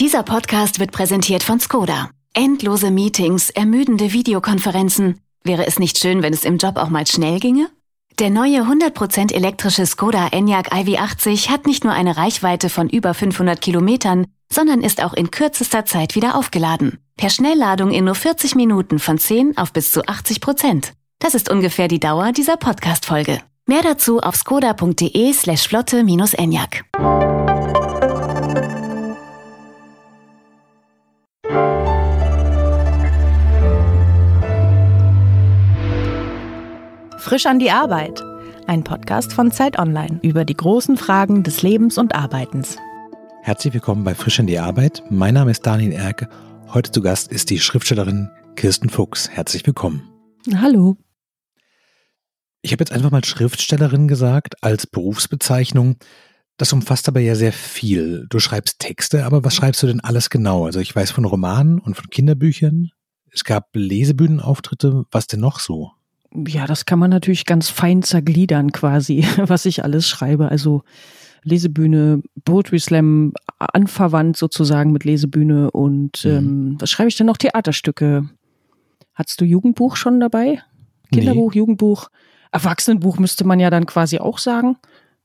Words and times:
Dieser 0.00 0.22
Podcast 0.22 0.80
wird 0.80 0.92
präsentiert 0.92 1.42
von 1.42 1.60
Skoda. 1.60 2.08
Endlose 2.32 2.90
Meetings, 2.90 3.50
ermüdende 3.50 4.14
Videokonferenzen. 4.14 5.20
Wäre 5.44 5.66
es 5.66 5.78
nicht 5.78 5.98
schön, 5.98 6.22
wenn 6.22 6.32
es 6.32 6.46
im 6.46 6.56
Job 6.56 6.78
auch 6.78 6.88
mal 6.88 7.06
schnell 7.06 7.38
ginge? 7.38 7.68
Der 8.18 8.30
neue 8.30 8.62
100% 8.62 9.34
elektrische 9.34 9.84
Skoda 9.84 10.28
Enyaq 10.28 10.72
iV80 10.72 11.50
hat 11.50 11.66
nicht 11.66 11.84
nur 11.84 11.92
eine 11.92 12.16
Reichweite 12.16 12.70
von 12.70 12.88
über 12.88 13.12
500 13.12 13.60
Kilometern, 13.60 14.24
sondern 14.50 14.80
ist 14.80 15.04
auch 15.04 15.12
in 15.12 15.30
kürzester 15.30 15.84
Zeit 15.84 16.14
wieder 16.14 16.34
aufgeladen. 16.34 16.96
Per 17.18 17.28
Schnellladung 17.28 17.90
in 17.90 18.06
nur 18.06 18.14
40 18.14 18.54
Minuten 18.54 19.00
von 19.00 19.18
10 19.18 19.58
auf 19.58 19.74
bis 19.74 19.92
zu 19.92 20.06
80 20.06 20.40
Prozent. 20.40 20.92
Das 21.18 21.34
ist 21.34 21.50
ungefähr 21.50 21.88
die 21.88 22.00
Dauer 22.00 22.32
dieser 22.32 22.56
Podcast-Folge. 22.56 23.42
Mehr 23.66 23.82
dazu 23.82 24.20
auf 24.20 24.34
skoda.de 24.34 25.32
slash 25.34 25.68
flotte-enyaq. 25.68 26.84
Frisch 37.20 37.44
an 37.44 37.58
die 37.58 37.70
Arbeit. 37.70 38.24
Ein 38.66 38.82
Podcast 38.82 39.34
von 39.34 39.52
Zeit 39.52 39.78
Online 39.78 40.18
über 40.22 40.46
die 40.46 40.56
großen 40.56 40.96
Fragen 40.96 41.42
des 41.42 41.60
Lebens 41.60 41.98
und 41.98 42.14
Arbeitens. 42.14 42.78
Herzlich 43.42 43.74
willkommen 43.74 44.04
bei 44.04 44.14
Frisch 44.14 44.40
an 44.40 44.46
die 44.46 44.58
Arbeit. 44.58 45.02
Mein 45.10 45.34
Name 45.34 45.50
ist 45.50 45.66
Daniel 45.66 45.92
Erke. 45.92 46.30
Heute 46.72 46.90
zu 46.90 47.02
Gast 47.02 47.30
ist 47.30 47.50
die 47.50 47.60
Schriftstellerin 47.60 48.30
Kirsten 48.56 48.88
Fuchs. 48.88 49.28
Herzlich 49.28 49.66
willkommen. 49.66 50.08
Hallo. 50.56 50.96
Ich 52.62 52.72
habe 52.72 52.80
jetzt 52.80 52.92
einfach 52.92 53.10
mal 53.10 53.22
Schriftstellerin 53.22 54.08
gesagt 54.08 54.54
als 54.62 54.86
Berufsbezeichnung. 54.86 55.96
Das 56.56 56.72
umfasst 56.72 57.06
aber 57.06 57.20
ja 57.20 57.34
sehr 57.34 57.52
viel. 57.52 58.26
Du 58.30 58.38
schreibst 58.38 58.78
Texte, 58.78 59.26
aber 59.26 59.44
was 59.44 59.54
schreibst 59.54 59.82
du 59.82 59.86
denn 59.86 60.00
alles 60.00 60.30
genau? 60.30 60.64
Also 60.64 60.80
ich 60.80 60.96
weiß 60.96 61.10
von 61.10 61.26
Romanen 61.26 61.80
und 61.80 61.96
von 61.96 62.08
Kinderbüchern. 62.08 62.92
Es 63.30 63.44
gab 63.44 63.68
Lesebühnenauftritte. 63.74 65.04
Was 65.10 65.26
denn 65.26 65.40
noch 65.40 65.60
so? 65.60 65.92
Ja, 66.34 66.66
das 66.66 66.86
kann 66.86 66.98
man 66.98 67.10
natürlich 67.10 67.44
ganz 67.44 67.68
fein 67.68 68.02
zergliedern 68.02 68.72
quasi, 68.72 69.26
was 69.36 69.66
ich 69.66 69.82
alles 69.84 70.08
schreibe. 70.08 70.50
Also 70.50 70.82
Lesebühne, 71.42 72.22
Poetry 72.44 72.78
Slam, 72.78 73.32
anverwandt 73.58 74.36
sozusagen 74.36 74.92
mit 74.92 75.04
Lesebühne 75.04 75.70
und 75.70 76.24
mhm. 76.24 76.30
ähm, 76.30 76.76
was 76.78 76.90
schreibe 76.90 77.08
ich 77.08 77.16
denn 77.16 77.26
noch? 77.26 77.36
Theaterstücke. 77.36 78.28
Hattest 79.14 79.40
du 79.40 79.44
Jugendbuch 79.44 79.96
schon 79.96 80.20
dabei? 80.20 80.62
Kinderbuch, 81.12 81.52
nee. 81.52 81.58
Jugendbuch, 81.58 82.10
Erwachsenenbuch 82.52 83.18
müsste 83.18 83.44
man 83.44 83.60
ja 83.60 83.70
dann 83.70 83.86
quasi 83.86 84.18
auch 84.18 84.38
sagen. 84.38 84.76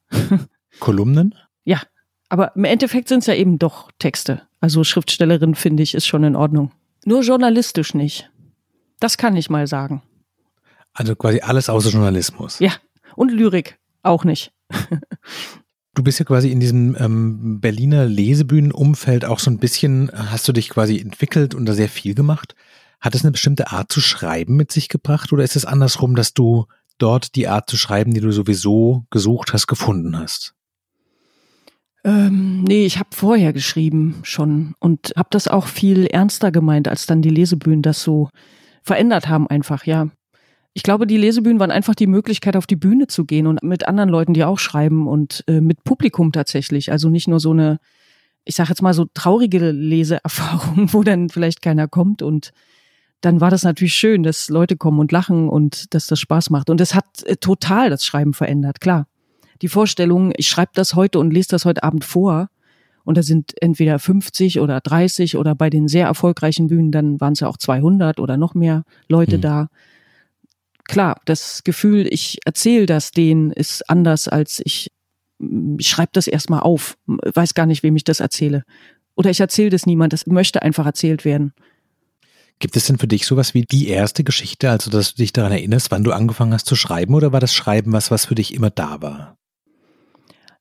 Kolumnen? 0.79 1.35
Ja, 1.63 1.81
aber 2.29 2.55
im 2.55 2.63
Endeffekt 2.63 3.07
sind 3.07 3.19
es 3.19 3.27
ja 3.27 3.35
eben 3.35 3.59
doch 3.59 3.91
Texte. 3.99 4.41
Also 4.59 4.83
Schriftstellerin 4.83 5.55
finde 5.55 5.83
ich 5.83 5.93
ist 5.95 6.07
schon 6.07 6.23
in 6.23 6.35
Ordnung. 6.35 6.71
Nur 7.05 7.21
journalistisch 7.21 7.93
nicht. 7.93 8.31
Das 8.99 9.17
kann 9.17 9.35
ich 9.35 9.49
mal 9.49 9.67
sagen. 9.67 10.01
Also 10.95 11.15
quasi 11.15 11.41
alles 11.41 11.69
außer 11.69 11.89
Journalismus. 11.89 12.59
Ja, 12.59 12.71
und 13.15 13.31
Lyrik 13.31 13.77
auch 14.01 14.23
nicht. 14.23 14.51
Du 15.93 16.03
bist 16.03 16.19
ja 16.19 16.25
quasi 16.25 16.51
in 16.51 16.59
diesem 16.59 16.95
ähm, 16.99 17.61
Berliner 17.61 18.05
Lesebühnenumfeld 18.05 19.23
auch 19.23 19.39
so 19.39 19.49
ein 19.49 19.59
bisschen, 19.59 20.11
hast 20.13 20.45
du 20.45 20.51
dich 20.51 20.69
quasi 20.69 20.99
entwickelt 20.99 21.55
und 21.55 21.65
da 21.65 21.73
sehr 21.73 21.87
viel 21.87 22.15
gemacht. 22.15 22.53
Hat 22.99 23.15
es 23.15 23.23
eine 23.23 23.31
bestimmte 23.31 23.71
Art 23.71 23.91
zu 23.91 24.01
schreiben 24.01 24.57
mit 24.57 24.73
sich 24.73 24.89
gebracht 24.89 25.31
oder 25.31 25.43
ist 25.43 25.55
es 25.55 25.63
andersrum, 25.63 26.15
dass 26.15 26.33
du 26.33 26.65
dort 26.97 27.35
die 27.35 27.47
Art 27.47 27.69
zu 27.69 27.77
schreiben, 27.77 28.13
die 28.13 28.19
du 28.19 28.31
sowieso 28.31 29.05
gesucht 29.09 29.53
hast, 29.53 29.67
gefunden 29.67 30.19
hast? 30.19 30.53
Ähm, 32.03 32.63
nee, 32.63 32.85
ich 32.85 32.99
habe 32.99 33.09
vorher 33.13 33.53
geschrieben 33.53 34.19
schon 34.23 34.75
und 34.79 35.13
habe 35.15 35.29
das 35.31 35.47
auch 35.47 35.67
viel 35.67 36.07
ernster 36.07 36.51
gemeint, 36.51 36.87
als 36.87 37.05
dann 37.05 37.21
die 37.21 37.29
Lesebühnen 37.29 37.81
das 37.81 38.03
so 38.03 38.29
verändert 38.83 39.27
haben 39.27 39.47
einfach, 39.47 39.85
ja. 39.85 40.09
Ich 40.77 40.83
glaube, 40.83 41.07
die 41.07 41.15
Lesebühnen 41.15 41.57
waren 41.57 41.71
einfach 41.71 41.95
die 41.95 42.05
Möglichkeit, 42.05 42.57
auf 42.57 42.67
die 42.67 42.75
Bühne 42.75 43.07
zu 43.07 43.23
gehen 43.23 43.47
und 43.47 43.63
mit 43.63 43.87
anderen 43.87 44.09
Leuten, 44.09 44.33
die 44.33 44.43
auch 44.43 44.59
schreiben 44.59 45.07
und 45.07 45.41
äh, 45.47 45.61
mit 45.61 45.85
Publikum 45.85 46.33
tatsächlich. 46.33 46.91
Also 46.91 47.07
nicht 47.07 47.29
nur 47.29 47.39
so 47.39 47.51
eine, 47.51 47.79
ich 48.43 48.55
sage 48.55 48.71
jetzt 48.71 48.81
mal 48.81 48.93
so 48.93 49.05
traurige 49.13 49.71
Leseerfahrung, 49.71 50.89
wo 50.93 51.01
dann 51.01 51.29
vielleicht 51.29 51.61
keiner 51.61 51.87
kommt 51.87 52.21
und 52.21 52.51
dann 53.21 53.39
war 53.39 53.49
das 53.49 53.63
natürlich 53.63 53.95
schön, 53.95 54.21
dass 54.21 54.49
Leute 54.49 54.75
kommen 54.75 54.99
und 54.99 55.13
lachen 55.13 55.47
und 55.47 55.93
dass 55.93 56.07
das 56.07 56.19
Spaß 56.19 56.49
macht. 56.49 56.69
Und 56.69 56.81
es 56.81 56.93
hat 56.93 57.23
äh, 57.23 57.37
total 57.37 57.89
das 57.89 58.03
Schreiben 58.03 58.33
verändert, 58.33 58.81
klar. 58.81 59.07
Die 59.61 59.69
Vorstellung, 59.69 60.33
ich 60.35 60.49
schreibe 60.49 60.71
das 60.75 60.93
heute 60.93 61.19
und 61.19 61.31
lese 61.31 61.47
das 61.51 61.63
heute 61.63 61.83
Abend 61.83 62.03
vor, 62.03 62.49
und 63.05 63.17
da 63.17 63.23
sind 63.23 63.53
entweder 63.61 63.99
50 63.99 64.59
oder 64.59 64.81
30 64.81 65.37
oder 65.37 65.55
bei 65.55 65.69
den 65.69 65.87
sehr 65.87 66.07
erfolgreichen 66.07 66.67
Bühnen, 66.67 66.91
dann 66.91 67.21
waren 67.21 67.33
es 67.33 67.39
ja 67.39 67.47
auch 67.47 67.57
200 67.57 68.19
oder 68.19 68.35
noch 68.35 68.55
mehr 68.55 68.83
Leute 69.07 69.37
mhm. 69.37 69.41
da 69.41 69.67
klar, 70.85 71.21
das 71.25 71.63
Gefühl, 71.63 72.07
ich 72.09 72.39
erzähle 72.45 72.85
das 72.85 73.11
denen, 73.11 73.51
ist 73.51 73.89
anders 73.89 74.27
als 74.27 74.61
ich, 74.63 74.91
ich 75.77 75.87
schreibe 75.87 76.11
das 76.13 76.27
erstmal 76.27 76.61
auf, 76.61 76.97
weiß 77.07 77.53
gar 77.53 77.65
nicht, 77.65 77.83
wem 77.83 77.95
ich 77.95 78.03
das 78.03 78.19
erzähle. 78.19 78.63
Oder 79.15 79.29
ich 79.29 79.39
erzähle 79.39 79.69
das 79.69 79.85
niemand, 79.85 80.13
das 80.13 80.27
möchte 80.27 80.61
einfach 80.61 80.85
erzählt 80.85 81.25
werden. 81.25 81.53
Gibt 82.59 82.77
es 82.77 82.85
denn 82.85 82.97
für 82.97 83.07
dich 83.07 83.25
sowas 83.25 83.53
wie 83.53 83.63
die 83.63 83.89
erste 83.89 84.23
Geschichte, 84.23 84.69
also 84.69 84.89
dass 84.89 85.15
du 85.15 85.21
dich 85.21 85.33
daran 85.33 85.51
erinnerst, 85.51 85.91
wann 85.91 86.03
du 86.03 86.13
angefangen 86.13 86.53
hast 86.53 86.65
zu 86.65 86.75
schreiben, 86.75 87.13
oder 87.13 87.33
war 87.33 87.41
das 87.41 87.53
Schreiben 87.53 87.91
was, 87.91 88.11
was 88.11 88.25
für 88.25 88.35
dich 88.35 88.53
immer 88.53 88.69
da 88.69 89.01
war? 89.01 89.37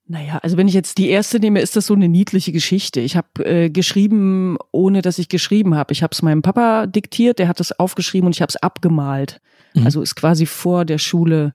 Naja, 0.06 0.38
also 0.42 0.58
wenn 0.58 0.68
ich 0.68 0.74
jetzt 0.74 0.98
die 0.98 1.08
erste 1.08 1.40
nehme, 1.40 1.60
ist 1.60 1.76
das 1.76 1.86
so 1.86 1.94
eine 1.94 2.08
niedliche 2.08 2.52
Geschichte. 2.52 3.00
Ich 3.00 3.16
habe 3.16 3.44
äh, 3.44 3.70
geschrieben, 3.70 4.58
ohne 4.70 5.00
dass 5.00 5.18
ich 5.18 5.30
geschrieben 5.30 5.74
habe. 5.74 5.92
Ich 5.92 6.02
habe 6.02 6.12
es 6.12 6.20
meinem 6.20 6.42
Papa 6.42 6.86
diktiert, 6.86 7.38
der 7.38 7.48
hat 7.48 7.58
es 7.60 7.78
aufgeschrieben 7.78 8.26
und 8.26 8.36
ich 8.36 8.42
habe 8.42 8.50
es 8.50 8.56
abgemalt. 8.56 9.40
Mhm. 9.72 9.86
Also 9.86 10.02
ist 10.02 10.14
quasi 10.14 10.44
vor 10.44 10.84
der 10.84 10.98
Schule 10.98 11.54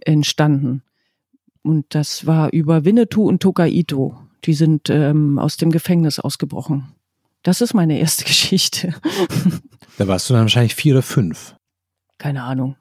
entstanden. 0.00 0.82
Und 1.62 1.94
das 1.94 2.26
war 2.26 2.52
über 2.52 2.84
Winnetou 2.84 3.28
und 3.28 3.40
Tokaito. 3.40 4.18
Die 4.44 4.54
sind 4.54 4.90
ähm, 4.90 5.38
aus 5.38 5.56
dem 5.56 5.70
Gefängnis 5.70 6.18
ausgebrochen. 6.18 6.92
Das 7.44 7.60
ist 7.60 7.74
meine 7.74 7.98
erste 7.98 8.24
Geschichte. 8.26 8.94
da 9.98 10.08
warst 10.08 10.28
du 10.28 10.34
dann 10.34 10.42
wahrscheinlich 10.42 10.74
vier 10.74 10.94
oder 10.94 11.02
fünf. 11.02 11.54
Keine 12.18 12.42
Ahnung. 12.42 12.76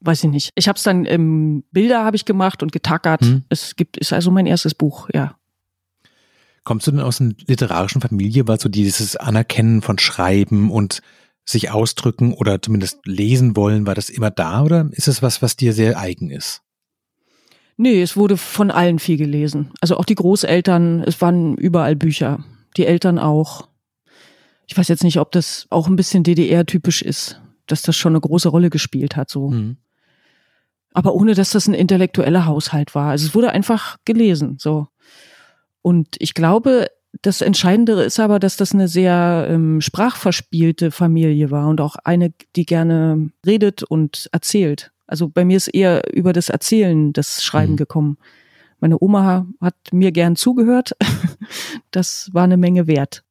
Weiß 0.00 0.24
ich 0.24 0.30
nicht. 0.30 0.52
Ich 0.54 0.68
habe 0.68 0.76
es 0.76 0.82
dann 0.82 1.06
ähm, 1.06 1.64
Bilder 1.72 2.04
habe 2.04 2.16
ich 2.16 2.24
gemacht 2.24 2.62
und 2.62 2.72
getackert. 2.72 3.22
Mhm. 3.22 3.44
Es 3.48 3.76
gibt 3.76 3.96
ist 3.96 4.12
also 4.12 4.30
mein 4.30 4.46
erstes 4.46 4.74
Buch, 4.74 5.08
ja. 5.12 5.36
Kommst 6.64 6.86
du 6.86 6.90
denn 6.90 7.00
aus 7.00 7.20
einer 7.20 7.34
literarischen 7.46 8.00
Familie, 8.00 8.48
weil 8.48 8.60
so 8.60 8.68
dieses 8.68 9.16
Anerkennen 9.16 9.82
von 9.82 9.98
Schreiben 9.98 10.70
und 10.70 11.00
sich 11.44 11.70
ausdrücken 11.70 12.34
oder 12.34 12.60
zumindest 12.60 12.98
lesen 13.06 13.56
wollen, 13.56 13.86
war 13.86 13.94
das 13.94 14.10
immer 14.10 14.30
da 14.30 14.64
oder 14.64 14.88
ist 14.90 15.06
es 15.06 15.22
was, 15.22 15.42
was 15.42 15.56
dir 15.56 15.72
sehr 15.72 15.98
eigen 15.98 16.30
ist? 16.30 16.62
Nee, 17.76 18.02
es 18.02 18.16
wurde 18.16 18.36
von 18.36 18.70
allen 18.70 18.98
viel 18.98 19.16
gelesen. 19.16 19.70
Also 19.80 19.96
auch 19.96 20.04
die 20.04 20.14
Großeltern, 20.14 21.02
es 21.02 21.20
waren 21.20 21.56
überall 21.56 21.94
Bücher. 21.94 22.44
Die 22.76 22.86
Eltern 22.86 23.18
auch. 23.18 23.68
Ich 24.66 24.76
weiß 24.76 24.88
jetzt 24.88 25.04
nicht, 25.04 25.20
ob 25.20 25.30
das 25.32 25.66
auch 25.70 25.86
ein 25.86 25.96
bisschen 25.96 26.24
DDR-typisch 26.24 27.02
ist, 27.02 27.40
dass 27.66 27.82
das 27.82 27.96
schon 27.96 28.12
eine 28.12 28.20
große 28.20 28.48
Rolle 28.48 28.70
gespielt 28.70 29.14
hat, 29.14 29.30
so. 29.30 29.50
Mhm. 29.50 29.76
Aber 30.96 31.14
ohne, 31.14 31.34
dass 31.34 31.50
das 31.50 31.66
ein 31.66 31.74
intellektueller 31.74 32.46
Haushalt 32.46 32.94
war. 32.94 33.10
Also 33.10 33.26
es 33.26 33.34
wurde 33.34 33.52
einfach 33.52 33.98
gelesen, 34.06 34.56
so. 34.58 34.88
Und 35.82 36.16
ich 36.20 36.32
glaube, 36.32 36.86
das 37.20 37.42
Entscheidende 37.42 38.02
ist 38.02 38.18
aber, 38.18 38.38
dass 38.38 38.56
das 38.56 38.72
eine 38.72 38.88
sehr 38.88 39.46
ähm, 39.50 39.82
sprachverspielte 39.82 40.90
Familie 40.90 41.50
war 41.50 41.68
und 41.68 41.82
auch 41.82 41.96
eine, 42.04 42.32
die 42.56 42.64
gerne 42.64 43.28
redet 43.44 43.82
und 43.82 44.30
erzählt. 44.32 44.90
Also 45.06 45.28
bei 45.28 45.44
mir 45.44 45.58
ist 45.58 45.68
eher 45.68 46.14
über 46.14 46.32
das 46.32 46.48
Erzählen 46.48 47.12
das 47.12 47.44
Schreiben 47.44 47.72
mhm. 47.72 47.76
gekommen. 47.76 48.16
Meine 48.80 48.96
Oma 48.98 49.46
hat 49.60 49.76
mir 49.92 50.12
gern 50.12 50.34
zugehört. 50.34 50.96
das 51.90 52.30
war 52.32 52.44
eine 52.44 52.56
Menge 52.56 52.86
wert. 52.86 53.22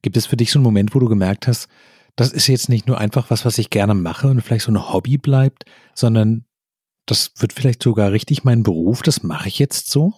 Gibt 0.00 0.16
es 0.16 0.24
für 0.24 0.38
dich 0.38 0.50
so 0.50 0.58
einen 0.58 0.64
Moment, 0.64 0.94
wo 0.94 0.98
du 0.98 1.10
gemerkt 1.10 1.46
hast, 1.46 1.68
das 2.16 2.32
ist 2.32 2.46
jetzt 2.46 2.70
nicht 2.70 2.88
nur 2.88 2.96
einfach 2.96 3.28
was, 3.28 3.44
was 3.44 3.58
ich 3.58 3.68
gerne 3.68 3.92
mache 3.92 4.28
und 4.28 4.40
vielleicht 4.40 4.64
so 4.64 4.72
ein 4.72 4.92
Hobby 4.92 5.18
bleibt, 5.18 5.64
sondern 5.94 6.46
das 7.10 7.32
wird 7.38 7.52
vielleicht 7.52 7.82
sogar 7.82 8.12
richtig 8.12 8.44
mein 8.44 8.62
Beruf, 8.62 9.02
das 9.02 9.22
mache 9.22 9.48
ich 9.48 9.58
jetzt 9.58 9.90
so? 9.90 10.14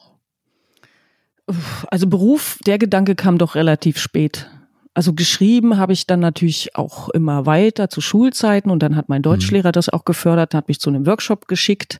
Also 1.88 2.06
Beruf, 2.06 2.58
der 2.66 2.78
Gedanke 2.78 3.14
kam 3.14 3.38
doch 3.38 3.54
relativ 3.54 3.98
spät. 3.98 4.48
Also 4.94 5.14
geschrieben 5.14 5.78
habe 5.78 5.94
ich 5.94 6.06
dann 6.06 6.20
natürlich 6.20 6.76
auch 6.76 7.08
immer 7.08 7.46
weiter 7.46 7.88
zu 7.88 8.00
Schulzeiten 8.00 8.70
und 8.70 8.82
dann 8.82 8.94
hat 8.94 9.08
mein 9.08 9.22
Deutschlehrer 9.22 9.68
mhm. 9.68 9.72
das 9.72 9.88
auch 9.88 10.04
gefördert, 10.04 10.54
hat 10.54 10.68
mich 10.68 10.80
zu 10.80 10.90
einem 10.90 11.06
Workshop 11.06 11.48
geschickt, 11.48 11.98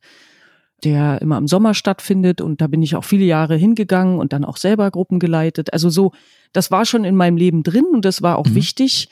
der 0.85 1.23
immer 1.23 1.39
im 1.39 1.49
Sommer 1.49 1.73
stattfindet 1.73 2.43
und 2.43 2.61
da 2.61 2.67
bin 2.67 2.83
ich 2.83 2.95
auch 2.95 3.05
viele 3.05 3.25
Jahre 3.25 3.57
hingegangen 3.57 4.19
und 4.19 4.35
dann 4.35 4.45
auch 4.45 4.59
selber 4.59 4.91
Gruppen 4.91 5.19
geleitet. 5.21 5.73
Also 5.73 5.89
so, 5.89 6.13
das 6.53 6.71
war 6.71 6.85
schon 6.85 7.05
in 7.05 7.17
meinem 7.17 7.39
Leben 7.39 7.63
drin 7.63 7.87
und 7.93 8.05
das 8.05 8.21
war 8.21 8.37
auch 8.37 8.47
mhm. 8.47 8.57
wichtig. 8.57 9.09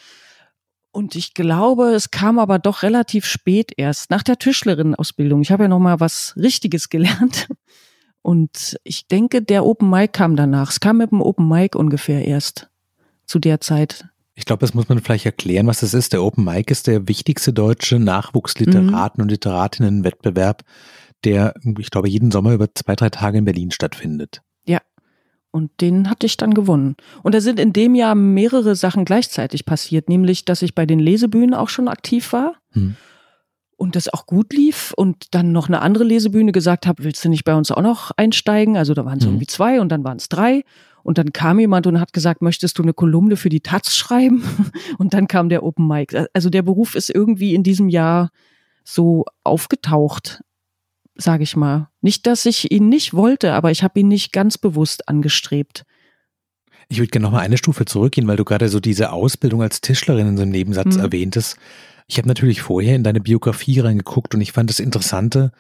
Und 0.93 1.15
ich 1.15 1.35
glaube, 1.35 1.93
es 1.93 2.11
kam 2.11 2.39
aber 2.39 2.59
doch 2.59 2.83
relativ 2.83 3.25
spät 3.25 3.73
erst 3.77 4.11
nach 4.11 4.23
der 4.23 4.39
Tischlerin-Ausbildung. 4.39 5.41
Ich 5.43 5.53
habe 5.53 5.65
ja 5.65 5.69
noch 5.69 5.79
mal 5.79 6.01
was 6.01 6.35
Richtiges 6.37 6.89
gelernt 6.89 7.49
und 8.23 8.77
ich 8.83 9.07
denke, 9.07 9.41
der 9.43 9.65
Open 9.65 9.89
Mic 9.89 10.13
kam 10.13 10.35
danach. 10.35 10.71
Es 10.71 10.81
kam 10.81 10.99
mit 10.99 11.13
dem 11.13 11.23
Open 11.23 11.49
Mic 11.49 11.77
ungefähr 11.77 12.27
erst. 12.27 12.71
zu 13.31 13.39
der 13.39 13.61
Zeit. 13.61 14.07
Ich 14.35 14.45
glaube, 14.45 14.61
das 14.61 14.75
muss 14.75 14.89
man 14.89 15.01
vielleicht 15.01 15.27
erklären, 15.27 15.67
was 15.67 15.81
das 15.81 15.95
ist. 15.95 16.13
Der 16.13 16.23
Open 16.23 16.45
Mic 16.45 16.71
ist 16.73 16.87
der 16.87 17.07
wichtigste 17.07 17.53
deutsche 17.53 17.97
Nachwuchsliteraten- 17.97 19.19
mhm. 19.19 19.23
und 19.23 19.31
Literatinnenwettbewerb, 19.31 20.65
der, 21.25 21.55
ich 21.79 21.91
glaube, 21.91 22.09
jeden 22.09 22.31
Sommer 22.31 22.53
über 22.53 22.75
zwei, 22.75 22.97
drei 22.97 23.11
Tage 23.11 23.39
in 23.39 23.45
Berlin 23.45 23.71
stattfindet. 23.71 24.43
Und 25.53 25.71
den 25.81 26.09
hatte 26.09 26.27
ich 26.27 26.37
dann 26.37 26.55
gewonnen. 26.55 26.97
Und 27.23 27.35
da 27.35 27.41
sind 27.41 27.59
in 27.59 27.73
dem 27.73 27.95
Jahr 27.95 28.15
mehrere 28.15 28.77
Sachen 28.77 29.05
gleichzeitig 29.05 29.65
passiert, 29.65 30.09
nämlich, 30.09 30.45
dass 30.45 30.63
ich 30.63 30.75
bei 30.75 30.87
den 30.87 31.01
Lesebühnen 31.01 31.55
auch 31.55 31.69
schon 31.69 31.89
aktiv 31.89 32.33
war. 32.33 32.55
Hm 32.71 32.97
und 33.81 33.97
das 33.97 34.13
auch 34.13 34.27
gut 34.27 34.53
lief 34.53 34.93
und 34.95 35.35
dann 35.35 35.53
noch 35.53 35.69
eine 35.69 35.81
andere 35.81 36.05
Lesebühne 36.05 36.53
gesagt 36.53 36.87
habe, 36.87 37.03
willst 37.03 37.25
du 37.25 37.31
nicht 37.31 37.45
bei 37.45 37.55
uns 37.55 37.71
auch 37.71 37.81
noch 37.81 38.11
einsteigen? 38.15 38.77
Also 38.77 38.93
da 38.93 39.07
waren 39.07 39.17
es 39.17 39.25
mhm. 39.25 39.31
irgendwie 39.31 39.47
zwei 39.47 39.81
und 39.81 39.89
dann 39.89 40.05
waren 40.05 40.19
es 40.19 40.29
drei. 40.29 40.65
Und 41.03 41.17
dann 41.17 41.33
kam 41.33 41.59
jemand 41.59 41.87
und 41.87 41.99
hat 41.99 42.13
gesagt, 42.13 42.43
möchtest 42.43 42.79
du 42.79 42.83
eine 42.83 42.93
Kolumne 42.93 43.37
für 43.37 43.49
die 43.49 43.63
Taz 43.63 43.97
schreiben? 43.97 44.45
Und 44.99 45.15
dann 45.15 45.29
kam 45.29 45.49
der 45.49 45.63
Open 45.63 45.89
Mic. 45.89 46.15
Also 46.35 46.51
der 46.51 46.61
Beruf 46.61 46.95
ist 46.95 47.09
irgendwie 47.09 47.55
in 47.55 47.63
diesem 47.63 47.89
Jahr 47.89 48.29
so 48.85 49.25
aufgetaucht, 49.43 50.43
sage 51.15 51.43
ich 51.43 51.57
mal. 51.57 51.89
Nicht, 52.01 52.27
dass 52.27 52.47
ich 52.47 52.71
ihn 52.71 52.89
nicht 52.89 53.15
wollte, 53.15 53.53
aber 53.53 53.71
ich 53.71 53.83
habe 53.83 54.01
ihn 54.01 54.09
nicht 54.09 54.33
ganz 54.33 54.59
bewusst 54.59 55.09
angestrebt. 55.09 55.85
Ich 56.89 56.99
würde 56.99 57.11
gerne 57.11 57.25
noch 57.25 57.33
mal 57.33 57.41
eine 57.41 57.59
Stufe 57.59 57.85
zurückgehen, 57.85 58.27
weil 58.27 58.37
du 58.37 58.45
gerade 58.45 58.69
so 58.69 58.81
diese 58.81 59.13
Ausbildung 59.13 59.63
als 59.63 59.81
Tischlerin 59.81 60.29
in 60.29 60.37
so 60.37 60.43
einem 60.43 60.51
Nebensatz 60.51 60.97
mhm. 60.97 61.03
erwähntest. 61.03 61.57
Ich 62.09 62.19
habe 62.19 62.27
natürlich 62.27 62.63
vorher 62.63 62.97
in 62.97 63.05
deine 63.05 63.21
Biografie 63.21 63.79
reingeguckt 63.79 64.35
und 64.35 64.41
ich 64.41 64.53
fand 64.53 64.69
das 64.71 64.81
Interessante, 64.81 65.53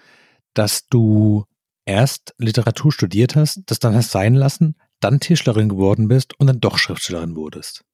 dass 0.54 0.88
du 0.88 1.44
erst 1.84 2.34
Literatur 2.38 2.90
studiert 2.90 3.36
hast, 3.36 3.62
das 3.66 3.78
dann 3.78 3.94
hast 3.94 4.10
sein 4.10 4.34
lassen, 4.34 4.74
dann 4.98 5.20
Tischlerin 5.20 5.68
geworden 5.68 6.08
bist 6.08 6.38
und 6.40 6.48
dann 6.48 6.60
doch 6.60 6.78
Schriftstellerin 6.78 7.36
wurdest. 7.36 7.84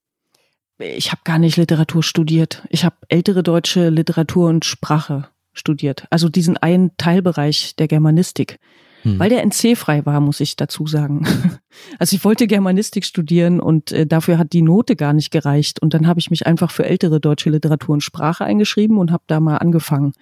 Ich 0.79 1.13
habe 1.13 1.23
gar 1.25 1.39
nicht 1.39 1.57
Literatur 1.57 2.03
studiert. 2.03 2.67
Ich 2.71 2.85
habe 2.85 2.97
ältere 3.09 3.43
deutsche 3.43 3.89
Literatur 3.91 4.49
und 4.49 4.65
Sprache 4.65 5.29
studiert. 5.59 6.07
Also 6.11 6.29
diesen 6.29 6.57
einen 6.57 6.97
Teilbereich 6.97 7.75
der 7.77 7.89
Germanistik. 7.89 8.59
Hm. 9.03 9.19
Weil 9.19 9.31
der 9.31 9.43
NC-frei 9.45 10.05
war, 10.05 10.21
muss 10.21 10.41
ich 10.41 10.57
dazu 10.57 10.87
sagen. 10.87 11.27
Also 11.99 12.17
ich 12.17 12.25
wollte 12.25 12.47
Germanistik 12.47 13.05
studieren 13.05 13.61
und 13.61 13.93
äh, 13.93 14.07
dafür 14.07 14.39
hat 14.39 14.55
die 14.55 14.63
Note 14.63 14.97
gar 14.97 15.13
nicht 15.13 15.31
gereicht. 15.31 15.81
Und 15.83 15.93
dann 15.93 16.07
habe 16.07 16.21
ich 16.21 16.31
mich 16.31 16.47
einfach 16.47 16.71
für 16.71 16.87
ältere 16.87 17.21
deutsche 17.21 17.51
Literatur 17.51 17.93
und 17.93 18.01
Sprache 18.01 18.47
eingeschrieben 18.47 18.97
und 18.97 19.13
habe 19.13 19.25
da 19.27 19.41
mal 19.41 19.59
angefangen. 19.59 20.15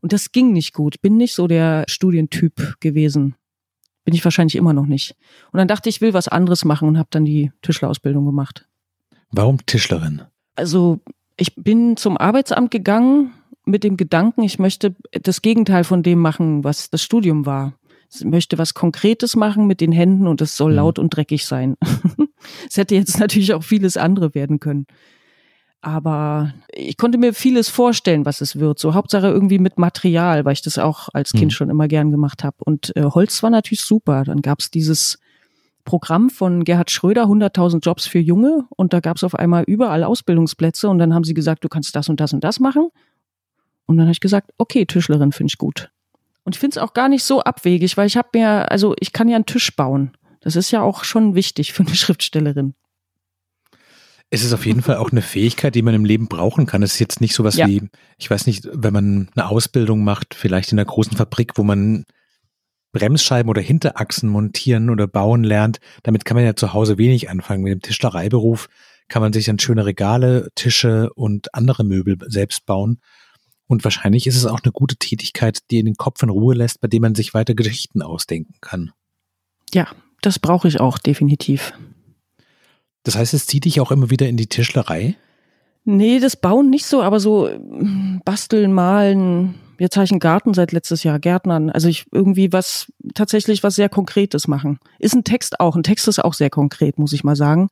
Und 0.00 0.14
das 0.14 0.32
ging 0.32 0.54
nicht 0.54 0.72
gut. 0.72 1.02
Bin 1.02 1.18
nicht 1.18 1.34
so 1.34 1.46
der 1.46 1.84
Studientyp 1.88 2.76
gewesen. 2.80 3.34
Bin 4.04 4.14
ich 4.14 4.24
wahrscheinlich 4.24 4.56
immer 4.56 4.72
noch 4.72 4.86
nicht. 4.86 5.14
Und 5.52 5.58
dann 5.58 5.68
dachte 5.68 5.90
ich, 5.90 5.96
ich 5.96 6.00
will 6.00 6.14
was 6.14 6.26
anderes 6.26 6.64
machen 6.64 6.88
und 6.88 6.96
habe 6.96 7.08
dann 7.10 7.26
die 7.26 7.52
Tischlerausbildung 7.60 8.24
gemacht. 8.24 8.66
Warum 9.30 9.64
Tischlerin? 9.66 10.22
Also 10.56 11.00
ich 11.36 11.54
bin 11.54 11.98
zum 11.98 12.16
Arbeitsamt 12.16 12.70
gegangen 12.70 13.34
mit 13.68 13.84
dem 13.84 13.96
Gedanken, 13.96 14.42
ich 14.42 14.58
möchte 14.58 14.96
das 15.12 15.42
Gegenteil 15.42 15.84
von 15.84 16.02
dem 16.02 16.18
machen, 16.18 16.64
was 16.64 16.90
das 16.90 17.02
Studium 17.02 17.46
war 17.46 17.74
möchte 18.24 18.58
was 18.58 18.74
Konkretes 18.74 19.36
machen 19.36 19.66
mit 19.66 19.80
den 19.80 19.92
Händen 19.92 20.26
und 20.26 20.40
es 20.40 20.56
soll 20.56 20.70
mhm. 20.70 20.76
laut 20.76 20.98
und 20.98 21.14
dreckig 21.14 21.46
sein. 21.46 21.76
es 22.68 22.76
hätte 22.76 22.94
jetzt 22.94 23.18
natürlich 23.18 23.52
auch 23.54 23.62
vieles 23.62 23.96
andere 23.96 24.34
werden 24.34 24.60
können. 24.60 24.86
Aber 25.80 26.54
ich 26.72 26.96
konnte 26.96 27.18
mir 27.18 27.32
vieles 27.34 27.68
vorstellen, 27.68 28.26
was 28.26 28.40
es 28.40 28.58
wird. 28.58 28.80
So 28.80 28.94
Hauptsache 28.94 29.28
irgendwie 29.28 29.60
mit 29.60 29.78
Material, 29.78 30.44
weil 30.44 30.54
ich 30.54 30.62
das 30.62 30.78
auch 30.78 31.08
als 31.12 31.32
Kind 31.32 31.46
mhm. 31.46 31.50
schon 31.50 31.70
immer 31.70 31.86
gern 31.86 32.10
gemacht 32.10 32.42
habe. 32.42 32.56
Und 32.64 32.96
äh, 32.96 33.04
Holz 33.04 33.42
war 33.42 33.50
natürlich 33.50 33.82
super. 33.82 34.24
Dann 34.24 34.42
gab 34.42 34.58
es 34.58 34.72
dieses 34.72 35.20
Programm 35.84 36.30
von 36.30 36.64
Gerhard 36.64 36.90
Schröder, 36.90 37.24
100.000 37.24 37.80
Jobs 37.80 38.06
für 38.06 38.18
Junge. 38.18 38.64
Und 38.70 38.92
da 38.92 38.98
gab 38.98 39.18
es 39.18 39.24
auf 39.24 39.36
einmal 39.36 39.62
überall 39.64 40.02
Ausbildungsplätze. 40.02 40.88
Und 40.88 40.98
dann 40.98 41.14
haben 41.14 41.24
sie 41.24 41.34
gesagt, 41.34 41.62
du 41.62 41.68
kannst 41.68 41.94
das 41.94 42.08
und 42.08 42.18
das 42.18 42.32
und 42.32 42.42
das 42.42 42.58
machen. 42.58 42.88
Und 43.88 43.96
dann 43.96 44.06
habe 44.06 44.12
ich 44.12 44.20
gesagt, 44.20 44.52
okay, 44.58 44.84
Tischlerin 44.84 45.32
finde 45.32 45.50
ich 45.50 45.58
gut. 45.58 45.90
Und 46.44 46.54
ich 46.54 46.60
finde 46.60 46.78
es 46.78 46.82
auch 46.82 46.92
gar 46.92 47.08
nicht 47.08 47.24
so 47.24 47.42
abwegig, 47.42 47.96
weil 47.96 48.06
ich 48.06 48.18
habe 48.18 48.28
mir, 48.34 48.70
also 48.70 48.94
ich 49.00 49.14
kann 49.14 49.28
ja 49.28 49.36
einen 49.36 49.46
Tisch 49.46 49.74
bauen. 49.74 50.12
Das 50.40 50.56
ist 50.56 50.70
ja 50.70 50.82
auch 50.82 51.04
schon 51.04 51.34
wichtig 51.34 51.72
für 51.72 51.84
eine 51.84 51.94
Schriftstellerin. 51.94 52.74
Es 54.30 54.44
ist 54.44 54.52
auf 54.52 54.66
jeden 54.66 54.82
Fall 54.82 54.96
auch 54.96 55.10
eine 55.10 55.22
Fähigkeit, 55.22 55.74
die 55.74 55.80
man 55.80 55.94
im 55.94 56.04
Leben 56.04 56.28
brauchen 56.28 56.66
kann. 56.66 56.82
Es 56.82 56.94
ist 56.94 56.98
jetzt 56.98 57.22
nicht 57.22 57.34
sowas 57.34 57.56
ja. 57.56 57.66
wie, 57.66 57.88
ich 58.18 58.30
weiß 58.30 58.46
nicht, 58.46 58.68
wenn 58.70 58.92
man 58.92 59.30
eine 59.34 59.48
Ausbildung 59.48 60.04
macht, 60.04 60.34
vielleicht 60.34 60.70
in 60.70 60.78
einer 60.78 60.84
großen 60.84 61.16
Fabrik, 61.16 61.56
wo 61.56 61.62
man 61.62 62.04
Bremsscheiben 62.92 63.48
oder 63.48 63.62
Hinterachsen 63.62 64.28
montieren 64.28 64.90
oder 64.90 65.06
bauen 65.06 65.44
lernt. 65.44 65.78
Damit 66.02 66.26
kann 66.26 66.34
man 66.34 66.44
ja 66.44 66.56
zu 66.56 66.74
Hause 66.74 66.98
wenig 66.98 67.30
anfangen. 67.30 67.62
Mit 67.62 67.72
dem 67.72 67.80
Tischlereiberuf 67.80 68.68
kann 69.08 69.22
man 69.22 69.32
sich 69.32 69.46
dann 69.46 69.58
schöne 69.58 69.86
Regale, 69.86 70.48
Tische 70.54 71.10
und 71.14 71.54
andere 71.54 71.84
Möbel 71.84 72.18
selbst 72.26 72.66
bauen. 72.66 73.00
Und 73.68 73.84
wahrscheinlich 73.84 74.26
ist 74.26 74.36
es 74.36 74.46
auch 74.46 74.60
eine 74.64 74.72
gute 74.72 74.96
Tätigkeit, 74.96 75.58
die 75.70 75.78
in 75.78 75.86
den 75.86 75.96
Kopf 75.96 76.22
in 76.22 76.30
Ruhe 76.30 76.54
lässt, 76.54 76.80
bei 76.80 76.88
dem 76.88 77.02
man 77.02 77.14
sich 77.14 77.34
weiter 77.34 77.54
Geschichten 77.54 78.02
ausdenken 78.02 78.54
kann. 78.60 78.92
Ja, 79.72 79.86
das 80.22 80.38
brauche 80.38 80.66
ich 80.66 80.80
auch 80.80 80.98
definitiv. 80.98 81.74
Das 83.04 83.14
heißt, 83.16 83.34
es 83.34 83.46
zieht 83.46 83.66
dich 83.66 83.80
auch 83.80 83.92
immer 83.92 84.10
wieder 84.10 84.26
in 84.26 84.38
die 84.38 84.46
Tischlerei? 84.46 85.16
Nee, 85.84 86.18
das 86.18 86.36
Bauen 86.36 86.70
nicht 86.70 86.86
so, 86.86 87.02
aber 87.02 87.20
so 87.20 87.48
mm, 87.48 88.20
basteln, 88.24 88.72
malen. 88.72 89.54
Jetzt 89.78 89.96
habe 89.96 90.04
ich 90.04 90.10
einen 90.10 90.20
Garten 90.20 90.54
seit 90.54 90.72
letztes 90.72 91.02
Jahr, 91.02 91.18
Gärtnern. 91.18 91.70
Also 91.70 91.88
ich 91.88 92.06
irgendwie 92.10 92.52
was, 92.52 92.92
tatsächlich 93.14 93.62
was 93.62 93.76
sehr 93.76 93.88
Konkretes 93.88 94.48
machen. 94.48 94.80
Ist 94.98 95.14
ein 95.14 95.24
Text 95.24 95.60
auch. 95.60 95.76
Ein 95.76 95.82
Text 95.82 96.08
ist 96.08 96.24
auch 96.24 96.34
sehr 96.34 96.50
konkret, 96.50 96.98
muss 96.98 97.12
ich 97.12 97.22
mal 97.22 97.36
sagen. 97.36 97.68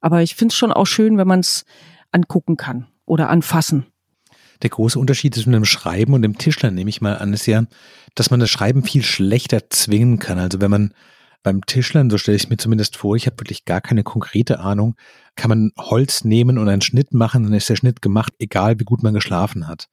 Aber 0.00 0.22
ich 0.22 0.34
finde 0.36 0.52
es 0.52 0.56
schon 0.56 0.72
auch 0.72 0.86
schön, 0.86 1.18
wenn 1.18 1.26
man 1.26 1.40
es 1.40 1.64
angucken 2.12 2.56
kann 2.56 2.86
oder 3.06 3.28
anfassen. 3.28 3.86
Der 4.62 4.70
große 4.70 4.98
Unterschied 4.98 5.34
zwischen 5.34 5.52
dem 5.52 5.64
Schreiben 5.64 6.14
und 6.14 6.22
dem 6.22 6.38
Tischler, 6.38 6.70
nehme 6.70 6.90
ich 6.90 7.00
mal 7.00 7.16
an, 7.16 7.32
ist 7.32 7.46
ja, 7.46 7.64
dass 8.14 8.30
man 8.30 8.40
das 8.40 8.50
Schreiben 8.50 8.82
viel 8.82 9.02
schlechter 9.02 9.70
zwingen 9.70 10.18
kann. 10.18 10.38
Also 10.38 10.60
wenn 10.60 10.70
man 10.70 10.94
beim 11.42 11.64
Tischlern, 11.64 12.10
so 12.10 12.18
stelle 12.18 12.36
ich 12.36 12.44
es 12.44 12.50
mir 12.50 12.56
zumindest 12.56 12.96
vor, 12.96 13.14
ich 13.16 13.26
habe 13.26 13.38
wirklich 13.38 13.64
gar 13.64 13.80
keine 13.80 14.02
konkrete 14.02 14.60
Ahnung, 14.60 14.96
kann 15.36 15.48
man 15.48 15.72
Holz 15.78 16.24
nehmen 16.24 16.58
und 16.58 16.68
einen 16.68 16.82
Schnitt 16.82 17.14
machen, 17.14 17.44
dann 17.44 17.52
ist 17.52 17.68
der 17.68 17.76
Schnitt 17.76 18.02
gemacht, 18.02 18.32
egal 18.38 18.80
wie 18.80 18.84
gut 18.84 19.02
man 19.02 19.14
geschlafen 19.14 19.68
hat. 19.68 19.88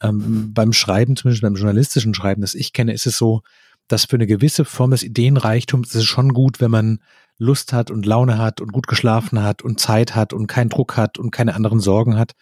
Ähm, 0.00 0.52
beim 0.54 0.72
Schreiben, 0.72 1.16
zumindest 1.16 1.42
beim 1.42 1.56
journalistischen 1.56 2.14
Schreiben, 2.14 2.40
das 2.40 2.54
ich 2.54 2.72
kenne, 2.72 2.92
ist 2.92 3.06
es 3.06 3.18
so, 3.18 3.42
dass 3.88 4.04
für 4.04 4.16
eine 4.16 4.26
gewisse 4.26 4.64
Form 4.64 4.90
des 4.92 5.02
Ideenreichtums 5.02 5.88
ist 5.88 5.94
es 5.94 6.04
schon 6.04 6.32
gut, 6.32 6.60
wenn 6.60 6.70
man 6.70 7.00
Lust 7.38 7.72
hat 7.72 7.90
und 7.90 8.06
Laune 8.06 8.38
hat 8.38 8.60
und 8.60 8.72
gut 8.72 8.86
geschlafen 8.86 9.42
hat 9.42 9.62
und 9.62 9.80
Zeit 9.80 10.14
hat 10.14 10.32
und 10.32 10.46
keinen 10.46 10.70
Druck 10.70 10.96
hat 10.96 11.18
und 11.18 11.30
keine 11.30 11.54
anderen 11.54 11.80
Sorgen 11.80 12.18
hat 12.18 12.32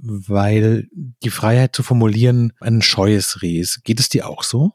weil 0.00 0.88
die 0.92 1.30
Freiheit 1.30 1.74
zu 1.74 1.82
formulieren 1.82 2.52
ein 2.60 2.82
scheues 2.82 3.42
Reh 3.42 3.58
ist. 3.58 3.84
Geht 3.84 4.00
es 4.00 4.08
dir 4.08 4.28
auch 4.28 4.42
so? 4.42 4.72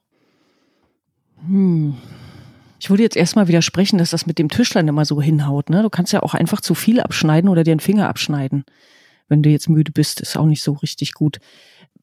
Hm. 1.47 1.95
Ich 2.79 2.89
würde 2.89 3.03
jetzt 3.03 3.15
erstmal 3.15 3.47
widersprechen, 3.47 3.97
dass 3.97 4.09
das 4.09 4.25
mit 4.25 4.37
dem 4.37 4.49
Tischlein 4.49 4.89
immer 4.89 5.05
so 5.05 5.21
hinhaut. 5.21 5.69
Ne? 5.69 5.83
Du 5.83 5.89
kannst 5.89 6.11
ja 6.11 6.21
auch 6.21 6.33
einfach 6.33 6.59
zu 6.59 6.75
viel 6.75 6.99
abschneiden 6.99 7.49
oder 7.49 7.63
dir 7.63 7.73
den 7.73 7.79
Finger 7.79 8.09
abschneiden. 8.09 8.65
Wenn 9.29 9.41
du 9.41 9.49
jetzt 9.49 9.69
müde 9.69 9.93
bist, 9.93 10.19
ist 10.19 10.35
auch 10.35 10.45
nicht 10.45 10.61
so 10.61 10.73
richtig 10.73 11.13
gut. 11.13 11.39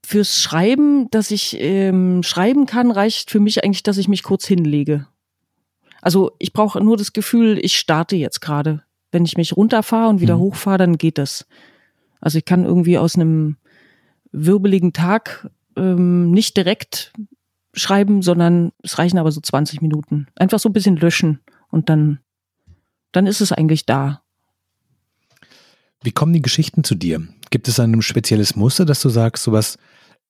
Fürs 0.03 0.41
Schreiben, 0.41 1.11
dass 1.11 1.31
ich 1.31 1.59
ähm, 1.61 2.23
schreiben 2.23 2.65
kann, 2.65 2.91
reicht 2.91 3.31
für 3.31 3.41
mich 3.41 3.63
eigentlich, 3.63 3.83
dass 3.83 3.99
ich 3.99 4.09
mich 4.09 4.23
kurz 4.23 4.47
hinlege. 4.47 5.07
Also 6.01 6.33
ich 6.39 6.55
brauche 6.55 6.81
nur 6.81 6.97
das 6.97 7.13
Gefühl, 7.13 7.59
ich 7.61 7.77
starte 7.77 8.17
jetzt 8.17 8.41
gerade. 8.41 8.83
Wenn 9.13 9.27
ich 9.27 9.37
mich 9.37 9.55
runterfahre 9.55 10.09
und 10.09 10.23
wieder 10.23 10.37
mhm. 10.37 10.41
hochfahre, 10.41 10.79
dann 10.79 10.97
geht 10.97 11.19
das. 11.19 11.47
Also 12.21 12.39
ich 12.39 12.45
kann 12.45 12.65
irgendwie 12.65 12.99
aus 12.99 13.17
einem 13.17 13.57
wirbeligen 14.33 14.93
Tag 14.93 15.51
ähm, 15.77 16.31
nicht 16.31 16.57
direkt 16.57 17.13
schreiben, 17.73 18.23
sondern 18.23 18.73
es 18.83 18.99
reichen 18.99 19.19
aber 19.19 19.33
so 19.33 19.41
20 19.41 19.81
Minuten. 19.81 20.27
Einfach 20.37 20.59
so 20.59 20.69
ein 20.69 20.73
bisschen 20.73 20.97
löschen 20.97 21.41
und 21.69 21.89
dann, 21.89 22.21
dann 23.13 23.27
ist 23.27 23.41
es 23.41 23.53
eigentlich 23.53 23.87
da. 23.87 24.23
Wie 26.03 26.13
kommen 26.13 26.33
die 26.33 26.43
Geschichten 26.43 26.85
zu 26.85 26.95
dir? 26.95 27.27
Gibt 27.51 27.69
es 27.69 27.79
ein 27.79 28.01
spezielles 28.03 28.57
Muster, 28.57 28.85
dass 28.85 29.03
du 29.03 29.09
sagst, 29.09 29.45
sowas, 29.45 29.79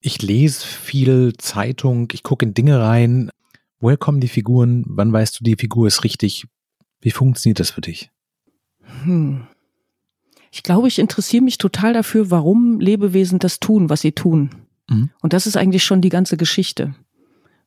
ich 0.00 0.23
lese 0.23 0.66
viel 0.66 1.35
Zeitung, 1.38 2.09
ich 2.12 2.23
gucke 2.23 2.44
in 2.44 2.54
Dinge 2.54 2.80
rein. 2.80 3.30
Woher 3.78 3.97
kommen 3.97 4.20
die 4.20 4.28
Figuren? 4.28 4.85
Wann 4.87 5.12
weißt 5.12 5.40
du, 5.40 5.44
die 5.44 5.56
Figur 5.56 5.87
ist 5.87 6.04
richtig? 6.04 6.47
Wie 7.00 7.11
funktioniert 7.11 7.61
das 7.61 7.70
für 7.70 7.80
dich? 7.80 8.11
Hm. 9.04 9.47
Ich 10.50 10.62
glaube, 10.62 10.88
ich 10.88 10.99
interessiere 10.99 11.45
mich 11.45 11.59
total 11.59 11.92
dafür, 11.92 12.30
warum 12.30 12.80
Lebewesen 12.80 13.38
das 13.38 13.61
tun, 13.61 13.88
was 13.88 14.00
sie 14.00 14.12
tun. 14.12 14.50
Mhm. 14.88 15.11
Und 15.23 15.33
das 15.33 15.47
ist 15.47 15.57
eigentlich 15.57 15.85
schon 15.85 16.00
die 16.00 16.09
ganze 16.09 16.37
Geschichte. 16.37 16.95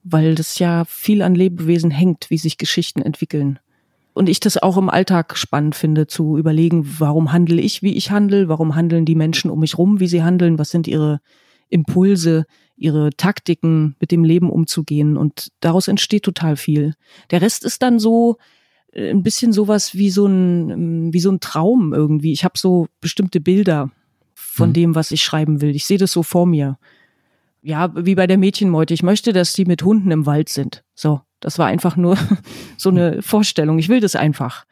Weil 0.04 0.36
das 0.36 0.60
ja 0.60 0.84
viel 0.86 1.22
an 1.22 1.34
Lebewesen 1.34 1.92
hängt, 1.92 2.30
wie 2.30 2.38
sich 2.38 2.58
Geschichten 2.58 3.02
entwickeln. 3.02 3.60
Und 4.13 4.30
ich 4.30 4.40
das 4.40 4.58
auch 4.58 4.78
im 4.78 4.90
Alltag 4.90 5.38
spannend 5.38 5.75
finde, 5.75 6.08
zu 6.08 6.38
überlegen, 6.38 6.96
warum 7.00 7.32
handle 7.32 7.62
ich, 7.62 7.82
wie 7.82 7.96
ich 7.96 8.12
handle, 8.12 8.48
warum 8.48 8.75
handeln 8.75 9.06
die 9.06 9.16
Menschen 9.16 9.50
um 9.50 9.60
mich 9.60 9.78
rum, 9.78 10.00
wie 10.00 10.08
sie 10.08 10.22
handeln, 10.22 10.60
was 10.60 10.70
sind 10.70 10.88
ihre 10.88 11.20
Impulse, 11.70 12.46
ihre 12.75 13.10
Taktiken, 13.12 13.96
mit 14.00 14.12
dem 14.12 14.24
Leben 14.24 14.52
umzugehen. 14.52 15.18
Und 15.18 15.48
daraus 15.62 15.88
entsteht 15.88 16.24
total 16.24 16.58
viel. 16.58 16.94
Der 17.32 17.42
Rest 17.42 17.63
ist 17.63 17.82
dann 17.82 17.98
so, 17.98 18.38
ein 18.96 19.24
bisschen 19.24 19.54
sowas 19.54 19.96
wie 19.96 20.10
so 20.10 20.26
ein, 20.26 20.70
ähm, 20.70 21.14
wie 21.14 21.20
so 21.20 21.32
ein 21.32 21.40
Traum 21.40 21.94
irgendwie. 21.94 22.32
Ich 22.32 22.44
habe 22.44 22.58
so 22.58 22.88
bestimmte 23.02 23.40
Bilder 23.40 23.90
von 24.34 24.70
mhm. 24.70 24.74
dem, 24.74 24.96
was 24.96 25.12
ich 25.12 25.24
schreiben 25.24 25.62
will. 25.62 25.76
Ich 25.76 25.86
sehe 25.86 25.98
das 25.98 26.12
so 26.12 26.24
vor 26.24 26.46
mir. 26.46 26.78
Ja, 27.62 27.92
wie 27.96 28.16
bei 28.16 28.28
der 28.28 28.38
Mädchenmeute. 28.38 28.94
Ich 28.94 29.04
möchte, 29.04 29.34
dass 29.34 29.54
die 29.54 29.66
mit 29.66 29.84
Hunden 29.84 30.12
im 30.12 30.26
Wald 30.26 30.50
sind. 30.50 30.84
So, 30.96 31.22
das 31.40 31.58
war 31.58 31.68
einfach 31.68 31.96
nur 31.96 32.18
so 32.78 32.90
eine 32.90 33.22
Vorstellung. 33.22 33.80
Ich 33.80 33.90
will 33.90 34.00
das 34.00 34.16
einfach. 34.16 34.66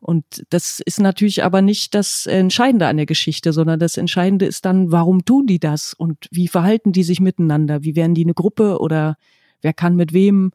Und 0.00 0.24
das 0.50 0.80
ist 0.80 0.98
natürlich 0.98 1.44
aber 1.44 1.62
nicht 1.62 1.94
das 1.94 2.26
Entscheidende 2.26 2.88
an 2.88 2.96
der 2.96 3.06
Geschichte, 3.06 3.52
sondern 3.52 3.78
das 3.78 3.96
Entscheidende 3.96 4.46
ist 4.46 4.64
dann, 4.64 4.90
warum 4.90 5.24
tun 5.24 5.46
die 5.46 5.60
das 5.60 5.94
und 5.94 6.26
wie 6.32 6.48
verhalten 6.48 6.90
die 6.90 7.04
sich 7.04 7.20
miteinander? 7.20 7.84
Wie 7.84 7.94
werden 7.94 8.16
die 8.16 8.24
eine 8.24 8.34
Gruppe 8.34 8.80
oder 8.80 9.16
wer 9.60 9.72
kann 9.72 9.94
mit 9.94 10.12
wem? 10.12 10.50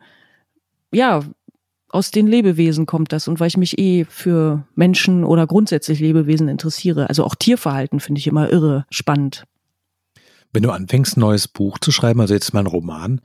Ja, 0.92 1.24
aus 1.90 2.12
den 2.12 2.28
Lebewesen 2.28 2.86
kommt 2.86 3.14
das 3.14 3.28
und 3.28 3.40
weil 3.40 3.48
ich 3.48 3.58
mich 3.58 3.80
eh 3.80 4.06
für 4.06 4.66
Menschen 4.76 5.24
oder 5.24 5.48
grundsätzlich 5.48 6.00
Lebewesen 6.00 6.48
interessiere. 6.48 7.10
Also 7.10 7.24
auch 7.24 7.36
Tierverhalten 7.36 8.00
finde 8.00 8.20
ich 8.20 8.28
immer 8.28 8.52
irre 8.52 8.86
spannend. 8.90 9.46
Wenn 10.52 10.64
du 10.64 10.72
anfängst, 10.72 11.18
ein 11.18 11.22
neues 11.22 11.48
Buch 11.48 11.78
zu 11.78 11.92
schreiben, 11.92 12.22
also 12.22 12.34
jetzt 12.34 12.54
mal 12.54 12.62
ein 12.62 12.68
Roman, 12.68 13.22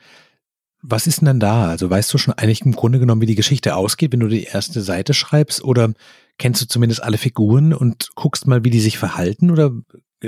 was 0.83 1.07
ist 1.07 1.21
denn 1.21 1.27
dann 1.27 1.41
da? 1.41 1.69
Also 1.69 1.89
weißt 1.89 2.13
du 2.13 2.19
schon 2.19 2.35
eigentlich 2.35 2.63
im 2.63 2.73
Grunde 2.73 2.99
genommen, 2.99 3.21
wie 3.21 3.27
die 3.27 3.37
Geschichte 3.37 3.77
ausgeht, 3.77 4.13
wenn 4.13 4.21
du 4.21 4.29
die 4.29 4.45
erste 4.45 4.81
Seite 4.81 5.15
schreibst 5.15 5.63
oder 5.63 5.95
kennst 6.39 6.61
du 6.61 6.67
zumindest 6.67 7.03
alle 7.03 7.19
Figuren 7.19 7.73
und 7.73 8.11
guckst 8.17 8.47
mal, 8.47 8.65
wie 8.65 8.71
die 8.71 8.81
sich 8.81 8.99
verhalten 8.99 9.51
oder 9.51 9.73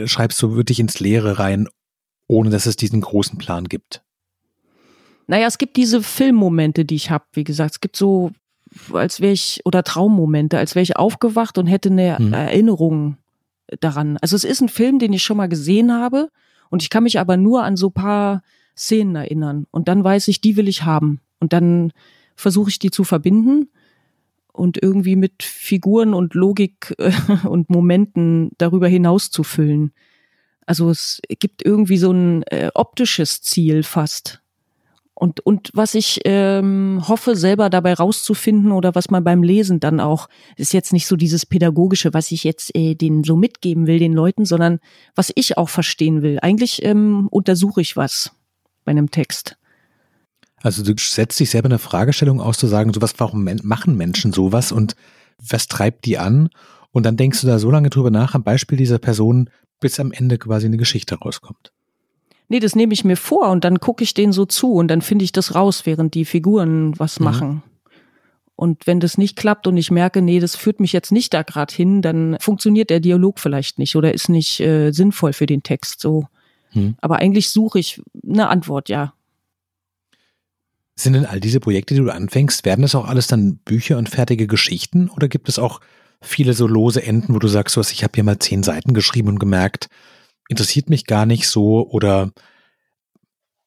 schreibst 0.05 0.41
du 0.43 0.55
wirklich 0.55 0.79
ins 0.79 1.01
Leere 1.01 1.41
rein, 1.41 1.69
ohne 2.29 2.51
dass 2.51 2.67
es 2.67 2.77
diesen 2.77 3.01
großen 3.01 3.37
Plan 3.39 3.65
gibt? 3.65 4.04
Naja, 5.27 5.47
es 5.47 5.59
gibt 5.59 5.77
diese 5.77 6.03
Filmmomente, 6.03 6.85
die 6.85 6.97
ich 6.97 7.11
habe. 7.11 7.25
Wie 7.33 7.45
gesagt, 7.45 7.73
es 7.73 7.81
gibt 7.81 7.97
so, 7.97 8.33
als 8.93 9.21
wäre 9.21 9.33
ich, 9.33 9.61
oder 9.65 9.83
Traummomente, 9.83 10.59
als 10.59 10.75
wäre 10.75 10.83
ich 10.83 10.97
aufgewacht 10.97 11.59
und 11.59 11.67
hätte 11.67 11.91
eine 11.91 12.19
hm. 12.19 12.33
Erinnerung 12.33 13.17
daran. 13.81 14.19
Also 14.21 14.37
es 14.37 14.45
ist 14.45 14.61
ein 14.61 14.69
Film, 14.69 14.99
den 14.99 15.13
ich 15.13 15.23
schon 15.23 15.37
mal 15.37 15.49
gesehen 15.49 15.93
habe 15.93 16.31
und 16.71 16.83
ich 16.83 16.91
kann 16.91 17.05
mich 17.05 17.19
aber 17.19 17.37
nur 17.37 17.65
an 17.65 17.77
so 17.77 17.91
paar 17.91 18.43
Szenen 18.77 19.17
erinnern. 19.17 19.67
Und 19.71 19.89
dann 19.89 20.05
weiß 20.05 20.29
ich, 20.29 20.41
die 20.41 20.57
will 20.57 20.69
ich 20.69 20.83
haben. 20.83 21.21
Und 21.39 21.53
dann 21.53 21.93
versuche 22.37 22.71
ich 22.71 22.79
die 22.79 22.91
zu 22.91 23.05
verbinden 23.05 23.71
und 24.53 24.83
irgendwie 24.83 25.17
mit 25.17 25.43
Figuren 25.43 26.15
und 26.15 26.35
Logik 26.35 26.95
äh, 26.99 27.13
und 27.49 27.71
Momenten 27.71 28.51
darüber 28.59 28.89
hinaus 28.89 29.31
zu 29.31 29.43
füllen. 29.43 29.93
Also 30.67 30.91
es 30.91 31.21
gibt 31.29 31.65
irgendwie 31.65 31.99
so 31.99 32.11
ein 32.11 32.43
äh, 32.45 32.71
optisches 32.75 33.43
Ziel 33.43 33.83
fast. 33.83 34.41
Und, 35.15 35.41
und 35.41 35.71
was 35.75 35.95
ich 35.95 36.21
ähm, 36.25 37.03
hoffe, 37.07 37.37
selber 37.37 37.71
dabei 37.71 37.95
rauszufinden 37.95 38.73
oder 38.73 38.97
was 38.97 39.11
man 39.11 39.23
beim 39.23 39.45
Lesen 39.45 39.79
dann 39.79 40.01
auch, 40.01 40.29
ist 40.57 40.73
jetzt 40.73 40.93
nicht 40.93 41.07
so 41.07 41.15
dieses 41.15 41.47
Pädagogische, 41.47 42.13
was 42.13 42.33
ich 42.33 42.43
jetzt 42.43 42.75
äh, 42.75 42.97
denen 42.97 43.23
so 43.23 43.37
mitgeben 43.37 43.87
will, 43.87 44.01
den 44.01 44.13
Leuten, 44.13 44.45
sondern 44.45 44.81
was 45.15 45.31
ich 45.37 45.57
auch 45.57 45.69
verstehen 45.69 46.23
will. 46.23 46.39
Eigentlich 46.43 46.85
ähm, 46.85 47.29
untersuche 47.31 47.81
ich 47.81 47.97
was 47.97 48.33
bei 48.85 48.91
einem 48.91 49.11
Text. 49.11 49.57
Also 50.65 50.83
du 50.83 50.95
setzt 50.99 51.39
dich 51.39 51.51
selber 51.51 51.67
eine 51.67 51.79
Fragestellung 51.79 52.41
aus, 52.41 52.59
zu 52.59 52.67
sagen, 52.67 52.93
sowas, 52.93 53.15
warum 53.19 53.49
machen 53.63 53.97
Menschen 53.97 54.33
sowas 54.33 54.73
und 54.73 54.97
was 55.39 55.69
treibt 55.69 56.07
die 56.07 56.19
an? 56.19 56.49
Und 56.91 57.05
dann 57.05 57.17
denkst 57.17 57.41
du 57.41 57.47
da 57.47 57.59
so 57.59 57.71
lange 57.71 57.91
drüber 57.91 58.11
nach, 58.11 58.35
am 58.35 58.45
Beispiel 58.45 58.79
dieser 58.79 58.99
Person, 58.99 59.51
bis 59.79 60.01
am 60.01 60.11
Ende 60.11 60.39
quasi 60.39 60.67
eine 60.67 60.77
Geschichte 60.77 61.17
rauskommt. 61.17 61.73
Nee, 62.49 62.61
das 62.61 62.77
nehme 62.77 62.93
ich 62.93 63.05
mir 63.05 63.17
vor 63.17 63.51
und 63.51 63.65
dann 63.65 63.81
gucke 63.81 64.05
ich 64.05 64.15
denen 64.15 64.33
so 64.33 64.45
zu 64.45 64.75
und 64.75 64.89
dann 64.89 65.03
finde 65.03 65.25
ich 65.25 65.33
das 65.33 65.55
raus, 65.55 65.87
während 65.87 66.15
die 66.15 66.25
Figuren 66.25 66.99
was 66.99 67.19
mhm. 67.19 67.25
machen. 67.25 67.63
Und 68.57 68.87
wenn 68.87 69.01
das 69.01 69.19
nicht 69.19 69.37
klappt 69.37 69.67
und 69.67 69.77
ich 69.77 69.91
merke, 69.91 70.23
nee, 70.23 70.39
das 70.39 70.55
führt 70.55 70.79
mich 70.79 70.93
jetzt 70.93 71.11
nicht 71.11 71.35
da 71.35 71.43
gerade 71.43 71.75
hin, 71.75 72.03
dann 72.03 72.37
funktioniert 72.39 72.91
der 72.91 73.01
Dialog 73.01 73.41
vielleicht 73.41 73.79
nicht 73.79 73.97
oder 73.97 74.15
ist 74.15 74.29
nicht 74.29 74.61
äh, 74.61 74.93
sinnvoll 74.93 75.33
für 75.33 75.47
den 75.47 75.63
Text 75.63 76.01
so. 76.01 76.27
Mhm. 76.73 76.97
Aber 77.01 77.17
eigentlich 77.17 77.51
suche 77.51 77.81
ich 77.81 78.01
eine 78.29 78.49
Antwort, 78.49 78.89
ja. 78.89 79.15
Sind 80.95 81.15
denn 81.15 81.27
all 81.27 81.41
diese 81.41 81.59
Projekte, 81.59 81.95
die 81.95 82.01
du 82.01 82.11
anfängst, 82.11 82.65
werden 82.65 82.83
das 82.83 82.95
auch 82.95 83.07
alles 83.09 83.27
dann 83.27 83.57
Bücher 83.57 83.99
und 83.99 84.09
fertige 84.09 84.47
Geschichten 84.47 85.09
oder 85.09 85.27
gibt 85.27 85.49
es 85.49 85.59
auch 85.59 85.81
viele 86.21 86.55
so 86.55 86.69
lose 86.69 87.03
Enden, 87.03 87.35
wo 87.35 87.41
du 87.41 87.49
sagst, 87.49 87.77
was, 87.77 87.91
ich 87.91 88.05
habe 88.05 88.13
hier 88.15 88.25
mal 88.25 88.39
zehn 88.39 88.63
Seiten 88.63 88.95
geschrieben 88.95 89.29
und 89.29 89.41
gemerkt, 89.41 89.89
interessiert 90.49 90.91
mich 90.91 91.07
gar 91.07 91.27
nicht 91.27 91.49
so 91.49 91.89
oder 91.89 92.33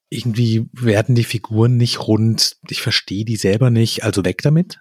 irgendwie 0.09 0.69
werden 0.71 1.15
die 1.15 1.23
Figuren 1.23 1.77
nicht 1.77 2.07
rund, 2.07 2.57
ich 2.69 2.81
verstehe 2.81 3.25
die 3.25 3.35
selber 3.35 3.69
nicht, 3.69 4.03
also 4.03 4.23
weg 4.23 4.41
damit? 4.41 4.79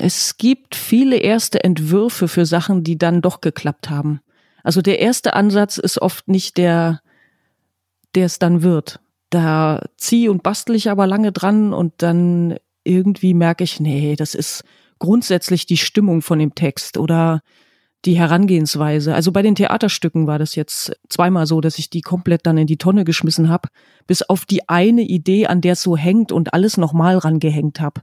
Es 0.00 0.38
gibt 0.38 0.74
viele 0.74 1.16
erste 1.16 1.62
Entwürfe 1.64 2.28
für 2.28 2.46
Sachen, 2.46 2.84
die 2.84 2.96
dann 2.96 3.22
doch 3.22 3.40
geklappt 3.40 3.90
haben. 3.90 4.20
Also 4.62 4.82
der 4.82 5.00
erste 5.00 5.34
Ansatz 5.34 5.78
ist 5.78 6.00
oft 6.00 6.28
nicht 6.28 6.56
der, 6.56 7.00
der 8.14 8.26
es 8.26 8.38
dann 8.38 8.62
wird. 8.62 9.00
Da 9.30 9.84
ziehe 9.96 10.30
und 10.30 10.42
bastel 10.42 10.74
ich 10.74 10.90
aber 10.90 11.06
lange 11.06 11.32
dran 11.32 11.72
und 11.72 11.94
dann 11.98 12.56
irgendwie 12.84 13.34
merke 13.34 13.64
ich, 13.64 13.80
nee, 13.80 14.16
das 14.16 14.34
ist 14.34 14.64
grundsätzlich 14.98 15.66
die 15.66 15.76
Stimmung 15.76 16.22
von 16.22 16.38
dem 16.38 16.54
Text 16.54 16.96
oder 16.96 17.42
die 18.04 18.18
Herangehensweise. 18.18 19.14
Also 19.14 19.30
bei 19.32 19.42
den 19.42 19.54
Theaterstücken 19.54 20.26
war 20.26 20.38
das 20.38 20.54
jetzt 20.54 20.92
zweimal 21.08 21.46
so, 21.46 21.60
dass 21.60 21.78
ich 21.78 21.90
die 21.90 22.00
komplett 22.00 22.46
dann 22.46 22.56
in 22.56 22.66
die 22.66 22.78
Tonne 22.78 23.04
geschmissen 23.04 23.48
habe, 23.48 23.68
bis 24.06 24.22
auf 24.22 24.46
die 24.46 24.68
eine 24.68 25.02
Idee, 25.02 25.46
an 25.46 25.60
der 25.60 25.74
es 25.74 25.82
so 25.82 25.96
hängt 25.96 26.32
und 26.32 26.54
alles 26.54 26.76
nochmal 26.76 27.18
rangehängt 27.18 27.80
habe. 27.80 28.00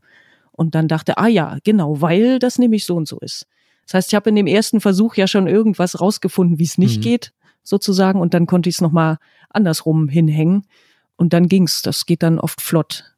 Und 0.52 0.76
dann 0.76 0.88
dachte, 0.88 1.18
ah 1.18 1.28
ja, 1.28 1.58
genau, 1.64 2.02
weil 2.02 2.40
das 2.40 2.60
nämlich 2.60 2.86
so 2.86 2.96
und 2.96 3.08
so 3.08 3.20
ist. 3.20 3.48
Das 3.86 3.96
heißt, 3.96 4.10
ich 4.12 4.16
habe 4.16 4.30
in 4.30 4.36
dem 4.36 4.48
ersten 4.48 4.82
Versuch 4.82 5.16
ja 5.16 5.28
schon 5.28 5.48
irgendwas 5.48 6.00
rausgefunden, 6.00 6.60
wie 6.60 6.66
es 6.66 6.78
nicht 6.78 6.98
mhm. 6.98 7.04
geht, 7.04 7.34
sozusagen, 7.64 8.20
und 8.20 8.34
dann 8.34 8.46
konnte 8.46 8.70
ich 8.70 8.76
es 8.76 8.82
nochmal 8.82 9.18
andersrum 9.50 10.10
hinhängen. 10.10 10.66
Und 11.16 11.34
dann 11.34 11.48
ging's. 11.48 11.82
Das 11.82 12.06
geht 12.06 12.22
dann 12.22 12.40
oft 12.40 12.62
flott. 12.62 13.16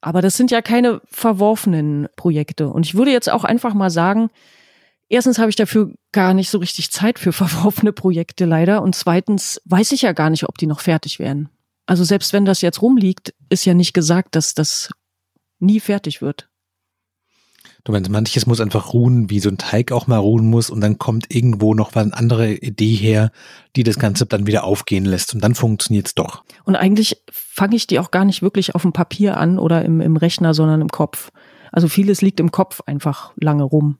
Aber 0.00 0.22
das 0.22 0.36
sind 0.36 0.50
ja 0.50 0.62
keine 0.62 1.00
verworfenen 1.06 2.08
Projekte. 2.16 2.68
Und 2.68 2.86
ich 2.86 2.94
würde 2.94 3.10
jetzt 3.10 3.30
auch 3.30 3.44
einfach 3.44 3.74
mal 3.74 3.90
sagen, 3.90 4.30
Erstens 5.08 5.38
habe 5.38 5.50
ich 5.50 5.56
dafür 5.56 5.92
gar 6.12 6.34
nicht 6.34 6.50
so 6.50 6.58
richtig 6.58 6.90
Zeit 6.90 7.18
für 7.18 7.32
verworfene 7.32 7.92
Projekte 7.92 8.44
leider. 8.44 8.82
Und 8.82 8.94
zweitens 8.94 9.60
weiß 9.64 9.92
ich 9.92 10.02
ja 10.02 10.12
gar 10.12 10.30
nicht, 10.30 10.48
ob 10.48 10.58
die 10.58 10.66
noch 10.66 10.80
fertig 10.80 11.18
werden. 11.18 11.48
Also 11.86 12.02
selbst 12.02 12.32
wenn 12.32 12.44
das 12.44 12.62
jetzt 12.62 12.82
rumliegt, 12.82 13.32
ist 13.48 13.64
ja 13.64 13.74
nicht 13.74 13.94
gesagt, 13.94 14.34
dass 14.34 14.54
das 14.54 14.90
nie 15.60 15.80
fertig 15.80 16.20
wird. 16.20 16.48
Du 17.84 17.92
meinst, 17.92 18.10
manches 18.10 18.46
muss 18.46 18.60
einfach 18.60 18.94
ruhen, 18.94 19.30
wie 19.30 19.38
so 19.38 19.48
ein 19.48 19.58
Teig 19.58 19.92
auch 19.92 20.08
mal 20.08 20.16
ruhen 20.16 20.50
muss 20.50 20.70
und 20.70 20.80
dann 20.80 20.98
kommt 20.98 21.32
irgendwo 21.32 21.72
noch 21.72 21.94
eine 21.94 22.12
andere 22.14 22.52
Idee 22.52 22.96
her, 22.96 23.30
die 23.76 23.84
das 23.84 24.00
Ganze 24.00 24.26
dann 24.26 24.48
wieder 24.48 24.64
aufgehen 24.64 25.04
lässt 25.04 25.34
und 25.34 25.40
dann 25.40 25.54
funktioniert 25.54 26.08
es 26.08 26.14
doch. 26.16 26.42
Und 26.64 26.74
eigentlich 26.74 27.22
fange 27.30 27.76
ich 27.76 27.86
die 27.86 28.00
auch 28.00 28.10
gar 28.10 28.24
nicht 28.24 28.42
wirklich 28.42 28.74
auf 28.74 28.82
dem 28.82 28.92
Papier 28.92 29.36
an 29.36 29.60
oder 29.60 29.84
im, 29.84 30.00
im 30.00 30.16
Rechner, 30.16 30.52
sondern 30.52 30.80
im 30.80 30.88
Kopf. 30.88 31.30
Also 31.70 31.86
vieles 31.86 32.22
liegt 32.22 32.40
im 32.40 32.50
Kopf 32.50 32.80
einfach 32.86 33.32
lange 33.36 33.62
rum. 33.62 33.98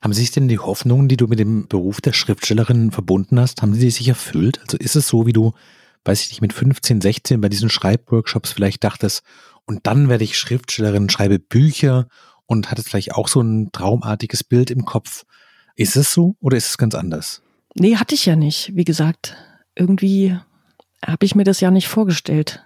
Haben 0.00 0.12
sich 0.12 0.30
denn 0.30 0.48
die 0.48 0.58
Hoffnungen, 0.58 1.08
die 1.08 1.16
du 1.16 1.26
mit 1.26 1.38
dem 1.38 1.68
Beruf 1.68 2.00
der 2.00 2.12
Schriftstellerin 2.12 2.90
verbunden 2.90 3.38
hast, 3.38 3.62
haben 3.62 3.74
sie 3.74 3.90
sich 3.90 4.08
erfüllt? 4.08 4.60
Also 4.62 4.76
ist 4.78 4.96
es 4.96 5.08
so, 5.08 5.26
wie 5.26 5.32
du, 5.32 5.52
weiß 6.04 6.22
ich 6.22 6.30
nicht, 6.30 6.40
mit 6.40 6.52
15, 6.52 7.00
16 7.00 7.40
bei 7.40 7.48
diesen 7.48 7.68
Schreibworkshops 7.68 8.52
vielleicht 8.52 8.82
dachtest, 8.84 9.22
und 9.66 9.86
dann 9.86 10.08
werde 10.08 10.24
ich 10.24 10.36
Schriftstellerin, 10.36 11.08
schreibe 11.10 11.38
Bücher 11.38 12.08
und 12.46 12.72
hattest 12.72 12.88
vielleicht 12.88 13.14
auch 13.14 13.28
so 13.28 13.40
ein 13.40 13.70
traumartiges 13.70 14.42
Bild 14.42 14.70
im 14.70 14.84
Kopf. 14.84 15.24
Ist 15.76 15.96
es 15.96 16.12
so 16.12 16.34
oder 16.40 16.56
ist 16.56 16.70
es 16.70 16.78
ganz 16.78 16.96
anders? 16.96 17.42
Nee, 17.74 17.96
hatte 17.96 18.16
ich 18.16 18.26
ja 18.26 18.34
nicht. 18.34 18.72
Wie 18.74 18.84
gesagt, 18.84 19.36
irgendwie 19.76 20.36
habe 21.06 21.24
ich 21.24 21.36
mir 21.36 21.44
das 21.44 21.60
ja 21.60 21.70
nicht 21.70 21.86
vorgestellt, 21.86 22.64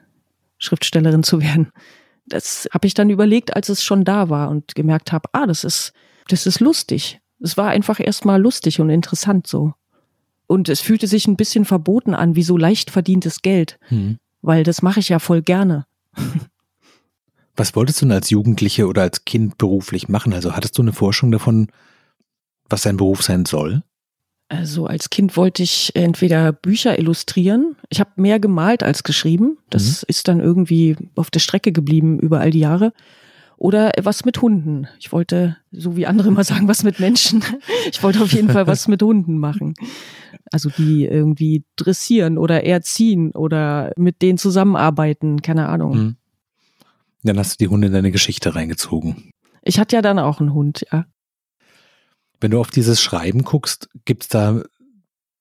Schriftstellerin 0.57 1.23
zu 1.23 1.43
werden. 1.43 1.73
Das 2.25 2.67
habe 2.73 2.87
ich 2.87 2.95
dann 2.95 3.11
überlegt, 3.11 3.55
als 3.55 3.69
es 3.69 3.85
schon 3.85 4.05
da 4.05 4.31
war 4.31 4.49
und 4.49 4.75
gemerkt 4.75 5.13
habe, 5.13 5.29
ah, 5.33 5.47
das 5.47 5.63
ist, 5.63 5.93
das 6.29 6.47
ist 6.47 6.61
lustig. 6.61 7.21
Es 7.41 7.57
war 7.57 7.69
einfach 7.69 8.01
erstmal 8.01 8.41
lustig 8.41 8.81
und 8.81 8.91
interessant 8.91 9.47
so. 9.47 9.75
Und 10.47 10.69
es 10.69 10.81
fühlte 10.81 11.07
sich 11.07 11.27
ein 11.27 11.37
bisschen 11.37 11.65
verboten 11.65 12.15
an, 12.15 12.37
wie 12.37 12.43
so 12.43 12.57
leicht 12.57 12.91
verdientes 12.91 13.43
Geld. 13.43 13.79
Hm. 13.89 14.19
Weil 14.43 14.63
das 14.63 14.83
mache 14.83 15.01
ich 15.01 15.09
ja 15.09 15.19
voll 15.19 15.43
gerne. 15.43 15.87
Was 17.57 17.75
wolltest 17.77 18.03
du 18.03 18.07
denn 18.07 18.13
als 18.13 18.31
Jugendliche 18.31 18.87
oder 18.87 19.03
als 19.03 19.25
Kind 19.25 19.59
beruflich 19.59 20.09
machen? 20.09 20.33
Also 20.33 20.55
hattest 20.55 20.77
du 20.77 20.83
eine 20.83 20.93
Forschung 20.93 21.31
davon, 21.31 21.69
was 22.69 22.83
dein 22.83 22.97
Beruf 22.97 23.23
sein 23.23 23.47
soll? 23.47 23.83
Also 24.49 24.87
als 24.87 25.09
Kind 25.09 25.37
wollte 25.37 25.63
ich 25.63 25.93
entweder 25.95 26.53
Bücher 26.53 26.99
illustrieren. 26.99 27.77
Ich 27.89 28.01
habe 28.01 28.11
mehr 28.17 28.41
gemalt 28.41 28.83
als 28.83 29.03
geschrieben. 29.03 29.59
Das 29.71 30.03
mhm. 30.03 30.07
ist 30.09 30.29
dann 30.29 30.41
irgendwie 30.41 30.97
auf 31.15 31.31
der 31.31 31.41
Strecke 31.41 31.73
geblieben 31.73 32.19
über 32.19 32.41
all 32.41 32.51
die 32.51 32.61
Jahre 32.61 32.93
oder 33.57 33.93
was 34.03 34.25
mit 34.25 34.41
Hunden. 34.41 34.89
Ich 34.99 35.13
wollte, 35.13 35.57
so 35.71 35.97
wie 35.97 36.07
andere 36.07 36.31
mal 36.31 36.45
sagen, 36.45 36.69
was 36.69 36.83
mit 36.83 37.01
Menschen. 37.01 37.43
Ich 37.91 38.03
wollte 38.03 38.23
auf 38.23 38.33
jeden 38.33 38.51
Fall 38.51 38.67
was 38.67 38.89
mit 38.89 39.03
Hunden 39.03 39.39
machen. 39.39 39.75
Also 40.51 40.71
die 40.71 41.05
irgendwie 41.05 41.65
dressieren 41.77 42.39
oder 42.39 42.65
erziehen 42.65 43.31
oder 43.33 43.93
mit 43.97 44.23
denen 44.23 44.39
zusammenarbeiten, 44.39 45.43
keine 45.43 45.69
Ahnung. 45.69 45.97
Mhm. 45.97 46.17
Dann 47.23 47.39
hast 47.39 47.53
du 47.53 47.65
die 47.65 47.69
Hunde 47.69 47.89
in 47.89 47.93
deine 47.93 48.11
Geschichte 48.11 48.55
reingezogen. 48.55 49.31
Ich 49.63 49.79
hatte 49.79 49.97
ja 49.97 50.03
dann 50.03 50.19
auch 50.19 50.41
einen 50.41 50.55
Hund, 50.55 50.87
ja. 50.93 51.07
Wenn 52.41 52.51
du 52.51 52.61
auf 52.61 52.71
dieses 52.71 53.01
Schreiben 53.01 53.43
guckst, 53.43 53.89
gibt 54.05 54.25
es 54.25 54.29
da 54.29 54.63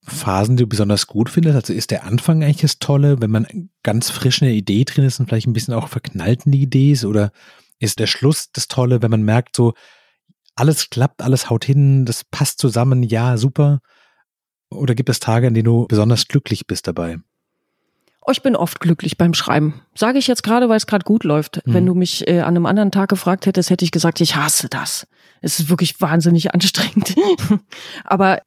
Phasen, 0.06 0.58
die 0.58 0.64
du 0.64 0.68
besonders 0.68 1.08
gut 1.08 1.30
findest? 1.30 1.56
Also 1.56 1.74
ist 1.74 1.92
der 1.92 2.06
Anfang 2.06 2.44
eigentlich 2.44 2.62
das 2.62 2.80
Tolle, 2.80 3.22
wenn 3.22 3.32
man 3.32 3.70
ganz 3.84 4.10
frisch 4.10 4.42
in 4.42 4.48
der 4.48 4.56
Idee 4.56 4.84
drin 4.84 5.06
ist 5.06 5.20
und 5.20 5.28
vielleicht 5.28 5.48
ein 5.48 5.54
bisschen 5.54 5.74
auch 5.74 5.88
verknallt 5.88 6.46
in 6.46 6.52
die 6.52 6.62
Idee 6.62 6.92
ist? 6.92 7.06
Oder 7.06 7.32
ist 7.80 8.00
der 8.00 8.08
Schluss 8.08 8.50
das 8.52 8.68
Tolle, 8.68 9.02
wenn 9.02 9.12
man 9.12 9.24
merkt, 9.24 9.56
so 9.56 9.74
alles 10.56 10.90
klappt, 10.90 11.22
alles 11.22 11.50
haut 11.50 11.66
hin, 11.66 12.06
das 12.06 12.24
passt 12.24 12.60
zusammen, 12.60 13.04
ja, 13.04 13.38
super? 13.38 13.80
Oder 14.70 14.96
gibt 14.96 15.10
es 15.10 15.20
Tage, 15.20 15.48
an 15.48 15.54
denen 15.54 15.66
du 15.66 15.88
besonders 15.88 16.28
glücklich 16.28 16.68
bist 16.68 16.88
dabei? 16.88 17.20
Oh, 18.26 18.32
ich 18.32 18.42
bin 18.42 18.56
oft 18.56 18.80
glücklich 18.80 19.18
beim 19.18 19.34
Schreiben. 19.34 19.82
Sage 19.96 20.18
ich 20.18 20.28
jetzt 20.28 20.44
gerade, 20.44 20.70
weil 20.70 20.78
es 20.78 20.88
gerade 20.88 21.04
gut 21.04 21.26
läuft. 21.26 21.66
Mhm. 21.66 21.74
Wenn 21.74 21.86
du 21.86 21.94
mich 21.94 22.28
äh, 22.28 22.40
an 22.40 22.56
einem 22.56 22.66
anderen 22.66 22.92
Tag 22.92 23.10
gefragt 23.10 23.46
hättest, 23.46 23.70
hätte 23.70 23.84
ich 23.84 23.92
gesagt, 23.92 24.22
ich 24.22 24.36
hasse 24.36 24.70
das. 24.70 25.08
Es 25.42 25.60
ist 25.60 25.70
wirklich 25.70 26.00
wahnsinnig 26.00 26.54
anstrengend. 26.54 27.16
Aber 28.06 28.42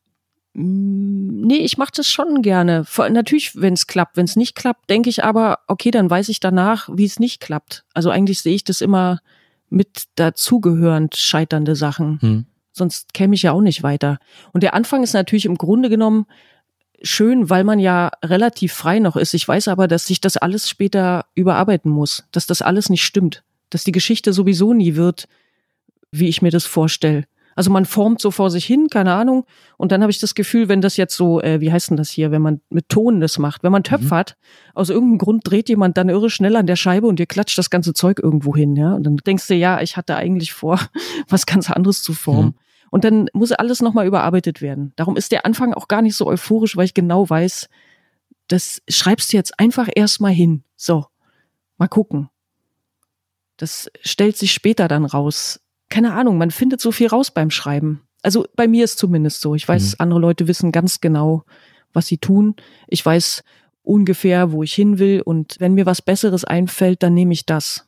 nee, 0.58 1.58
ich 1.58 1.76
mache 1.76 1.92
das 1.94 2.08
schon 2.08 2.40
gerne. 2.40 2.84
Natürlich, 3.10 3.60
wenn 3.60 3.74
es 3.74 3.86
klappt. 3.86 4.16
Wenn 4.16 4.24
es 4.24 4.36
nicht 4.36 4.54
klappt, 4.54 4.88
denke 4.88 5.10
ich 5.10 5.22
aber, 5.22 5.58
okay, 5.68 5.90
dann 5.90 6.08
weiß 6.08 6.30
ich 6.30 6.40
danach, 6.40 6.88
wie 6.92 7.04
es 7.04 7.20
nicht 7.20 7.40
klappt. 7.40 7.84
Also 7.92 8.10
eigentlich 8.10 8.40
sehe 8.40 8.54
ich 8.54 8.64
das 8.64 8.80
immer 8.80 9.20
mit 9.68 10.04
dazugehörend 10.14 11.16
scheiternde 11.16 11.76
Sachen. 11.76 12.18
Mhm. 12.22 12.46
Sonst 12.72 13.12
käme 13.12 13.34
ich 13.34 13.42
ja 13.42 13.52
auch 13.52 13.60
nicht 13.60 13.82
weiter. 13.82 14.18
Und 14.52 14.62
der 14.62 14.74
Anfang 14.74 15.02
ist 15.02 15.12
natürlich 15.12 15.44
im 15.44 15.58
Grunde 15.58 15.90
genommen 15.90 16.26
schön, 17.02 17.50
weil 17.50 17.64
man 17.64 17.78
ja 17.78 18.10
relativ 18.24 18.72
frei 18.72 18.98
noch 18.98 19.16
ist. 19.16 19.34
Ich 19.34 19.46
weiß 19.46 19.68
aber, 19.68 19.88
dass 19.88 20.06
sich 20.06 20.20
das 20.20 20.36
alles 20.36 20.68
später 20.68 21.26
überarbeiten 21.34 21.90
muss, 21.90 22.24
dass 22.32 22.46
das 22.46 22.62
alles 22.62 22.88
nicht 22.88 23.04
stimmt, 23.04 23.44
dass 23.70 23.84
die 23.84 23.92
Geschichte 23.92 24.32
sowieso 24.32 24.72
nie 24.72 24.94
wird, 24.94 25.28
wie 26.10 26.28
ich 26.28 26.40
mir 26.40 26.50
das 26.50 26.64
vorstelle. 26.64 27.24
Also 27.56 27.70
man 27.70 27.86
formt 27.86 28.20
so 28.20 28.30
vor 28.30 28.50
sich 28.50 28.66
hin, 28.66 28.88
keine 28.90 29.14
Ahnung. 29.14 29.46
Und 29.78 29.90
dann 29.90 30.02
habe 30.02 30.10
ich 30.12 30.20
das 30.20 30.34
Gefühl, 30.34 30.68
wenn 30.68 30.82
das 30.82 30.98
jetzt 30.98 31.16
so, 31.16 31.40
äh, 31.40 31.60
wie 31.60 31.72
heißt 31.72 31.90
denn 31.90 31.96
das 31.96 32.10
hier, 32.10 32.30
wenn 32.30 32.42
man 32.42 32.60
mit 32.68 32.90
Ton 32.90 33.20
das 33.20 33.38
macht, 33.38 33.62
wenn 33.62 33.72
man 33.72 33.82
töpfert, 33.82 34.36
mhm. 34.38 34.70
aus 34.74 34.90
irgendeinem 34.90 35.18
Grund 35.18 35.42
dreht 35.44 35.70
jemand 35.70 35.96
dann 35.96 36.10
irre 36.10 36.28
schnell 36.28 36.54
an 36.54 36.66
der 36.66 36.76
Scheibe 36.76 37.06
und 37.06 37.18
ihr 37.18 37.26
klatscht 37.26 37.56
das 37.56 37.70
ganze 37.70 37.94
Zeug 37.94 38.20
irgendwo 38.22 38.54
hin, 38.54 38.76
ja. 38.76 38.94
Und 38.94 39.04
dann 39.04 39.16
denkst 39.16 39.48
du, 39.48 39.54
ja, 39.54 39.80
ich 39.80 39.96
hatte 39.96 40.16
eigentlich 40.16 40.52
vor, 40.52 40.78
was 41.28 41.46
ganz 41.46 41.70
anderes 41.70 42.02
zu 42.02 42.12
formen. 42.12 42.48
Mhm. 42.48 42.54
Und 42.90 43.04
dann 43.04 43.28
muss 43.32 43.52
alles 43.52 43.80
nochmal 43.80 44.06
überarbeitet 44.06 44.60
werden. 44.60 44.92
Darum 44.96 45.16
ist 45.16 45.32
der 45.32 45.44
Anfang 45.44 45.74
auch 45.74 45.88
gar 45.88 46.02
nicht 46.02 46.14
so 46.14 46.26
euphorisch, 46.26 46.76
weil 46.76 46.84
ich 46.84 46.94
genau 46.94 47.28
weiß, 47.28 47.68
das 48.48 48.82
schreibst 48.88 49.32
du 49.32 49.36
jetzt 49.36 49.58
einfach 49.58 49.88
erstmal 49.94 50.32
hin. 50.32 50.62
So, 50.76 51.06
mal 51.78 51.88
gucken. 51.88 52.28
Das 53.56 53.90
stellt 54.02 54.36
sich 54.36 54.52
später 54.52 54.88
dann 54.88 55.04
raus. 55.04 55.60
Keine 55.88 56.14
Ahnung, 56.14 56.38
man 56.38 56.50
findet 56.50 56.80
so 56.80 56.92
viel 56.92 57.08
raus 57.08 57.30
beim 57.30 57.50
Schreiben. 57.50 58.02
Also 58.22 58.46
bei 58.56 58.66
mir 58.66 58.84
ist 58.84 58.98
zumindest 58.98 59.40
so. 59.40 59.54
Ich 59.54 59.66
weiß, 59.68 59.92
mhm. 59.92 59.96
andere 59.98 60.20
Leute 60.20 60.48
wissen 60.48 60.72
ganz 60.72 61.00
genau, 61.00 61.44
was 61.92 62.06
sie 62.06 62.18
tun. 62.18 62.56
Ich 62.88 63.04
weiß 63.04 63.44
ungefähr, 63.82 64.52
wo 64.52 64.62
ich 64.62 64.74
hin 64.74 64.98
will. 64.98 65.22
Und 65.22 65.56
wenn 65.58 65.74
mir 65.74 65.86
was 65.86 66.02
Besseres 66.02 66.44
einfällt, 66.44 67.02
dann 67.02 67.14
nehme 67.14 67.32
ich 67.32 67.46
das. 67.46 67.86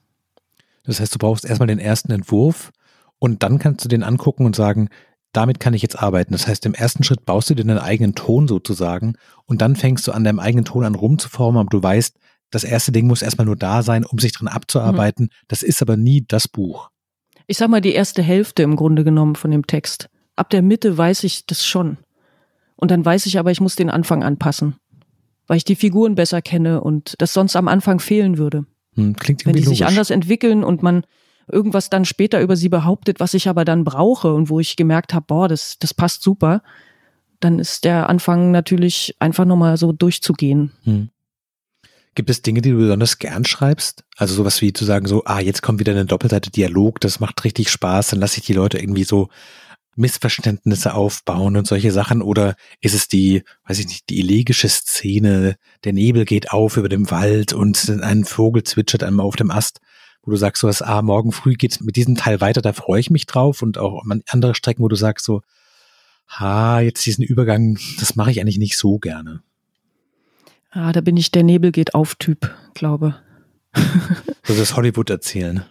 Das 0.85 1.01
heißt, 1.01 1.15
du 1.15 1.19
brauchst 1.19 1.45
erstmal 1.45 1.67
den 1.67 1.81
ersten 1.81 2.13
Entwurf 2.13 2.71
und 3.19 3.43
dann 3.43 3.59
kannst 3.59 3.85
du 3.85 3.89
den 3.89 4.03
angucken 4.03 4.47
und 4.47 4.57
sagen, 4.57 4.89
damit 5.33 5.61
kann 5.61 5.75
ich 5.75 5.83
jetzt 5.83 6.01
arbeiten. 6.01 6.33
Das 6.33 6.47
heißt, 6.47 6.65
im 6.67 6.75
ersten 6.75 7.05
Schritt 7.05 7.27
baust 7.27 7.51
du 7.51 7.55
dir 7.55 7.65
deinen 7.65 7.79
eigenen 7.79 8.15
Ton 8.15 8.49
sozusagen 8.49 9.15
und 9.45 9.61
dann 9.61 9.77
fängst 9.77 10.07
du 10.07 10.13
an 10.13 10.25
deinem 10.25 10.39
eigenen 10.39 10.65
Ton 10.65 10.85
an 10.85 10.95
rumzuformen, 10.95 11.61
aber 11.61 11.69
du 11.69 11.83
weißt, 11.83 12.17
das 12.51 12.65
erste 12.65 12.93
Ding 12.93 13.07
muss 13.07 13.21
erstmal 13.21 13.45
nur 13.45 13.57
da 13.57 13.83
sein, 13.83 14.05
um 14.05 14.19
sich 14.19 14.33
dran 14.33 14.49
abzuarbeiten. 14.49 15.27
Mhm. 15.27 15.31
Das 15.49 15.63
ist 15.63 15.83
aber 15.83 15.97
nie 15.99 16.25
das 16.27 16.49
Buch. 16.49 16.91
Ich 17.49 17.57
sag 17.57 17.71
mal 17.71 17.81
die 17.81 17.95
erste 17.95 18.23
Hälfte 18.23 18.63
im 18.63 18.77
Grunde 18.77 19.05
genommen 19.05 19.35
von 19.35 19.51
dem 19.51 19.67
Text. 19.67 20.11
Ab 20.37 20.51
der 20.51 20.61
Mitte 20.61 20.97
weiß 20.97 21.25
ich 21.25 21.47
das 21.47 21.65
schon. 21.65 21.97
Und 22.77 22.91
dann 22.91 23.05
weiß 23.05 23.25
ich 23.25 23.39
aber, 23.39 23.51
ich 23.51 23.61
muss 23.61 23.75
den 23.75 23.89
Anfang 23.89 24.23
anpassen. 24.23 24.77
Weil 25.47 25.57
ich 25.57 25.65
die 25.65 25.75
Figuren 25.75 26.15
besser 26.15 26.43
kenne 26.43 26.83
und 26.83 27.15
das 27.19 27.33
sonst 27.33 27.57
am 27.57 27.67
Anfang 27.67 28.01
fehlen 28.01 28.37
würde. 28.37 28.67
Hm, 28.95 29.17
klingt 29.17 29.47
Wenn 29.47 29.55
die 29.55 29.61
logisch. 29.61 29.79
sich 29.79 29.87
anders 29.87 30.11
entwickeln 30.11 30.63
und 30.63 30.83
man 30.83 31.05
irgendwas 31.51 31.89
dann 31.89 32.05
später 32.05 32.43
über 32.43 32.55
sie 32.55 32.69
behauptet, 32.69 33.19
was 33.19 33.33
ich 33.33 33.49
aber 33.49 33.65
dann 33.65 33.83
brauche 33.83 34.35
und 34.35 34.51
wo 34.51 34.61
ich 34.61 34.77
gemerkt 34.77 35.15
habe, 35.15 35.25
boah, 35.27 35.49
das, 35.49 35.79
das 35.79 35.95
passt 35.95 36.23
super, 36.23 36.63
dann 37.41 37.59
ist 37.59 37.85
der 37.85 38.11
Anfang 38.11 38.51
natürlich 38.51 39.17
einfach 39.21 39.47
nochmal 39.47 39.79
so 39.79 39.93
durchzugehen. 39.93 40.73
Hm. 40.85 41.09
Gibt 42.19 42.31
es 42.31 42.43
Dinge, 42.43 42.63
die 42.63 42.73
du 42.73 42.79
besonders 42.79 43.21
gern 43.21 43.45
schreibst? 43.45 44.03
Also 44.17 44.35
sowas 44.35 44.61
wie 44.61 44.73
zu 44.73 44.85
sagen, 44.85 45.07
so, 45.07 45.23
ah, 45.25 45.39
jetzt 45.39 45.63
kommt 45.63 45.79
wieder 45.79 45.93
eine 45.93 46.05
Doppelseite 46.05 46.51
Dialog, 46.51 47.01
das 47.01 47.21
macht 47.21 47.45
richtig 47.45 47.71
Spaß, 47.71 48.09
dann 48.09 48.19
lasse 48.19 48.41
ich 48.41 48.47
die 48.47 48.55
Leute 48.55 48.77
irgendwie 48.77 49.05
so 49.05 49.29
Missverständnisse 49.95 50.95
aufbauen 50.95 51.57
und 51.57 51.69
solche 51.69 51.93
Sachen? 51.93 52.21
Oder 52.21 52.57
ist 52.81 52.97
es 52.97 53.07
die, 53.07 53.45
weiß 53.69 53.79
ich 53.79 53.87
nicht, 53.87 54.09
die 54.09 54.19
elegische 54.19 54.69
Szene, 54.69 55.59
der 55.85 55.93
Nebel 55.93 56.25
geht 56.25 56.51
auf 56.51 56.77
über 56.77 56.89
dem 56.89 57.09
Wald 57.13 57.53
und 57.53 57.89
ein 57.89 58.25
Vogel 58.25 58.65
zwitschert 58.65 59.05
einmal 59.05 59.25
auf 59.25 59.37
dem 59.37 59.53
Ast? 59.53 59.79
wo 60.25 60.33
du 60.33 60.37
sagst, 60.37 60.63
so 60.63 60.67
was, 60.67 60.83
ah, 60.83 61.03
morgen 61.03 61.31
früh 61.31 61.55
geht's 61.55 61.79
mit 61.81 61.95
diesem 61.95 62.17
Teil 62.17 62.41
weiter, 62.41 62.63
da 62.63 62.73
freue 62.73 62.99
ich 62.99 63.11
mich 63.11 63.27
drauf 63.27 63.63
und 63.63 63.79
auch 63.79 64.03
andere 64.27 64.57
Strecken, 64.57 64.83
wo 64.83 64.89
du 64.89 64.97
sagst 64.97 65.25
so, 65.25 65.41
ha, 66.27 66.81
jetzt 66.81 67.07
diesen 67.07 67.23
Übergang, 67.23 67.79
das 68.01 68.17
mache 68.17 68.33
ich 68.33 68.41
eigentlich 68.41 68.59
nicht 68.59 68.77
so 68.77 68.99
gerne. 68.99 69.45
Ah, 70.71 70.93
da 70.93 71.01
bin 71.01 71.17
ich 71.17 71.31
der 71.31 71.43
Nebel 71.43 71.73
geht 71.73 71.95
auf 71.95 72.15
Typ, 72.17 72.55
glaube. 72.75 73.17
so 74.45 74.55
das 74.55 74.77
Hollywood 74.77 75.11
erzählen. 75.11 75.65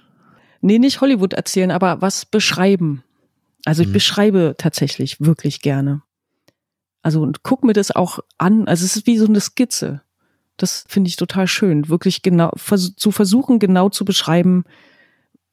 Nee, 0.61 0.79
nicht 0.79 1.01
Hollywood 1.01 1.33
erzählen, 1.33 1.71
aber 1.71 2.01
was 2.01 2.25
beschreiben. 2.25 3.03
Also 3.65 3.83
ich 3.83 3.89
mhm. 3.89 3.93
beschreibe 3.93 4.55
tatsächlich 4.57 5.21
wirklich 5.21 5.61
gerne. 5.61 6.01
Also 7.01 7.21
und 7.21 7.43
guck 7.43 7.63
mir 7.63 7.73
das 7.73 7.91
auch 7.91 8.19
an. 8.37 8.67
Also 8.67 8.85
es 8.85 8.95
ist 8.95 9.07
wie 9.07 9.17
so 9.17 9.27
eine 9.27 9.39
Skizze. 9.39 10.01
Das 10.57 10.85
finde 10.87 11.09
ich 11.09 11.15
total 11.15 11.47
schön, 11.47 11.87
wirklich 11.87 12.23
genau 12.23 12.51
vers 12.55 12.95
zu 12.95 13.11
versuchen, 13.11 13.59
genau 13.59 13.89
zu 13.89 14.05
beschreiben, 14.05 14.63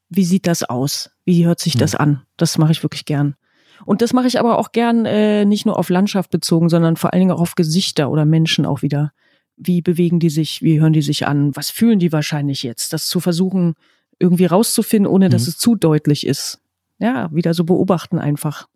wie 0.09 0.25
sieht 0.25 0.47
das 0.47 0.63
aus, 0.63 1.11
wie 1.25 1.45
hört 1.45 1.61
sich 1.61 1.77
das 1.77 1.93
hm. 1.93 2.01
an. 2.01 2.23
Das 2.39 2.57
mache 2.57 2.73
ich 2.73 2.83
wirklich 2.83 3.05
gern. 3.05 3.37
Und 3.85 4.01
das 4.01 4.15
mache 4.15 4.27
ich 4.27 4.39
aber 4.39 4.59
auch 4.59 4.73
gern 4.73 5.05
äh, 5.05 5.45
nicht 5.45 5.67
nur 5.67 5.79
auf 5.79 5.91
Landschaft 5.91 6.31
bezogen, 6.31 6.71
sondern 6.71 6.97
vor 6.97 7.13
allen 7.13 7.21
Dingen 7.21 7.33
auch 7.33 7.41
auf 7.41 7.55
Gesichter 7.55 8.11
oder 8.11 8.25
Menschen 8.25 8.65
auch 8.65 8.81
wieder. 8.81 9.13
Wie 9.57 9.83
bewegen 9.83 10.19
die 10.19 10.31
sich, 10.31 10.63
wie 10.63 10.81
hören 10.81 10.93
die 10.93 11.03
sich 11.03 11.27
an, 11.27 11.55
was 11.55 11.71
fühlen 11.71 11.99
die 11.99 12.13
wahrscheinlich 12.13 12.63
jetzt? 12.63 12.93
Das 12.93 13.07
zu 13.07 13.21
versuchen, 13.21 13.75
irgendwie 14.19 14.47
rauszufinden, 14.47 15.11
ohne 15.11 15.29
dass 15.29 15.43
mhm. 15.43 15.49
es 15.49 15.59
zu 15.59 15.75
deutlich 15.77 16.27
ist. 16.27 16.61
Ja, 16.99 17.33
wieder 17.33 17.55
so 17.55 17.65
beobachten 17.65 18.19
einfach. 18.19 18.69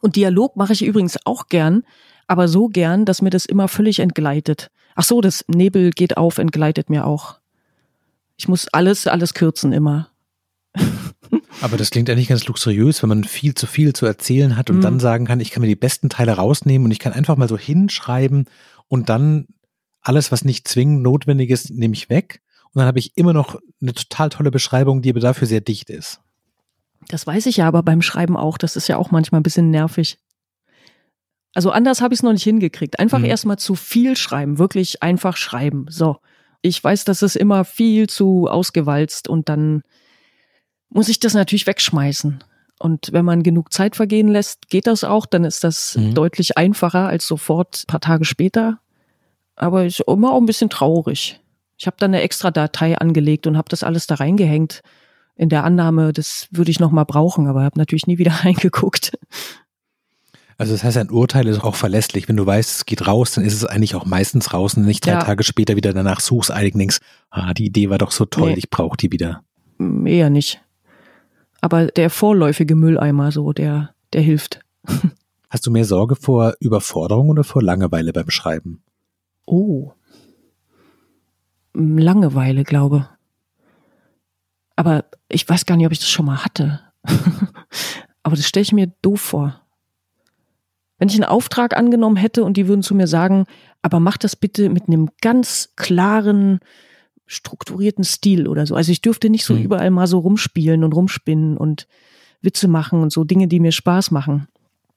Und 0.00 0.16
Dialog 0.16 0.56
mache 0.56 0.72
ich 0.72 0.84
übrigens 0.84 1.18
auch 1.24 1.48
gern, 1.48 1.84
aber 2.26 2.48
so 2.48 2.68
gern, 2.68 3.04
dass 3.04 3.22
mir 3.22 3.30
das 3.30 3.46
immer 3.46 3.68
völlig 3.68 4.00
entgleitet. 4.00 4.70
Ach 4.94 5.04
so, 5.04 5.20
das 5.20 5.44
Nebel 5.48 5.90
geht 5.90 6.16
auf, 6.16 6.38
entgleitet 6.38 6.90
mir 6.90 7.06
auch. 7.06 7.38
Ich 8.36 8.48
muss 8.48 8.68
alles, 8.68 9.06
alles 9.06 9.34
kürzen 9.34 9.72
immer. 9.72 10.08
Aber 11.62 11.76
das 11.78 11.90
klingt 11.90 12.10
eigentlich 12.10 12.28
ganz 12.28 12.46
luxuriös, 12.46 13.02
wenn 13.02 13.08
man 13.08 13.24
viel 13.24 13.54
zu 13.54 13.66
viel 13.66 13.94
zu 13.94 14.04
erzählen 14.04 14.56
hat 14.56 14.68
und 14.68 14.78
mm. 14.78 14.82
dann 14.82 15.00
sagen 15.00 15.24
kann, 15.24 15.40
ich 15.40 15.50
kann 15.50 15.62
mir 15.62 15.68
die 15.68 15.74
besten 15.74 16.10
Teile 16.10 16.32
rausnehmen 16.32 16.84
und 16.84 16.92
ich 16.92 16.98
kann 16.98 17.14
einfach 17.14 17.36
mal 17.36 17.48
so 17.48 17.56
hinschreiben 17.56 18.46
und 18.88 19.08
dann 19.08 19.46
alles, 20.06 20.30
was 20.30 20.44
nicht 20.44 20.68
zwingend 20.68 21.02
notwendig 21.02 21.50
ist, 21.50 21.70
nehme 21.70 21.94
ich 21.94 22.08
weg. 22.08 22.40
Und 22.72 22.80
dann 22.80 22.86
habe 22.86 22.98
ich 22.98 23.16
immer 23.16 23.32
noch 23.32 23.58
eine 23.80 23.94
total 23.94 24.28
tolle 24.28 24.50
Beschreibung, 24.50 25.02
die 25.02 25.10
aber 25.10 25.20
dafür 25.20 25.46
sehr 25.46 25.60
dicht 25.60 25.90
ist. 25.90 26.20
Das 27.08 27.26
weiß 27.26 27.46
ich 27.46 27.58
ja 27.58 27.68
aber 27.68 27.82
beim 27.82 28.02
Schreiben 28.02 28.36
auch. 28.36 28.58
Das 28.58 28.76
ist 28.76 28.88
ja 28.88 28.96
auch 28.96 29.10
manchmal 29.10 29.40
ein 29.40 29.44
bisschen 29.44 29.70
nervig. 29.70 30.18
Also 31.54 31.70
anders 31.70 32.00
habe 32.00 32.12
ich 32.12 32.18
es 32.18 32.22
noch 32.22 32.32
nicht 32.32 32.42
hingekriegt. 32.42 32.98
Einfach 32.98 33.18
mhm. 33.18 33.24
erstmal 33.24 33.58
zu 33.58 33.74
viel 33.74 34.16
schreiben, 34.16 34.58
wirklich 34.58 35.02
einfach 35.02 35.36
schreiben. 35.36 35.86
So. 35.88 36.18
Ich 36.60 36.82
weiß, 36.82 37.04
das 37.04 37.22
ist 37.22 37.36
immer 37.36 37.64
viel 37.64 38.08
zu 38.08 38.46
ausgewalzt 38.48 39.28
und 39.28 39.48
dann 39.48 39.82
muss 40.90 41.08
ich 41.08 41.18
das 41.18 41.34
natürlich 41.34 41.66
wegschmeißen. 41.66 42.44
Und 42.78 43.08
wenn 43.12 43.24
man 43.24 43.42
genug 43.42 43.72
Zeit 43.72 43.96
vergehen 43.96 44.28
lässt, 44.28 44.68
geht 44.68 44.86
das 44.86 45.02
auch, 45.02 45.24
dann 45.24 45.44
ist 45.44 45.64
das 45.64 45.96
mhm. 45.96 46.14
deutlich 46.14 46.58
einfacher 46.58 47.08
als 47.08 47.26
sofort 47.26 47.84
ein 47.84 47.86
paar 47.86 48.00
Tage 48.00 48.24
später. 48.24 48.80
Aber 49.56 49.84
ich 49.84 50.06
immer 50.06 50.32
auch 50.32 50.40
ein 50.40 50.46
bisschen 50.46 50.70
traurig. 50.70 51.40
Ich 51.78 51.86
habe 51.86 51.96
dann 51.98 52.14
eine 52.14 52.22
extra 52.22 52.50
Datei 52.50 52.96
angelegt 52.96 53.46
und 53.46 53.56
habe 53.56 53.68
das 53.68 53.82
alles 53.82 54.06
da 54.06 54.16
reingehängt 54.16 54.82
in 55.36 55.50
der 55.50 55.64
Annahme, 55.64 56.12
das 56.12 56.48
würde 56.50 56.70
ich 56.70 56.80
noch 56.80 56.90
mal 56.90 57.04
brauchen, 57.04 57.46
aber 57.46 57.62
habe 57.62 57.78
natürlich 57.78 58.06
nie 58.06 58.18
wieder 58.18 58.32
reingeguckt. 58.44 59.12
Also 60.58 60.72
das 60.72 60.84
heißt, 60.84 60.96
ein 60.96 61.10
Urteil 61.10 61.46
ist 61.48 61.62
auch 61.62 61.74
verlässlich. 61.74 62.28
Wenn 62.28 62.38
du 62.38 62.46
weißt, 62.46 62.76
es 62.76 62.86
geht 62.86 63.06
raus, 63.06 63.32
dann 63.32 63.44
ist 63.44 63.52
es 63.52 63.66
eigentlich 63.66 63.94
auch 63.94 64.06
meistens 64.06 64.54
raus 64.54 64.74
und 64.74 64.86
nicht 64.86 65.04
drei 65.04 65.12
ja. 65.12 65.22
Tage 65.22 65.44
später 65.44 65.76
wieder 65.76 65.92
danach 65.92 66.20
suchst, 66.20 66.50
eilig 66.50 66.72
denkst, 66.74 66.98
ah, 67.30 67.52
die 67.52 67.66
Idee 67.66 67.90
war 67.90 67.98
doch 67.98 68.10
so 68.10 68.24
toll, 68.24 68.52
nee. 68.52 68.58
ich 68.58 68.70
brauche 68.70 68.96
die 68.96 69.12
wieder. 69.12 69.42
Mm, 69.76 70.06
eher 70.06 70.30
nicht. 70.30 70.62
Aber 71.60 71.86
der 71.88 72.08
vorläufige 72.08 72.74
Mülleimer 72.74 73.32
so, 73.32 73.52
der, 73.52 73.90
der 74.14 74.22
hilft. 74.22 74.60
Hast 75.50 75.66
du 75.66 75.70
mehr 75.70 75.84
Sorge 75.84 76.16
vor 76.16 76.54
Überforderung 76.58 77.28
oder 77.28 77.44
vor 77.44 77.62
Langeweile 77.62 78.14
beim 78.14 78.30
Schreiben? 78.30 78.82
Oh. 79.46 79.92
Langeweile, 81.72 82.64
glaube. 82.64 83.08
Aber 84.76 85.04
ich 85.28 85.48
weiß 85.48 85.66
gar 85.66 85.76
nicht, 85.76 85.86
ob 85.86 85.92
ich 85.92 85.98
das 85.98 86.10
schon 86.10 86.26
mal 86.26 86.44
hatte. 86.44 86.80
Aber 88.22 88.36
das 88.36 88.46
stelle 88.46 88.62
ich 88.62 88.72
mir 88.72 88.92
doof 89.02 89.20
vor. 89.20 89.60
Wenn 90.98 91.08
ich 91.08 91.14
einen 91.14 91.24
Auftrag 91.24 91.76
angenommen 91.76 92.16
hätte 92.16 92.42
und 92.44 92.56
die 92.56 92.68
würden 92.68 92.82
zu 92.82 92.94
mir 92.94 93.06
sagen, 93.06 93.44
aber 93.82 94.00
mach 94.00 94.16
das 94.16 94.34
bitte 94.34 94.70
mit 94.70 94.88
einem 94.88 95.10
ganz 95.20 95.74
klaren, 95.76 96.60
strukturierten 97.26 98.02
Stil 98.02 98.48
oder 98.48 98.66
so. 98.66 98.74
Also 98.74 98.92
ich 98.92 99.02
dürfte 99.02 99.28
nicht 99.28 99.44
so 99.44 99.54
mhm. 99.54 99.62
überall 99.62 99.90
mal 99.90 100.06
so 100.06 100.18
rumspielen 100.18 100.84
und 100.84 100.92
rumspinnen 100.92 101.56
und 101.56 101.86
Witze 102.40 102.66
machen 102.66 103.02
und 103.02 103.12
so 103.12 103.24
Dinge, 103.24 103.46
die 103.46 103.60
mir 103.60 103.72
Spaß 103.72 104.10
machen. 104.10 104.48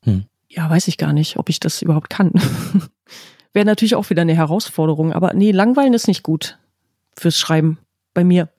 Mhm. 0.06 0.26
Ja, 0.48 0.70
weiß 0.70 0.88
ich 0.88 0.98
gar 0.98 1.14
nicht, 1.14 1.38
ob 1.38 1.50
ich 1.50 1.60
das 1.60 1.82
überhaupt 1.82 2.10
kann. 2.10 2.32
Wäre 3.54 3.66
natürlich 3.66 3.96
auch 3.96 4.10
wieder 4.10 4.22
eine 4.22 4.36
Herausforderung, 4.36 5.14
aber 5.14 5.34
nee, 5.34 5.52
langweilen 5.52 5.94
ist 5.94 6.08
nicht 6.08 6.24
gut 6.24 6.58
fürs 7.18 7.38
Schreiben 7.38 7.80
bei 8.14 8.24
mir. 8.24 8.50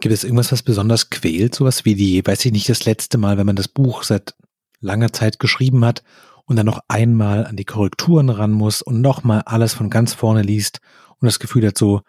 Gibt 0.00 0.14
es 0.14 0.24
irgendwas, 0.24 0.52
was 0.52 0.62
besonders 0.62 1.10
quält? 1.10 1.54
Sowas 1.54 1.84
wie 1.84 1.94
die, 1.94 2.26
weiß 2.26 2.44
ich 2.44 2.52
nicht, 2.52 2.68
das 2.68 2.84
letzte 2.84 3.18
Mal, 3.18 3.36
wenn 3.38 3.46
man 3.46 3.56
das 3.56 3.68
Buch 3.68 4.02
seit 4.02 4.34
langer 4.80 5.12
Zeit 5.12 5.38
geschrieben 5.38 5.84
hat 5.84 6.02
und 6.46 6.56
dann 6.56 6.66
noch 6.66 6.80
einmal 6.88 7.46
an 7.46 7.56
die 7.56 7.64
Korrekturen 7.64 8.30
ran 8.30 8.52
muss 8.52 8.82
und 8.82 9.00
nochmal 9.00 9.42
alles 9.44 9.74
von 9.74 9.90
ganz 9.90 10.14
vorne 10.14 10.42
liest 10.42 10.80
und 11.18 11.26
das 11.26 11.38
Gefühl 11.38 11.66
hat 11.66 11.78
so, 11.78 12.00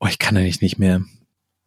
oh, 0.00 0.06
ich 0.06 0.18
kann 0.18 0.36
eigentlich 0.36 0.62
nicht 0.62 0.78
mehr. 0.78 1.02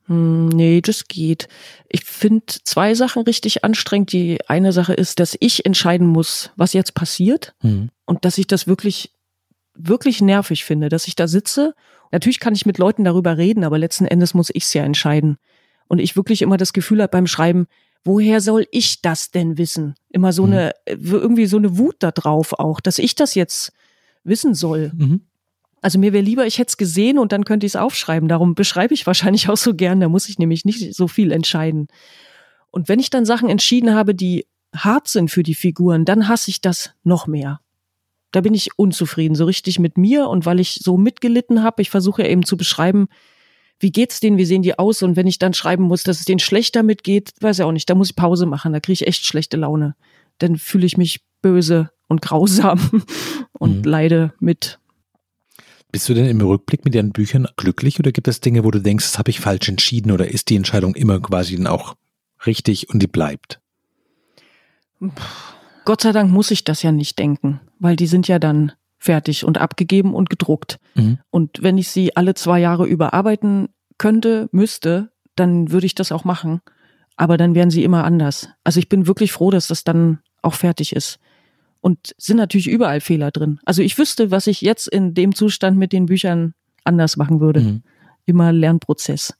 Hm, 0.08 0.50
nee, 0.50 0.82
das 0.82 1.08
geht. 1.08 1.48
Ich 1.90 2.04
finde 2.06 2.46
zwei 2.64 2.94
Sachen 2.94 3.24
richtig 3.24 3.64
anstrengend. 3.64 4.12
Die 4.12 4.40
eine 4.48 4.72
Sache 4.72 4.94
ist, 4.94 5.20
dass 5.20 5.38
ich 5.40 5.66
entscheiden 5.66 6.08
muss, 6.08 6.52
was 6.56 6.74
jetzt 6.74 6.94
passiert 6.94 7.56
mhm. 7.62 7.90
und 8.06 8.26
dass 8.26 8.38
ich 8.38 8.48
das 8.48 8.68
wirklich, 8.68 9.12
wirklich 9.76 10.22
nervig 10.22 10.64
finde, 10.64 10.90
dass 10.90 11.08
ich 11.08 11.16
da 11.16 11.28
sitze 11.28 11.76
Natürlich 12.16 12.40
kann 12.40 12.56
ich 12.56 12.66
mit 12.66 12.78
Leuten 12.78 13.04
darüber 13.04 13.38
reden, 13.38 13.66
aber 13.66 13.78
letzten 13.78 14.06
Endes 14.06 14.34
muss 14.34 14.50
ich 14.54 14.64
es 14.64 14.74
ja 14.74 14.84
entscheiden. 14.84 15.38
Und 15.88 16.00
ich 16.00 16.16
wirklich 16.16 16.42
immer 16.42 16.56
das 16.56 16.72
Gefühl 16.72 17.02
habe 17.02 17.12
beim 17.12 17.28
Schreiben, 17.28 17.68
woher 18.06 18.40
soll 18.40 18.68
ich 18.72 19.02
das 19.02 19.32
denn 19.32 19.58
wissen? 19.58 19.96
Immer 20.10 20.32
so 20.32 20.46
mhm. 20.46 20.54
eine, 20.54 20.72
irgendwie 20.88 21.46
so 21.46 21.58
eine 21.58 21.78
Wut 21.78 21.98
da 22.00 22.12
drauf 22.12 22.54
auch, 22.54 22.80
dass 22.80 23.00
ich 23.00 23.16
das 23.16 23.36
jetzt 23.36 23.74
wissen 24.24 24.54
soll. 24.56 24.94
Mhm. 24.96 25.22
Also 25.82 26.00
mir 26.00 26.14
wäre 26.14 26.24
lieber, 26.24 26.48
ich 26.48 26.58
hätte 26.58 26.70
es 26.70 26.78
gesehen 26.78 27.20
und 27.20 27.34
dann 27.34 27.44
könnte 27.44 27.66
ich 27.66 27.74
es 27.74 27.76
aufschreiben. 27.76 28.30
Darum 28.30 28.56
beschreibe 28.56 28.94
ich 28.94 29.06
wahrscheinlich 29.06 29.50
auch 29.50 29.58
so 29.58 29.74
gern. 29.74 30.00
Da 30.00 30.08
muss 30.08 30.30
ich 30.30 30.40
nämlich 30.40 30.64
nicht 30.64 30.96
so 30.96 31.10
viel 31.10 31.34
entscheiden. 31.34 31.88
Und 32.72 32.88
wenn 32.88 33.00
ich 33.00 33.10
dann 33.10 33.26
Sachen 33.26 33.50
entschieden 33.50 33.94
habe, 33.94 34.16
die 34.16 34.48
hart 34.74 35.10
sind 35.10 35.30
für 35.32 35.44
die 35.44 35.54
Figuren, 35.54 36.06
dann 36.06 36.30
hasse 36.30 36.50
ich 36.50 36.62
das 36.62 36.92
noch 37.04 37.28
mehr 37.28 37.60
da 38.36 38.42
bin 38.42 38.54
ich 38.54 38.78
unzufrieden, 38.78 39.34
so 39.34 39.46
richtig 39.46 39.80
mit 39.80 39.98
mir 39.98 40.28
und 40.28 40.46
weil 40.46 40.60
ich 40.60 40.82
so 40.84 40.98
mitgelitten 40.98 41.64
habe. 41.64 41.82
Ich 41.82 41.90
versuche 41.90 42.28
eben 42.28 42.44
zu 42.44 42.58
beschreiben, 42.58 43.08
wie 43.80 43.92
geht's 43.92 44.20
denen, 44.20 44.38
wie 44.38 44.44
sehen 44.44 44.62
die 44.62 44.78
aus 44.78 45.04
und 45.04 45.16
wenn 45.16 45.26
ich 45.26 45.40
dann 45.40 45.54
schreiben 45.54 45.84
muss, 45.84 46.04
dass 46.04 46.20
es 46.20 46.26
denen 46.26 46.40
schlecht 46.40 46.76
damit 46.76 47.04
geht, 47.06 47.32
weiß 47.40 47.60
ich 47.60 47.64
auch 47.64 47.72
nicht, 47.72 47.90
da 47.90 47.96
muss 47.96 48.10
ich 48.10 48.16
Pause 48.18 48.46
machen, 48.46 48.74
da 48.74 48.82
kriege 48.82 48.94
ich 48.94 49.08
echt 49.08 49.26
schlechte 49.26 49.56
Laune. 49.56 49.96
Dann 50.38 50.58
fühle 50.58 50.86
ich 50.86 50.98
mich 50.98 51.22
böse 51.42 51.92
und 52.08 52.22
grausam 52.22 53.04
und 53.54 53.78
mhm. 53.78 53.84
leide 53.84 54.34
mit. 54.40 54.80
Bist 55.94 56.10
du 56.10 56.14
denn 56.14 56.26
im 56.26 56.42
Rückblick 56.42 56.84
mit 56.84 56.94
deinen 56.94 57.14
Büchern 57.14 57.48
glücklich 57.56 58.00
oder 58.00 58.12
gibt 58.12 58.28
es 58.28 58.42
Dinge, 58.42 58.66
wo 58.66 58.72
du 58.72 58.80
denkst, 58.82 59.06
das 59.06 59.18
habe 59.18 59.32
ich 59.32 59.40
falsch 59.40 59.70
entschieden 59.70 60.12
oder 60.12 60.30
ist 60.30 60.50
die 60.50 60.58
Entscheidung 60.58 60.94
immer 60.94 61.22
quasi 61.22 61.56
dann 61.56 61.68
auch 61.68 61.96
richtig 62.46 62.90
und 62.90 63.00
die 63.02 63.08
bleibt? 63.08 63.62
Puh 65.00 65.55
Gott 65.86 66.02
sei 66.02 66.12
Dank 66.12 66.32
muss 66.32 66.52
ich 66.52 66.64
das 66.64 66.82
ja 66.82 66.92
nicht 66.92 67.18
denken, 67.20 67.62
weil 67.80 67.96
die 67.96 68.08
sind 68.08 68.28
ja 68.28 68.40
dann 68.40 68.74
fertig 68.98 69.46
und 69.46 69.60
abgegeben 69.60 70.14
und 70.16 70.30
gedruckt. 70.30 70.80
Mhm. 70.96 71.20
Und 71.30 71.62
wenn 71.62 71.78
ich 71.78 71.90
sie 71.90 72.16
alle 72.16 72.34
zwei 72.34 72.60
Jahre 72.60 72.86
überarbeiten 72.86 73.70
könnte, 73.98 74.50
müsste, 74.52 75.12
dann 75.36 75.72
würde 75.72 75.86
ich 75.86 75.96
das 75.96 76.12
auch 76.12 76.24
machen. 76.24 76.62
Aber 77.16 77.38
dann 77.38 77.56
wären 77.56 77.70
sie 77.70 77.84
immer 77.84 78.04
anders. 78.04 78.50
Also 78.64 78.80
ich 78.80 78.90
bin 78.90 79.08
wirklich 79.08 79.32
froh, 79.32 79.52
dass 79.52 79.68
das 79.68 79.84
dann 79.84 80.20
auch 80.42 80.56
fertig 80.56 80.96
ist. 80.96 81.20
Und 81.82 82.16
sind 82.18 82.38
natürlich 82.38 82.68
überall 82.68 83.00
Fehler 83.00 83.30
drin. 83.30 83.60
Also 83.64 83.84
ich 83.84 83.98
wüsste, 83.98 84.32
was 84.32 84.48
ich 84.48 84.62
jetzt 84.62 84.88
in 84.88 85.14
dem 85.14 85.36
Zustand 85.36 85.78
mit 85.78 85.94
den 85.94 86.08
Büchern 86.08 86.56
anders 86.84 87.16
machen 87.16 87.40
würde. 87.40 87.60
Mhm. 87.62 87.84
Immer 88.26 88.52
Lernprozess. 88.52 89.36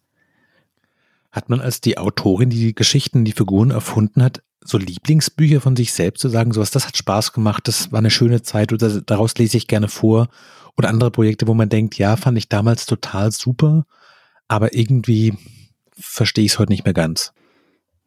Hat 1.32 1.50
man 1.50 1.60
als 1.60 1.82
die 1.82 1.98
Autorin, 1.98 2.52
die 2.52 2.60
die 2.60 2.76
Geschichten, 2.76 3.26
die 3.26 3.32
Figuren 3.32 3.72
erfunden 3.72 4.22
hat, 4.22 4.44
so 4.66 4.78
Lieblingsbücher 4.78 5.62
von 5.62 5.76
sich 5.76 5.94
selbst 5.94 6.22
zu 6.22 6.30
sagen, 6.30 6.52
sowas, 6.52 6.72
das 6.72 6.88
hat 6.88 6.98
Spaß 6.98 7.34
gemacht, 7.34 7.68
das 7.68 7.92
war 7.92 8.00
eine 8.00 8.10
schöne 8.10 8.42
Zeit 8.42 8.74
oder 8.74 9.02
daraus 9.02 9.36
lese 9.38 9.58
ich 9.58 9.68
gerne 9.68 9.88
vor 9.88 10.28
oder 10.76 10.90
andere 10.90 11.12
Projekte, 11.12 11.48
wo 11.48 11.54
man 11.54 11.70
denkt, 11.70 11.98
ja, 11.98 12.18
fand 12.18 12.38
ich 12.38 12.50
damals 12.50 12.86
total 12.86 13.32
super, 13.32 13.86
aber 14.48 14.74
irgendwie 14.74 15.34
verstehe 15.98 16.46
ich 16.46 16.54
es 16.54 16.60
heute 16.60 16.72
nicht 16.72 16.84
mehr 16.84 16.94
ganz. 16.94 17.32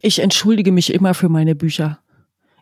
Ich 0.01 0.19
entschuldige 0.19 0.73
mich 0.73 0.93
immer 0.93 1.15
für 1.15 1.29
meine 1.29 1.55
Bücher. 1.55 2.01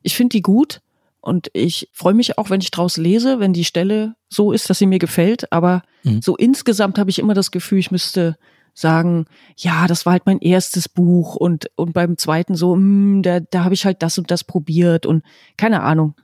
Ich 0.02 0.14
finde 0.14 0.36
die 0.36 0.42
gut 0.42 0.82
und 1.20 1.50
ich 1.54 1.88
freue 1.92 2.14
mich 2.14 2.38
auch, 2.38 2.50
wenn 2.50 2.60
ich 2.60 2.70
draus 2.70 2.98
lese, 2.98 3.40
wenn 3.40 3.52
die 3.52 3.64
Stelle 3.64 4.14
so 4.28 4.52
ist, 4.52 4.70
dass 4.70 4.78
sie 4.78 4.86
mir 4.86 4.98
gefällt, 4.98 5.50
aber 5.52 5.82
mhm. 6.04 6.22
so 6.22 6.36
insgesamt 6.36 6.98
habe 6.98 7.10
ich 7.10 7.18
immer 7.18 7.34
das 7.34 7.50
Gefühl, 7.50 7.78
ich 7.78 7.90
müsste 7.90 8.36
sagen, 8.76 9.24
ja, 9.56 9.86
das 9.86 10.04
war 10.04 10.12
halt 10.12 10.26
mein 10.26 10.38
erstes 10.38 10.88
Buch 10.88 11.34
und, 11.34 11.70
und 11.76 11.94
beim 11.94 12.18
zweiten 12.18 12.54
so, 12.54 12.76
mh, 12.76 12.82
hm, 12.82 13.22
da, 13.22 13.40
da 13.40 13.64
habe 13.64 13.74
ich 13.74 13.86
halt 13.86 14.02
das 14.02 14.18
und 14.18 14.30
das 14.30 14.44
probiert 14.44 15.06
und 15.06 15.24
keine 15.56 15.82
Ahnung. 15.82 16.14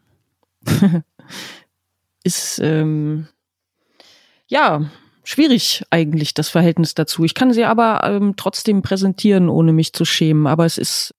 Ist 2.24 2.60
ähm, 2.62 3.26
ja 4.46 4.90
schwierig 5.24 5.82
eigentlich 5.90 6.34
das 6.34 6.50
Verhältnis 6.50 6.94
dazu. 6.94 7.24
Ich 7.24 7.34
kann 7.34 7.52
sie 7.52 7.64
aber 7.64 8.02
ähm, 8.04 8.34
trotzdem 8.36 8.82
präsentieren, 8.82 9.48
ohne 9.48 9.72
mich 9.72 9.92
zu 9.92 10.04
schämen. 10.04 10.46
Aber 10.46 10.66
es 10.66 10.78
ist 10.78 11.14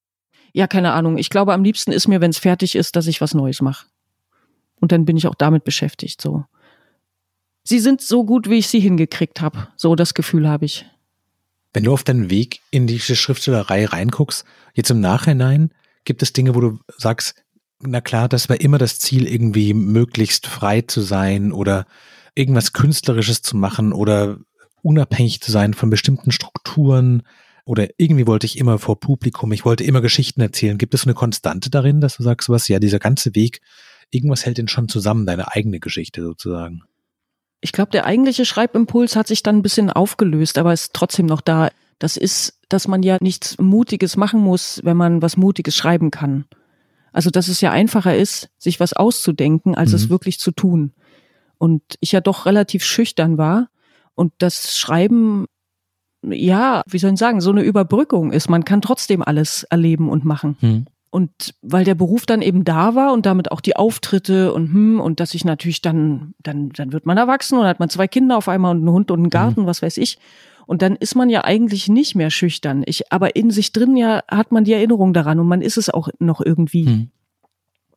ja 0.53 0.67
keine 0.67 0.93
Ahnung. 0.93 1.17
Ich 1.17 1.29
glaube, 1.29 1.53
am 1.53 1.63
liebsten 1.63 1.91
ist 1.91 2.07
mir, 2.07 2.21
wenn 2.21 2.29
es 2.29 2.37
fertig 2.37 2.75
ist, 2.75 2.95
dass 2.95 3.07
ich 3.07 3.21
was 3.21 3.33
Neues 3.33 3.61
mache. 3.61 3.87
Und 4.79 4.91
dann 4.91 5.05
bin 5.05 5.17
ich 5.17 5.27
auch 5.27 5.35
damit 5.35 5.63
beschäftigt. 5.63 6.21
So, 6.21 6.45
sie 7.63 7.79
sind 7.79 8.01
so 8.01 8.23
gut, 8.23 8.49
wie 8.49 8.59
ich 8.59 8.67
sie 8.67 8.79
hingekriegt 8.79 9.41
habe. 9.41 9.67
So 9.75 9.95
das 9.95 10.13
Gefühl 10.13 10.47
habe 10.47 10.65
ich. 10.65 10.85
Wenn 11.73 11.83
du 11.83 11.93
auf 11.93 12.03
deinen 12.03 12.29
Weg 12.29 12.61
in 12.71 12.87
die 12.87 12.99
Schriftstellerei 12.99 13.85
reinguckst, 13.85 14.45
jetzt 14.73 14.91
im 14.91 14.99
Nachhinein, 14.99 15.73
gibt 16.05 16.21
es 16.21 16.33
Dinge, 16.33 16.55
wo 16.55 16.61
du 16.61 16.79
sagst, 16.97 17.35
na 17.79 17.99
klar, 17.99 18.29
das 18.29 18.47
war 18.47 18.61
immer 18.61 18.77
das 18.77 18.99
Ziel, 18.99 19.27
irgendwie 19.27 19.73
möglichst 19.73 20.47
frei 20.47 20.81
zu 20.81 21.01
sein 21.01 21.51
oder 21.51 21.85
irgendwas 22.35 22.73
Künstlerisches 22.73 23.41
zu 23.41 23.57
machen 23.57 23.91
oder 23.91 24.37
unabhängig 24.81 25.41
zu 25.41 25.51
sein 25.51 25.73
von 25.73 25.89
bestimmten 25.89 26.31
Strukturen 26.31 27.23
oder 27.65 27.87
irgendwie 27.97 28.27
wollte 28.27 28.45
ich 28.45 28.57
immer 28.57 28.77
vor 28.77 28.99
Publikum, 28.99 29.51
ich 29.53 29.65
wollte 29.65 29.83
immer 29.83 30.01
Geschichten 30.01 30.41
erzählen. 30.41 30.77
Gibt 30.77 30.93
es 30.93 31.05
eine 31.05 31.13
Konstante 31.13 31.69
darin, 31.69 32.01
dass 32.01 32.17
du 32.17 32.23
sagst, 32.23 32.49
was, 32.49 32.67
ja, 32.67 32.79
dieser 32.79 32.99
ganze 32.99 33.35
Weg, 33.35 33.61
irgendwas 34.11 34.45
hält 34.45 34.57
den 34.57 34.67
schon 34.67 34.89
zusammen, 34.89 35.25
deine 35.25 35.51
eigene 35.53 35.79
Geschichte 35.79 36.21
sozusagen? 36.21 36.83
Ich 37.63 37.71
glaube, 37.71 37.91
der 37.91 38.05
eigentliche 38.05 38.43
Schreibimpuls 38.43 39.15
hat 39.15 39.27
sich 39.27 39.41
dann 39.41 39.55
ein 39.55 39.61
bisschen 39.61 39.89
aufgelöst, 39.89 40.57
aber 40.57 40.73
ist 40.73 40.93
trotzdem 40.93 41.27
noch 41.27 41.39
da. 41.39 41.69
Das 41.97 42.17
ist, 42.17 42.59
dass 42.67 42.89
man 42.89 43.03
ja 43.03 43.17
nichts 43.21 43.57
Mutiges 43.57 44.17
machen 44.17 44.41
muss, 44.41 44.81
wenn 44.83 44.97
man 44.97 45.21
was 45.21 45.37
Mutiges 45.37 45.73
schreiben 45.73 46.11
kann. 46.11 46.43
Also, 47.13 47.29
dass 47.29 47.47
es 47.47 47.61
ja 47.61 47.71
einfacher 47.71 48.17
ist, 48.17 48.49
sich 48.57 48.81
was 48.81 48.91
auszudenken, 48.91 49.75
als 49.75 49.91
mhm. 49.91 49.95
es 49.95 50.09
wirklich 50.09 50.39
zu 50.39 50.51
tun. 50.51 50.91
Und 51.57 51.81
ich 52.01 52.11
ja 52.11 52.19
doch 52.19 52.45
relativ 52.45 52.83
schüchtern 52.83 53.37
war 53.37 53.69
und 54.13 54.33
das 54.39 54.77
Schreiben, 54.77 55.45
ja, 56.21 56.81
wie 56.85 56.99
soll 56.99 57.13
ich 57.13 57.19
sagen, 57.19 57.39
so 57.39 57.51
eine 57.51 57.63
Überbrückung 57.63 58.33
ist. 58.33 58.49
Man 58.49 58.65
kann 58.65 58.81
trotzdem 58.81 59.23
alles 59.23 59.63
erleben 59.63 60.09
und 60.09 60.25
machen. 60.25 60.57
Mhm. 60.59 60.85
Und 61.13 61.53
weil 61.61 61.85
der 61.85 61.93
Beruf 61.93 62.25
dann 62.25 62.41
eben 62.41 62.63
da 62.63 62.95
war 62.95 63.13
und 63.13 63.27
damit 63.27 63.51
auch 63.51 63.61
die 63.61 63.75
Auftritte 63.75 64.51
und 64.51 64.73
hm, 64.73 64.99
und 64.99 65.19
dass 65.19 65.35
ich 65.35 65.45
natürlich 65.45 65.79
dann, 65.83 66.33
dann, 66.41 66.69
dann 66.69 66.91
wird 66.91 67.05
man 67.05 67.19
erwachsen 67.19 67.59
und 67.59 67.65
hat 67.65 67.79
man 67.79 67.89
zwei 67.89 68.07
Kinder 68.07 68.35
auf 68.35 68.49
einmal 68.49 68.71
und 68.71 68.77
einen 68.77 68.89
Hund 68.89 69.11
und 69.11 69.19
einen 69.19 69.29
Garten, 69.29 69.61
mhm. 69.61 69.65
was 69.67 69.83
weiß 69.83 69.97
ich. 69.97 70.17
Und 70.65 70.81
dann 70.81 70.95
ist 70.95 71.13
man 71.13 71.29
ja 71.29 71.43
eigentlich 71.43 71.87
nicht 71.87 72.15
mehr 72.15 72.31
schüchtern. 72.31 72.81
Ich, 72.87 73.11
aber 73.11 73.35
in 73.35 73.51
sich 73.51 73.71
drin 73.71 73.95
ja 73.95 74.23
hat 74.27 74.51
man 74.51 74.63
die 74.63 74.73
Erinnerung 74.73 75.13
daran 75.13 75.39
und 75.39 75.47
man 75.47 75.61
ist 75.61 75.77
es 75.77 75.91
auch 75.91 76.09
noch 76.17 76.41
irgendwie. 76.41 76.85
Mhm. 76.85 77.11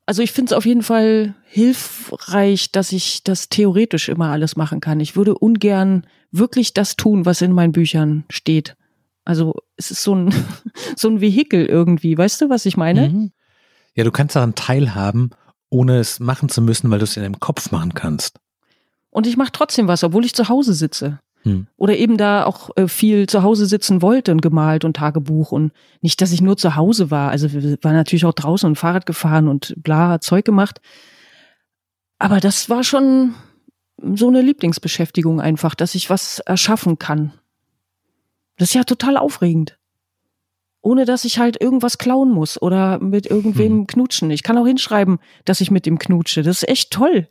Also 0.04 0.20
ich 0.20 0.32
finde 0.32 0.50
es 0.50 0.52
auf 0.58 0.66
jeden 0.66 0.82
Fall 0.82 1.34
hilfreich, 1.46 2.70
dass 2.70 2.92
ich 2.92 3.24
das 3.24 3.48
theoretisch 3.48 4.10
immer 4.10 4.28
alles 4.28 4.56
machen 4.56 4.80
kann. 4.80 5.00
Ich 5.00 5.16
würde 5.16 5.38
ungern 5.38 6.06
wirklich 6.32 6.74
das 6.74 6.96
tun, 6.96 7.24
was 7.24 7.40
in 7.40 7.52
meinen 7.52 7.72
Büchern 7.72 8.24
steht. 8.28 8.76
Also 9.24 9.54
es 9.76 9.90
ist 9.90 10.02
so 10.02 10.14
ein, 10.14 10.34
so 10.96 11.08
ein 11.08 11.20
Vehikel 11.20 11.66
irgendwie, 11.66 12.16
weißt 12.16 12.40
du, 12.40 12.50
was 12.50 12.66
ich 12.66 12.76
meine? 12.76 13.08
Mhm. 13.08 13.32
Ja, 13.94 14.04
du 14.04 14.10
kannst 14.10 14.36
daran 14.36 14.54
teilhaben, 14.54 15.30
ohne 15.70 15.98
es 15.98 16.20
machen 16.20 16.48
zu 16.48 16.60
müssen, 16.60 16.90
weil 16.90 16.98
du 16.98 17.04
es 17.04 17.16
in 17.16 17.22
deinem 17.22 17.40
Kopf 17.40 17.70
machen 17.70 17.94
kannst. 17.94 18.38
Und 19.10 19.26
ich 19.26 19.36
mache 19.36 19.52
trotzdem 19.52 19.88
was, 19.88 20.04
obwohl 20.04 20.24
ich 20.24 20.34
zu 20.34 20.48
Hause 20.48 20.74
sitze. 20.74 21.20
Hm. 21.42 21.68
Oder 21.76 21.96
eben 21.96 22.16
da 22.16 22.44
auch 22.44 22.70
äh, 22.76 22.88
viel 22.88 23.26
zu 23.28 23.42
Hause 23.42 23.66
sitzen 23.66 24.02
wollte 24.02 24.32
und 24.32 24.42
gemalt 24.42 24.84
und 24.84 24.96
Tagebuch 24.96 25.52
und 25.52 25.72
nicht, 26.02 26.20
dass 26.20 26.32
ich 26.32 26.42
nur 26.42 26.56
zu 26.56 26.76
Hause 26.76 27.10
war. 27.10 27.30
Also 27.30 27.52
wir 27.52 27.78
waren 27.82 27.94
natürlich 27.94 28.24
auch 28.24 28.34
draußen 28.34 28.68
und 28.68 28.76
Fahrrad 28.76 29.06
gefahren 29.06 29.48
und 29.48 29.74
bla, 29.78 30.20
Zeug 30.20 30.44
gemacht. 30.44 30.80
Aber 32.18 32.40
das 32.40 32.68
war 32.68 32.82
schon 32.82 33.34
so 34.14 34.28
eine 34.28 34.42
Lieblingsbeschäftigung 34.42 35.40
einfach, 35.40 35.74
dass 35.74 35.94
ich 35.94 36.10
was 36.10 36.40
erschaffen 36.40 36.98
kann. 36.98 37.32
Das 38.56 38.70
ist 38.70 38.74
ja 38.74 38.84
total 38.84 39.16
aufregend. 39.16 39.78
ohne 40.86 41.04
dass 41.04 41.24
ich 41.24 41.40
halt 41.40 41.60
irgendwas 41.60 41.98
klauen 41.98 42.30
muss 42.30 42.62
oder 42.62 43.00
mit 43.00 43.26
irgendwem 43.26 43.72
hm. 43.72 43.86
knutschen. 43.88 44.30
Ich 44.30 44.44
kann 44.44 44.56
auch 44.56 44.66
hinschreiben, 44.66 45.18
dass 45.44 45.60
ich 45.60 45.72
mit 45.72 45.84
ihm 45.88 45.98
knutsche. 45.98 46.44
Das 46.44 46.62
ist 46.62 46.68
echt 46.68 46.92
toll. 46.92 47.28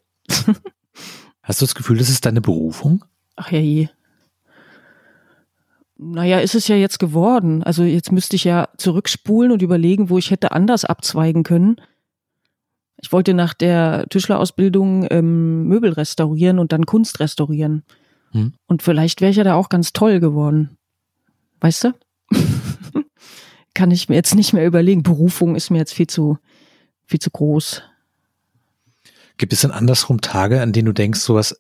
Hast 1.42 1.62
du 1.62 1.66
das 1.66 1.74
Gefühl, 1.74 1.98
das 1.98 2.10
ist 2.10 2.26
deine 2.26 2.42
Berufung? 2.42 3.06
Ach 3.38 3.52
ja, 3.52 3.60
je. 3.60 3.88
Naja, 5.98 6.40
ist 6.40 6.56
es 6.56 6.68
ja 6.68 6.76
jetzt 6.76 7.00
geworden. 7.00 7.64
Also 7.64 7.84
jetzt 7.84 8.12
müsste 8.12 8.36
ich 8.36 8.44
ja 8.44 8.68
zurückspulen 8.76 9.54
und 9.54 9.62
überlegen, 9.62 10.10
wo 10.10 10.18
ich 10.18 10.32
hätte 10.32 10.52
anders 10.52 10.84
abzweigen 10.84 11.44
können. 11.44 11.78
Ich 13.02 13.14
wollte 13.14 13.34
nach 13.34 13.54
der 13.54 14.06
Tischlerausbildung 14.10 15.08
ähm, 15.10 15.64
Möbel 15.68 15.94
restaurieren 15.94 16.60
und 16.60 16.74
dann 16.74 16.86
Kunst 16.86 17.22
restaurieren. 17.22 17.84
Hm. 18.32 18.54
Und 18.68 18.84
vielleicht 18.84 19.22
wäre 19.22 19.32
ich 19.32 19.38
ja 19.38 19.46
da 19.46 19.54
auch 19.56 19.70
ganz 19.70 19.94
toll 19.94 20.20
geworden. 20.20 20.78
Weißt 21.66 21.86
du? 21.86 21.94
Kann 23.74 23.90
ich 23.90 24.08
mir 24.08 24.14
jetzt 24.14 24.36
nicht 24.36 24.54
mehr 24.54 24.68
überlegen. 24.68 25.02
Berufung 25.02 25.56
ist 25.56 25.72
mir 25.72 25.80
jetzt 25.80 25.96
viel 25.96 26.06
zu, 26.06 26.38
viel 27.08 27.20
zu 27.20 27.32
groß. 27.32 27.82
Gibt 29.38 29.52
es 29.52 29.62
denn 29.62 29.72
andersrum 29.72 30.22
Tage, 30.22 30.62
an 30.62 30.74
denen 30.74 30.86
du 30.86 30.92
denkst, 30.92 31.22
sowas, 31.22 31.60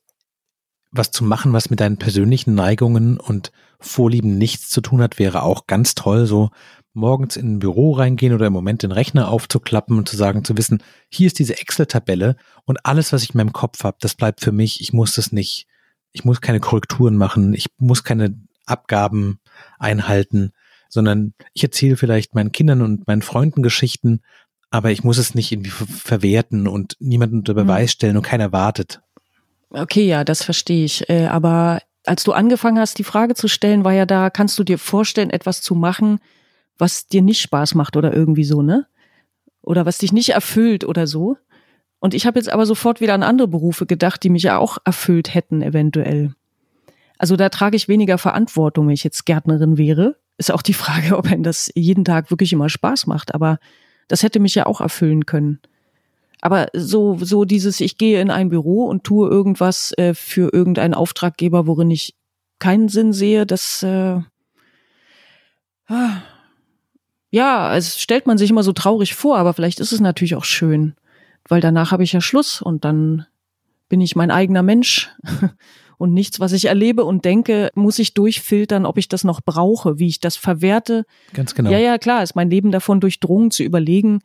was 0.92 1.10
zu 1.10 1.24
machen, 1.24 1.54
was 1.54 1.72
mit 1.72 1.80
deinen 1.80 1.98
persönlichen 1.98 2.54
Neigungen 2.54 3.20
und 3.20 3.52
Vorlieben 3.80 4.38
nichts 4.38 4.70
zu 4.70 4.82
tun 4.82 5.02
hat, 5.02 5.18
wäre 5.18 5.42
auch 5.42 5.66
ganz 5.66 5.96
toll, 5.96 6.28
so 6.28 6.52
morgens 6.94 7.36
in 7.36 7.56
ein 7.56 7.60
Büro 7.60 7.94
reingehen 7.94 8.36
oder 8.36 8.46
im 8.46 8.54
Moment 8.54 8.84
den 8.84 8.92
Rechner 8.92 9.30
aufzuklappen 9.30 9.98
und 9.98 10.08
zu 10.08 10.18
sagen, 10.18 10.44
zu 10.44 10.56
wissen, 10.56 10.84
hier 11.10 11.26
ist 11.26 11.40
diese 11.40 11.60
Excel-Tabelle 11.60 12.36
und 12.66 12.86
alles, 12.86 13.12
was 13.12 13.24
ich 13.24 13.32
in 13.32 13.40
meinem 13.40 13.54
Kopf 13.54 13.84
habe, 13.84 13.98
das 14.02 14.14
bleibt 14.14 14.42
für 14.42 14.52
mich. 14.52 14.82
Ich 14.82 14.94
muss 14.94 15.16
das 15.16 15.32
nicht, 15.32 15.66
ich 16.12 16.26
muss 16.26 16.42
keine 16.42 16.60
Korrekturen 16.60 17.16
machen, 17.16 17.56
ich 17.56 17.66
muss 17.80 18.04
keine 18.04 18.40
Abgaben 18.68 19.40
einhalten, 19.80 20.52
sondern 20.90 21.34
ich 21.54 21.64
erzähle 21.64 21.98
vielleicht 21.98 22.36
meinen 22.36 22.52
Kindern 22.52 22.82
und 22.82 23.08
meinen 23.08 23.22
Freunden 23.22 23.64
Geschichten, 23.64 24.22
aber 24.70 24.92
ich 24.92 25.04
muss 25.04 25.18
es 25.18 25.36
nicht 25.36 25.52
irgendwie 25.52 25.72
verwerten 25.72 26.68
und 26.68 26.98
niemanden 27.00 27.38
unter 27.38 27.54
mhm. 27.54 27.58
Beweis 27.58 27.92
stellen 27.92 28.18
und 28.18 28.24
keiner 28.24 28.52
wartet. 28.52 29.02
Okay, 29.70 30.06
ja, 30.06 30.24
das 30.24 30.44
verstehe 30.44 30.86
ich. 30.86 31.10
Äh, 31.10 31.28
aber 31.28 31.82
als 32.06 32.24
du 32.24 32.34
angefangen 32.34 32.80
hast, 32.80 32.98
die 32.98 33.04
Frage 33.04 33.36
zu 33.36 33.48
stellen, 33.48 33.84
war 33.84 33.94
ja 33.94 34.06
da, 34.06 34.30
kannst 34.30 34.58
du 34.60 34.64
dir 34.64 34.78
vorstellen, 34.78 35.30
etwas 35.30 35.62
zu 35.62 35.76
machen, 35.76 36.20
was 36.78 37.08
dir 37.08 37.22
nicht 37.22 37.42
Spaß 37.42 37.76
macht 37.76 37.96
oder 37.98 38.14
irgendwie 38.14 38.44
so, 38.44 38.62
ne? 38.62 38.86
Oder 39.62 39.86
was 39.86 39.98
dich 39.98 40.12
nicht 40.14 40.30
erfüllt 40.30 40.84
oder 40.84 41.08
so. 41.08 41.38
Und 42.00 42.14
ich 42.14 42.28
habe 42.28 42.38
jetzt 42.38 42.50
aber 42.50 42.66
sofort 42.66 43.02
wieder 43.02 43.16
an 43.16 43.24
andere 43.24 43.48
Berufe 43.48 43.86
gedacht, 43.86 44.24
die 44.24 44.30
mich 44.30 44.44
ja 44.44 44.58
auch 44.58 44.78
erfüllt 44.86 45.34
hätten, 45.34 45.62
eventuell. 45.62 46.36
Also 47.18 47.36
da 47.36 47.50
trage 47.50 47.76
ich 47.76 47.88
weniger 47.88 48.18
Verantwortung, 48.18 48.88
wenn 48.88 48.94
ich 48.94 49.04
jetzt 49.04 49.26
Gärtnerin 49.26 49.78
wäre. 49.78 50.18
Ist 50.38 50.52
auch 50.52 50.62
die 50.62 50.74
Frage, 50.74 51.18
ob 51.18 51.28
einem 51.28 51.44
das 51.44 51.72
jeden 51.76 52.06
Tag 52.06 52.32
wirklich 52.32 52.54
immer 52.54 52.70
Spaß 52.70 53.08
macht. 53.08 53.34
Aber 53.34 53.60
das 54.08 54.24
hätte 54.24 54.40
mich 54.40 54.56
ja 54.56 54.66
auch 54.66 54.82
erfüllen 54.82 55.26
können. 55.26 55.60
Aber 56.42 56.68
so, 56.74 57.18
so 57.20 57.46
dieses, 57.46 57.80
ich 57.80 57.98
gehe 57.98 58.22
in 58.22 58.30
ein 58.30 58.50
Büro 58.50 58.86
und 58.86 59.04
tue 59.04 59.30
irgendwas 59.30 59.94
äh, 59.98 60.14
für 60.14 60.54
irgendeinen 60.54 60.94
Auftraggeber, 60.94 61.66
worin 61.66 61.90
ich 61.90 62.16
keinen 62.60 62.88
Sinn 62.88 63.14
sehe, 63.14 63.46
das, 63.46 63.82
äh, 63.84 64.20
ah, 65.88 66.22
ja, 67.32 67.76
es 67.76 68.00
stellt 68.00 68.28
man 68.28 68.38
sich 68.38 68.50
immer 68.50 68.64
so 68.64 68.74
traurig 68.74 69.16
vor, 69.16 69.38
aber 69.38 69.54
vielleicht 69.54 69.80
ist 69.80 69.92
es 69.92 70.00
natürlich 70.00 70.36
auch 70.36 70.46
schön, 70.46 70.96
weil 71.48 71.62
danach 71.62 71.92
habe 71.92 72.04
ich 72.04 72.14
ja 72.14 72.22
Schluss 72.22 72.62
und 72.62 72.86
dann 72.86 73.26
bin 73.90 74.02
ich 74.02 74.16
mein 74.16 74.32
eigener 74.32 74.64
Mensch 74.64 75.10
und 75.98 76.14
nichts, 76.14 76.40
was 76.40 76.52
ich 76.52 76.66
erlebe 76.66 77.04
und 77.04 77.26
denke, 77.26 77.70
muss 77.76 78.00
ich 78.00 78.14
durchfiltern, 78.14 78.86
ob 78.86 78.98
ich 78.98 79.08
das 79.08 79.24
noch 79.24 79.42
brauche, 79.42 80.00
wie 80.00 80.08
ich 80.08 80.20
das 80.20 80.36
verwerte. 80.36 81.06
Ganz 81.34 81.56
genau. 81.56 81.70
Ja, 81.72 81.78
ja, 81.78 81.98
klar, 81.98 82.24
ist 82.24 82.36
mein 82.36 82.50
Leben 82.50 82.72
davon 82.72 83.00
durchdrungen 83.00 83.52
zu 83.52 83.64
überlegen, 83.64 84.20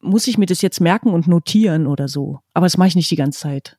muss 0.00 0.26
ich 0.26 0.38
mir 0.38 0.46
das 0.46 0.62
jetzt 0.62 0.80
merken 0.80 1.10
und 1.10 1.26
notieren 1.26 1.86
oder 1.86 2.08
so. 2.08 2.40
Aber 2.52 2.66
das 2.66 2.76
mache 2.76 2.88
ich 2.88 2.96
nicht 2.96 3.10
die 3.10 3.16
ganze 3.16 3.40
Zeit. 3.40 3.78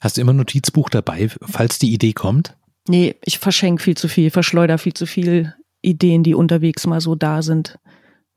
Hast 0.00 0.16
du 0.16 0.20
immer 0.20 0.32
ein 0.32 0.36
Notizbuch 0.36 0.90
dabei, 0.90 1.28
falls 1.28 1.78
die 1.78 1.92
Idee 1.92 2.12
kommt? 2.12 2.56
Nee, 2.88 3.16
ich 3.24 3.38
verschenke 3.38 3.82
viel 3.82 3.96
zu 3.96 4.08
viel, 4.08 4.30
verschleuder 4.30 4.78
viel 4.78 4.94
zu 4.94 5.06
viel 5.06 5.54
Ideen, 5.82 6.22
die 6.22 6.34
unterwegs 6.34 6.86
mal 6.86 7.00
so 7.00 7.14
da 7.14 7.42
sind. 7.42 7.78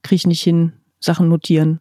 Kriege 0.04 0.16
ich 0.16 0.28
nicht 0.28 0.42
hin, 0.42 0.74
Sachen 1.00 1.30
notieren. 1.30 1.80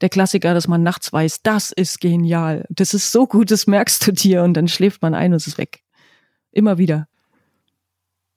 Der 0.00 0.08
Klassiker, 0.08 0.54
dass 0.54 0.66
man 0.66 0.82
nachts 0.82 1.12
weiß, 1.12 1.42
das 1.42 1.72
ist 1.72 2.00
genial. 2.00 2.64
Das 2.70 2.94
ist 2.94 3.12
so 3.12 3.26
gut, 3.26 3.50
das 3.50 3.66
merkst 3.66 4.06
du 4.06 4.12
dir 4.12 4.42
und 4.42 4.54
dann 4.54 4.68
schläft 4.68 5.02
man 5.02 5.14
ein 5.14 5.32
und 5.32 5.36
es 5.36 5.46
ist 5.46 5.58
weg. 5.58 5.82
Immer 6.52 6.78
wieder. 6.78 7.06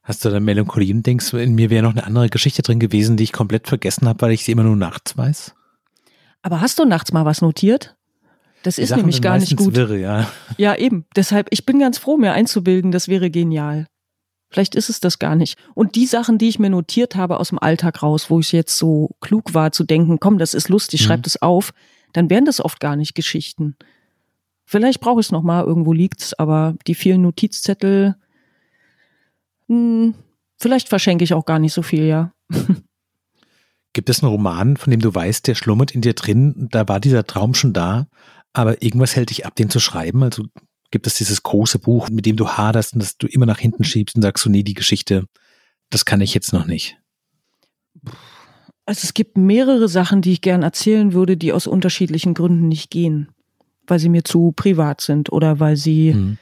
Hast 0.04 0.26
du 0.26 0.30
da 0.30 0.40
Melancholie 0.42 0.94
und 0.94 1.06
denkst, 1.06 1.32
in 1.34 1.56
mir 1.56 1.70
wäre 1.70 1.84
noch 1.84 1.94
eine 1.94 2.06
andere 2.06 2.28
Geschichte 2.28 2.62
drin 2.62 2.80
gewesen, 2.80 3.16
die 3.16 3.24
ich 3.24 3.32
komplett 3.32 3.68
vergessen 3.68 4.08
habe, 4.08 4.22
weil 4.22 4.32
ich 4.34 4.44
sie 4.44 4.52
immer 4.52 4.64
nur 4.64 4.76
nachts 4.76 5.18
weiß? 5.18 5.56
Aber 6.42 6.60
hast 6.60 6.78
du 6.78 6.86
nachts 6.86 7.14
mal 7.14 7.24
was 7.24 7.42
notiert? 7.42 7.96
Das 8.64 8.78
ist 8.78 8.96
nämlich 8.96 9.22
gar 9.22 9.38
nicht 9.38 9.56
gut. 9.56 9.76
Wirre, 9.76 9.98
ja. 9.98 10.30
ja, 10.58 10.76
eben. 10.76 11.06
Deshalb, 11.16 11.48
ich 11.52 11.66
bin 11.66 11.80
ganz 11.80 11.98
froh, 11.98 12.18
mir 12.18 12.34
einzubilden, 12.34 12.92
das 12.92 13.08
wäre 13.08 13.30
genial. 13.30 13.88
Vielleicht 14.54 14.76
ist 14.76 14.90
es 14.90 15.00
das 15.00 15.18
gar 15.18 15.36
nicht. 15.36 15.58
Und 15.74 15.96
die 15.96 16.06
Sachen, 16.06 16.38
die 16.38 16.48
ich 16.48 16.60
mir 16.60 16.70
notiert 16.70 17.16
habe 17.16 17.40
aus 17.40 17.50
dem 17.50 17.58
Alltag 17.58 18.04
raus, 18.04 18.30
wo 18.30 18.40
ich 18.40 18.52
jetzt 18.52 18.78
so 18.78 19.16
klug 19.20 19.56
war 19.56 19.72
zu 19.72 19.84
denken, 19.84 20.20
komm, 20.20 20.38
das 20.38 20.54
ist 20.54 20.70
lustig, 20.70 21.02
mhm. 21.02 21.06
schreib 21.06 21.24
das 21.24 21.42
auf, 21.42 21.74
dann 22.14 22.30
wären 22.30 22.46
das 22.46 22.64
oft 22.64 22.80
gar 22.80 22.96
nicht 22.96 23.16
Geschichten. 23.16 23.76
Vielleicht 24.64 25.00
brauche 25.00 25.20
ich 25.20 25.28
es 25.28 25.32
noch 25.32 25.42
mal, 25.42 25.64
irgendwo 25.64 25.92
liegt's, 25.92 26.36
aber 26.36 26.76
die 26.86 26.94
vielen 26.94 27.24
Notizzettel, 27.24 28.16
hm, 29.68 30.14
vielleicht 30.60 30.88
verschenke 30.88 31.24
ich 31.24 31.34
auch 31.34 31.46
gar 31.46 31.58
nicht 31.58 31.74
so 31.74 31.82
viel, 31.82 32.06
ja. 32.06 32.32
Gibt 33.94 34.10
es 34.10 34.22
einen 34.22 34.32
Roman, 34.32 34.78
von 34.78 34.92
dem 34.92 35.00
du 35.00 35.14
weißt, 35.14 35.48
der 35.48 35.56
schlummert 35.56 35.92
in 35.92 36.02
dir 36.02 36.14
drin, 36.14 36.68
da 36.70 36.88
war 36.88 37.00
dieser 37.00 37.26
Traum 37.26 37.56
schon 37.56 37.74
da, 37.74 38.06
aber 38.54 38.84
irgendwas 38.84 39.16
hält 39.16 39.32
dich 39.32 39.48
ab, 39.48 39.56
den 39.56 39.72
zu 39.72 39.80
schreiben? 39.80 40.22
Also 40.22 40.46
gibt 40.94 41.08
es 41.08 41.16
dieses 41.16 41.42
große 41.42 41.80
Buch, 41.80 42.10
mit 42.10 42.28
dem 42.28 42.36
du 42.36 42.50
haderst 42.50 42.94
und 42.94 43.02
das 43.02 43.18
du 43.18 43.26
immer 43.26 43.48
nach 43.48 43.58
hinten 43.58 43.84
schiebst 43.84 44.16
und 44.16 44.22
sagst 44.22 44.44
so, 44.44 44.50
nee, 44.52 44.62
die 44.62 44.76
Geschichte, 44.76 45.26
das 45.90 46.06
kann 46.06 46.22
ich 46.22 46.36
jetzt 46.36 46.54
noch 46.54 46.68
nicht? 46.68 47.00
Also 48.86 49.00
es 49.02 49.16
gibt 49.16 49.36
mehrere 49.36 49.90
Sachen, 49.90 50.22
die 50.22 50.34
ich 50.34 50.42
gern 50.42 50.62
erzählen 50.62 51.14
würde, 51.14 51.36
die 51.36 51.52
aus 51.52 51.66
unterschiedlichen 51.66 52.36
Gründen 52.36 52.68
nicht 52.68 52.92
gehen. 52.92 53.30
Weil 53.88 53.98
sie 53.98 54.08
mir 54.08 54.24
zu 54.24 54.54
privat 54.56 55.02
sind 55.02 55.32
oder 55.32 55.60
weil 55.60 55.78
sie, 55.78 56.14
hm. 56.14 56.38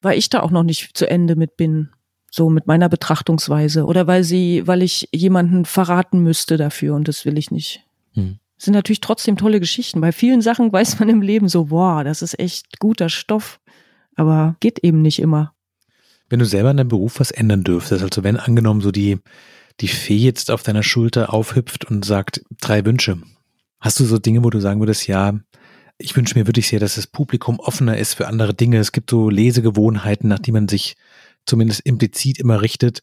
weil 0.00 0.16
ich 0.16 0.30
da 0.30 0.40
auch 0.40 0.52
noch 0.52 0.62
nicht 0.62 0.96
zu 0.96 1.10
Ende 1.10 1.34
mit 1.34 1.56
bin. 1.56 1.88
So 2.30 2.50
mit 2.50 2.68
meiner 2.68 2.88
Betrachtungsweise. 2.88 3.84
Oder 3.84 4.06
weil 4.06 4.22
sie, 4.22 4.64
weil 4.66 4.82
ich 4.82 5.08
jemanden 5.12 5.64
verraten 5.64 6.20
müsste 6.20 6.56
dafür 6.56 6.94
und 6.94 7.08
das 7.08 7.24
will 7.24 7.36
ich 7.36 7.50
nicht. 7.50 7.84
Hm. 8.12 8.38
Das 8.58 8.66
sind 8.66 8.74
natürlich 8.74 9.00
trotzdem 9.00 9.36
tolle 9.36 9.58
Geschichten. 9.58 10.00
Bei 10.00 10.12
vielen 10.12 10.40
Sachen 10.40 10.72
weiß 10.72 11.00
man 11.00 11.08
im 11.08 11.20
Leben 11.20 11.48
so, 11.48 11.64
boah, 11.64 12.04
das 12.04 12.22
ist 12.22 12.38
echt 12.38 12.78
guter 12.78 13.08
Stoff 13.08 13.58
aber 14.18 14.56
geht 14.60 14.80
eben 14.80 15.02
nicht 15.02 15.20
immer. 15.20 15.54
Wenn 16.28 16.40
du 16.40 16.44
selber 16.44 16.70
in 16.70 16.76
deinem 16.76 16.88
Beruf 16.88 17.20
was 17.20 17.30
ändern 17.30 17.64
dürftest, 17.64 18.02
also 18.02 18.22
wenn 18.24 18.36
angenommen 18.36 18.80
so 18.80 18.90
die, 18.90 19.18
die 19.80 19.88
Fee 19.88 20.16
jetzt 20.16 20.50
auf 20.50 20.62
deiner 20.62 20.82
Schulter 20.82 21.32
aufhüpft 21.32 21.84
und 21.86 22.04
sagt, 22.04 22.42
drei 22.60 22.84
Wünsche. 22.84 23.18
Hast 23.80 24.00
du 24.00 24.04
so 24.04 24.18
Dinge, 24.18 24.44
wo 24.44 24.50
du 24.50 24.60
sagen 24.60 24.80
würdest, 24.80 25.06
ja, 25.06 25.38
ich 25.98 26.16
wünsche 26.16 26.38
mir 26.38 26.46
wirklich 26.46 26.68
sehr, 26.68 26.80
dass 26.80 26.96
das 26.96 27.06
Publikum 27.06 27.58
offener 27.58 27.96
ist 27.96 28.14
für 28.14 28.28
andere 28.28 28.54
Dinge. 28.54 28.78
Es 28.78 28.92
gibt 28.92 29.10
so 29.10 29.30
Lesegewohnheiten, 29.30 30.28
nach 30.28 30.38
die 30.38 30.52
man 30.52 30.68
sich 30.68 30.96
zumindest 31.46 31.80
implizit 31.80 32.38
immer 32.38 32.60
richtet. 32.62 33.02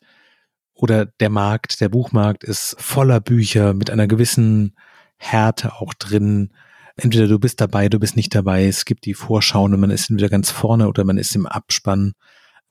Oder 0.74 1.06
der 1.06 1.30
Markt, 1.30 1.82
der 1.82 1.90
Buchmarkt 1.90 2.44
ist 2.44 2.76
voller 2.80 3.20
Bücher 3.20 3.74
mit 3.74 3.90
einer 3.90 4.08
gewissen 4.08 4.76
Härte 5.18 5.76
auch 5.76 5.94
drin 5.94 6.52
entweder 6.98 7.28
du 7.28 7.40
bist 7.40 7.62
dabei, 7.62 7.90
du 7.90 8.00
bist 8.00 8.16
nicht 8.16 8.34
dabei. 8.34 8.66
Es 8.66 8.86
gibt 8.86 9.06
die 9.06 9.14
Vorschauen 9.14 9.74
und 9.74 9.80
man 9.80 9.92
ist 9.92 10.10
entweder 10.10 10.30
ganz 10.30 10.52
vorne 10.52 10.88
oder 10.88 11.04
man 11.04 11.18
ist 11.18 11.36
im 11.36 11.46
Abspann. 11.46 12.14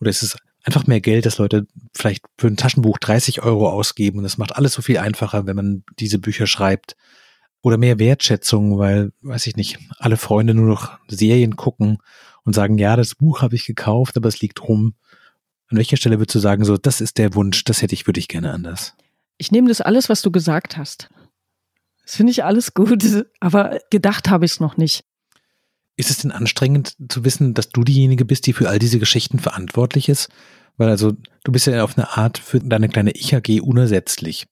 Oder 0.00 0.10
es 0.10 0.22
ist 0.22 0.38
einfach 0.64 0.86
mehr 0.86 1.00
Geld, 1.00 1.26
dass 1.26 1.38
Leute 1.38 1.66
vielleicht 1.94 2.24
für 2.38 2.46
ein 2.46 2.56
Taschenbuch 2.56 2.98
30 2.98 3.42
Euro 3.42 3.68
ausgeben 3.68 4.18
und 4.18 4.24
das 4.24 4.38
macht 4.38 4.56
alles 4.56 4.72
so 4.72 4.82
viel 4.82 4.98
einfacher, 4.98 5.46
wenn 5.46 5.56
man 5.56 5.84
diese 5.98 6.18
Bücher 6.18 6.46
schreibt. 6.46 6.96
Oder 7.62 7.78
mehr 7.78 7.98
Wertschätzung, 7.98 8.78
weil, 8.78 9.12
weiß 9.22 9.46
ich 9.46 9.56
nicht, 9.56 9.78
alle 9.98 10.18
Freunde 10.18 10.52
nur 10.52 10.66
noch 10.66 10.98
Serien 11.08 11.56
gucken 11.56 11.98
und 12.44 12.54
sagen, 12.54 12.76
ja, 12.76 12.94
das 12.94 13.14
Buch 13.14 13.40
habe 13.40 13.54
ich 13.54 13.64
gekauft, 13.64 14.16
aber 14.16 14.28
es 14.28 14.40
liegt 14.40 14.62
rum. 14.68 14.94
An 15.68 15.78
welcher 15.78 15.96
Stelle 15.96 16.18
würdest 16.18 16.34
du 16.34 16.40
sagen, 16.40 16.64
so, 16.64 16.76
das 16.76 17.00
ist 17.00 17.16
der 17.16 17.34
Wunsch, 17.34 17.64
das 17.64 17.80
hätte 17.80 17.94
ich, 17.94 18.06
würde 18.06 18.20
ich 18.20 18.28
gerne 18.28 18.52
anders? 18.52 18.94
Ich 19.38 19.50
nehme 19.50 19.68
das 19.68 19.80
alles, 19.80 20.10
was 20.10 20.20
du 20.20 20.30
gesagt 20.30 20.76
hast. 20.76 21.08
Das 22.04 22.16
finde 22.16 22.32
ich 22.32 22.44
alles 22.44 22.74
gut, 22.74 23.04
aber 23.40 23.78
gedacht 23.90 24.28
habe 24.30 24.44
ich 24.44 24.52
es 24.52 24.60
noch 24.60 24.76
nicht. 24.76 25.04
Ist 25.96 26.10
es 26.10 26.18
denn 26.18 26.32
anstrengend 26.32 26.96
zu 27.08 27.24
wissen, 27.24 27.54
dass 27.54 27.68
du 27.68 27.84
diejenige 27.84 28.24
bist, 28.24 28.46
die 28.46 28.52
für 28.52 28.68
all 28.68 28.78
diese 28.78 28.98
Geschichten 28.98 29.38
verantwortlich 29.38 30.08
ist? 30.08 30.28
Weil 30.76 30.88
also 30.88 31.12
du 31.44 31.52
bist 31.52 31.66
ja 31.66 31.84
auf 31.84 31.96
eine 31.96 32.16
Art 32.16 32.38
für 32.38 32.58
deine 32.58 32.88
kleine 32.88 33.12
Ich-AG 33.12 33.60
unersetzlich. 33.60 34.46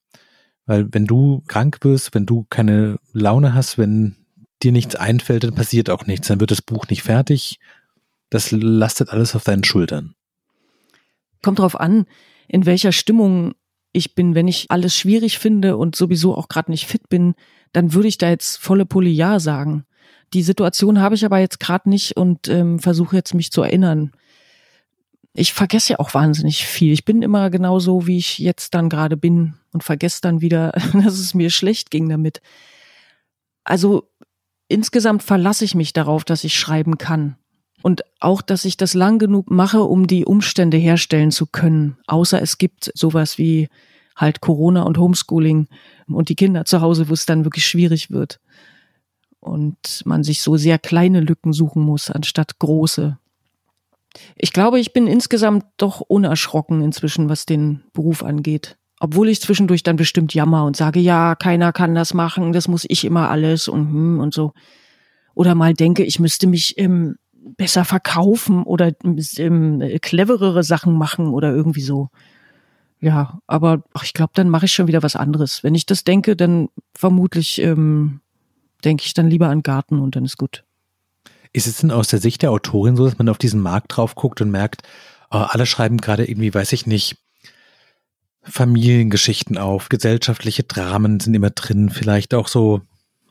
Weil 0.67 0.87
wenn 0.93 1.07
du 1.07 1.43
krank 1.49 1.79
wirst, 1.83 2.15
wenn 2.15 2.27
du 2.27 2.47
keine 2.49 2.99
Laune 3.13 3.55
hast, 3.55 3.77
wenn 3.77 4.17
dir 4.63 4.71
nichts 4.71 4.95
einfällt, 4.95 5.43
dann 5.43 5.55
passiert 5.55 5.91
auch 5.91 6.07
nichts. 6.07 6.29
Dann 6.29 6.39
wird 6.39 6.53
das 6.53 6.63
Buch 6.63 6.87
nicht 6.89 7.03
fertig. 7.03 7.59
Das 8.31 8.53
lastet 8.53 9.11
alles 9.11 9.35
auf 9.35 9.43
deinen 9.43 9.65
Schultern. 9.65 10.15
Kommt 11.43 11.59
drauf 11.59 11.79
an, 11.79 12.07
in 12.47 12.67
welcher 12.67 12.93
Stimmung 12.93 13.55
ich 13.93 14.15
bin, 14.15 14.35
wenn 14.35 14.49
ich 14.49 14.71
alles 14.71 14.97
schwierig 14.97 15.39
finde 15.39 15.77
und 15.77 15.97
sowieso 15.97 16.37
auch 16.37 16.49
gerade 16.49 16.71
nicht 16.71 16.87
fit 16.87 17.09
bin, 17.09 17.35
dann 17.73 17.93
würde 17.93 18.09
ich 18.09 18.19
da 18.19 18.29
jetzt 18.31 18.57
volle 18.57 18.87
Pulle 18.87 19.11
Ja 19.11 19.39
sagen. 19.39 19.85
Die 20.33 20.43
Situation 20.43 21.01
habe 21.01 21.15
ich 21.15 21.25
aber 21.25 21.39
jetzt 21.39 21.61
gerade 21.61 21.89
nicht 21.91 22.17
und 22.17 22.49
ähm, 22.49 22.79
versuche 22.79 23.17
jetzt 23.17 23.35
mich 23.35 23.53
zu 23.53 23.63
erinnern. 23.63 24.13
Ich 25.35 25.53
vergesse 25.53 25.95
ja 25.95 25.99
auch 25.99 26.15
wahnsinnig 26.15 26.65
viel. 26.65 26.93
Ich 26.93 27.05
bin 27.05 27.23
immer 27.23 27.51
genauso, 27.51 28.07
wie 28.07 28.19
ich 28.19 28.39
jetzt 28.39 28.75
dann 28.75 28.89
gerade 28.89 29.17
bin 29.17 29.55
und 29.73 29.85
vergesse 29.85 30.21
dann 30.23 30.41
wieder, 30.41 30.73
dass 30.93 31.19
es 31.19 31.35
mir 31.35 31.51
schlecht 31.51 31.91
ging 31.91 32.09
damit. 32.09 32.41
Also 33.65 34.09
insgesamt 34.69 35.23
verlasse 35.23 35.65
ich 35.65 35.75
mich 35.75 35.93
darauf, 35.93 36.25
dass 36.25 36.45
ich 36.45 36.59
schreiben 36.59 36.97
kann. 36.99 37.37
Und 37.83 38.03
auch, 38.21 38.43
dass 38.43 38.65
ich 38.65 38.77
das 38.77 38.95
lang 38.95 39.19
genug 39.19 39.51
mache, 39.51 39.83
um 39.83 40.07
die 40.07 40.25
Umstände 40.25 40.77
herstellen 40.77 41.31
zu 41.33 41.47
können. 41.47 41.97
Außer 42.07 42.41
es 42.41 42.59
gibt 42.59 42.93
sowas 42.95 43.39
wie 43.39 43.69
halt 44.17 44.41
Corona 44.41 44.83
und 44.83 44.99
Homeschooling 44.99 45.69
und 46.07 46.29
die 46.29 46.37
Kinder 46.37 46.65
zu 46.65 46.81
Hause, 46.81 47.09
wo 47.09 47.15
es 47.15 47.27
dann 47.27 47.45
wirklich 47.45 47.67
schwierig 47.67 48.11
wird. 48.11 48.41
Und 49.41 50.03
man 50.05 50.23
sich 50.23 50.43
so 50.43 50.57
sehr 50.57 50.79
kleine 50.79 51.21
Lücken 51.21 51.53
suchen 51.53 51.83
muss, 51.83 52.11
anstatt 52.11 52.59
große. 52.61 53.19
Ich 54.37 54.53
glaube, 54.53 54.79
ich 54.79 54.93
bin 54.93 55.07
insgesamt 55.07 55.65
doch 55.79 56.01
unerschrocken 56.01 56.83
inzwischen, 56.83 57.29
was 57.29 57.47
den 57.47 57.83
Beruf 57.93 58.23
angeht. 58.23 58.77
Obwohl 59.01 59.29
ich 59.29 59.41
zwischendurch 59.41 59.83
dann 59.83 59.97
bestimmt 59.97 60.33
jammer 60.33 60.65
und 60.65 60.77
sage, 60.77 61.01
ja, 61.01 61.35
keiner 61.35 61.73
kann 61.73 61.95
das 61.97 62.15
machen, 62.15 62.53
das 62.53 62.69
muss 62.69 62.85
ich 62.87 63.05
immer 63.05 63.31
alles 63.31 63.67
und 63.67 63.89
hm 63.89 64.21
und 64.21 64.33
so. 64.33 64.53
Oder 65.35 65.57
mal 65.57 65.75
denke, 65.75 66.05
ich 66.05 66.21
müsste 66.21 66.47
mich 66.47 66.79
ähm, 66.79 67.17
besser 67.57 67.85
verkaufen 67.85 68.63
oder 68.63 68.93
ähm, 69.37 69.83
cleverere 70.01 70.63
Sachen 70.63 70.95
machen 70.95 71.29
oder 71.29 71.53
irgendwie 71.53 71.83
so. 71.83 72.09
Ja, 73.01 73.41
aber 73.49 73.83
ach, 73.95 74.05
ich 74.05 74.15
glaube, 74.15 74.33
dann 74.35 74.49
mache 74.49 74.67
ich 74.67 74.73
schon 74.73 74.87
wieder 74.87 75.03
was 75.03 75.17
anderes. 75.17 75.65
Wenn 75.65 75.75
ich 75.75 75.87
das 75.87 76.05
denke, 76.05 76.37
dann 76.37 76.69
vermutlich 76.95 77.61
ähm, 77.61 78.21
denke 78.85 79.05
ich 79.05 79.15
dann 79.15 79.29
lieber 79.29 79.49
an 79.49 79.63
Garten 79.63 79.99
und 79.99 80.15
dann 80.15 80.25
ist 80.25 80.39
gut. 80.39 80.65
Ist 81.53 81.67
es 81.67 81.79
denn 81.79 81.91
aus 81.91 82.09
der 82.09 82.21
Sicht 82.21 82.43
der 82.43 82.53
Autorin 82.53 82.97
so, 82.97 83.05
dass 83.05 83.19
man 83.19 83.29
auf 83.29 83.39
diesen 83.39 83.61
Markt 83.61 83.97
drauf 83.97 84.15
guckt 84.15 84.41
und 84.41 84.51
merkt, 84.51 84.83
oh, 85.31 85.39
alle 85.39 85.67
schreiben 85.67 85.99
gerade 85.99 86.25
irgendwie, 86.25 86.55
weiß 86.55 86.73
ich 86.73 86.87
nicht, 86.87 87.19
Familiengeschichten 88.45 89.59
auf, 89.59 89.89
gesellschaftliche 89.89 90.65
Dramen 90.65 91.21
sind 91.21 91.35
immer 91.35 91.51
drin, 91.51 91.91
vielleicht 91.91 92.35
auch 92.35 92.49
so, 92.49 92.83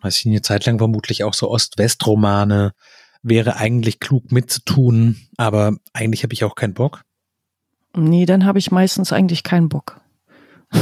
weiß 0.01 0.19
ich 0.19 0.25
nicht, 0.25 0.35
eine 0.35 0.41
Zeit 0.41 0.65
lang 0.65 0.77
vermutlich 0.77 1.23
auch 1.23 1.33
so 1.33 1.49
Ost-West-Romane, 1.49 2.73
wäre 3.23 3.57
eigentlich 3.57 3.99
klug 3.99 4.31
mitzutun, 4.31 5.17
aber 5.37 5.77
eigentlich 5.93 6.23
habe 6.23 6.33
ich 6.33 6.43
auch 6.43 6.55
keinen 6.55 6.73
Bock. 6.73 7.03
Nee, 7.95 8.25
dann 8.25 8.45
habe 8.45 8.59
ich 8.59 8.71
meistens 8.71 9.11
eigentlich 9.11 9.43
keinen 9.43 9.69
Bock. 9.69 10.01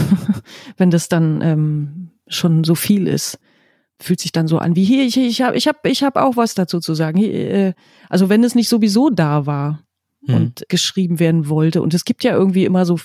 Wenn 0.77 0.91
das 0.91 1.09
dann 1.09 1.41
ähm, 1.41 2.11
schon 2.27 2.63
so 2.63 2.75
viel 2.75 3.07
ist, 3.07 3.39
fühlt 4.01 4.19
sich 4.19 4.31
dann 4.31 4.47
so 4.47 4.59
an 4.59 4.75
wie 4.75 4.85
hier, 4.85 5.03
ich, 5.03 5.17
ich 5.17 5.41
habe 5.41 5.57
ich 5.57 5.67
hab, 5.67 5.85
ich 5.85 6.03
hab 6.03 6.15
auch 6.15 6.37
was 6.37 6.53
dazu 6.53 6.79
zu 6.79 6.93
sagen. 6.93 7.17
Hier, 7.17 7.33
äh, 7.33 7.73
also 8.09 8.29
wenn 8.29 8.43
es 8.43 8.55
nicht 8.55 8.69
sowieso 8.69 9.09
da 9.09 9.45
war 9.45 9.83
hm. 10.25 10.35
und 10.35 10.65
geschrieben 10.69 11.19
werden 11.19 11.49
wollte. 11.49 11.81
Und 11.81 11.93
es 11.93 12.05
gibt 12.05 12.23
ja 12.23 12.33
irgendwie 12.33 12.65
immer 12.65 12.85
so, 12.85 12.99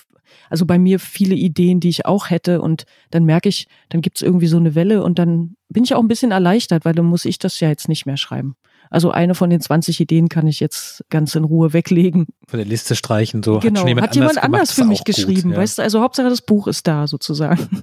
also 0.51 0.67
bei 0.67 0.79
mir 0.79 1.01
viele 1.01 1.35
Ideen, 1.35 1.81
die 1.81 1.89
ich 1.89 2.07
auch 2.07 2.31
hätte. 2.31 2.61
Und 2.61 2.85
dann 3.11 3.25
merke 3.25 3.49
ich, 3.49 3.67
dann 3.89 4.03
gibt 4.03 4.19
es 4.19 4.23
irgendwie 4.23 4.47
so 4.47 4.57
eine 4.57 4.75
Welle 4.75 5.03
und 5.03 5.19
dann 5.19 5.57
bin 5.69 5.85
ich 5.85 5.95
auch 5.95 6.01
ein 6.01 6.09
bisschen 6.09 6.31
erleichtert, 6.31 6.85
weil 6.85 6.95
dann 6.95 7.07
muss 7.07 7.25
ich 7.25 7.39
das 7.39 7.59
ja 7.61 7.69
jetzt 7.69 7.89
nicht 7.89 8.07
mehr 8.07 8.17
schreiben. 8.17 8.55
Also 8.95 9.11
eine 9.11 9.35
von 9.35 9.51
den 9.51 9.61
20 9.61 9.99
Ideen 9.99 10.29
kann 10.29 10.47
ich 10.47 10.61
jetzt 10.61 11.05
ganz 11.11 11.35
in 11.35 11.43
Ruhe 11.43 11.73
weglegen. 11.73 12.29
Von 12.47 12.59
der 12.59 12.65
Liste 12.65 12.95
streichen, 12.95 13.43
so. 13.43 13.59
Genau, 13.59 13.81
hat, 13.81 13.89
jemand, 13.89 14.07
hat 14.07 14.15
jemand 14.15 14.39
anders, 14.41 14.71
für 14.71 14.85
mich 14.85 15.03
geschrieben, 15.03 15.49
gut, 15.49 15.53
ja. 15.55 15.59
weißt 15.59 15.79
du? 15.79 15.83
Also 15.83 16.01
Hauptsache 16.01 16.29
das 16.29 16.43
Buch 16.43 16.69
ist 16.69 16.87
da 16.87 17.09
sozusagen. 17.09 17.83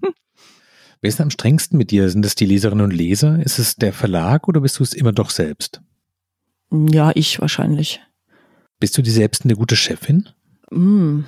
Wer 1.01 1.09
ist 1.09 1.19
am 1.19 1.29
strengsten 1.29 1.77
mit 1.77 1.91
dir? 1.91 2.09
Sind 2.09 2.25
es 2.25 2.35
die 2.35 2.45
Leserinnen 2.45 2.85
und 2.85 2.91
Leser? 2.91 3.43
Ist 3.43 3.59
es 3.59 3.75
der 3.75 3.91
Verlag 3.91 4.47
oder 4.47 4.61
bist 4.61 4.79
du 4.79 4.83
es 4.83 4.93
immer 4.93 5.11
doch 5.11 5.31
selbst? 5.31 5.81
Ja, 6.71 7.11
ich 7.13 7.41
wahrscheinlich. 7.41 7.99
Bist 8.79 8.97
du 8.97 9.01
dir 9.01 9.11
selbst 9.11 9.43
eine 9.43 9.55
gute 9.55 9.75
Chefin? 9.75 10.29
Mm. 10.69 11.23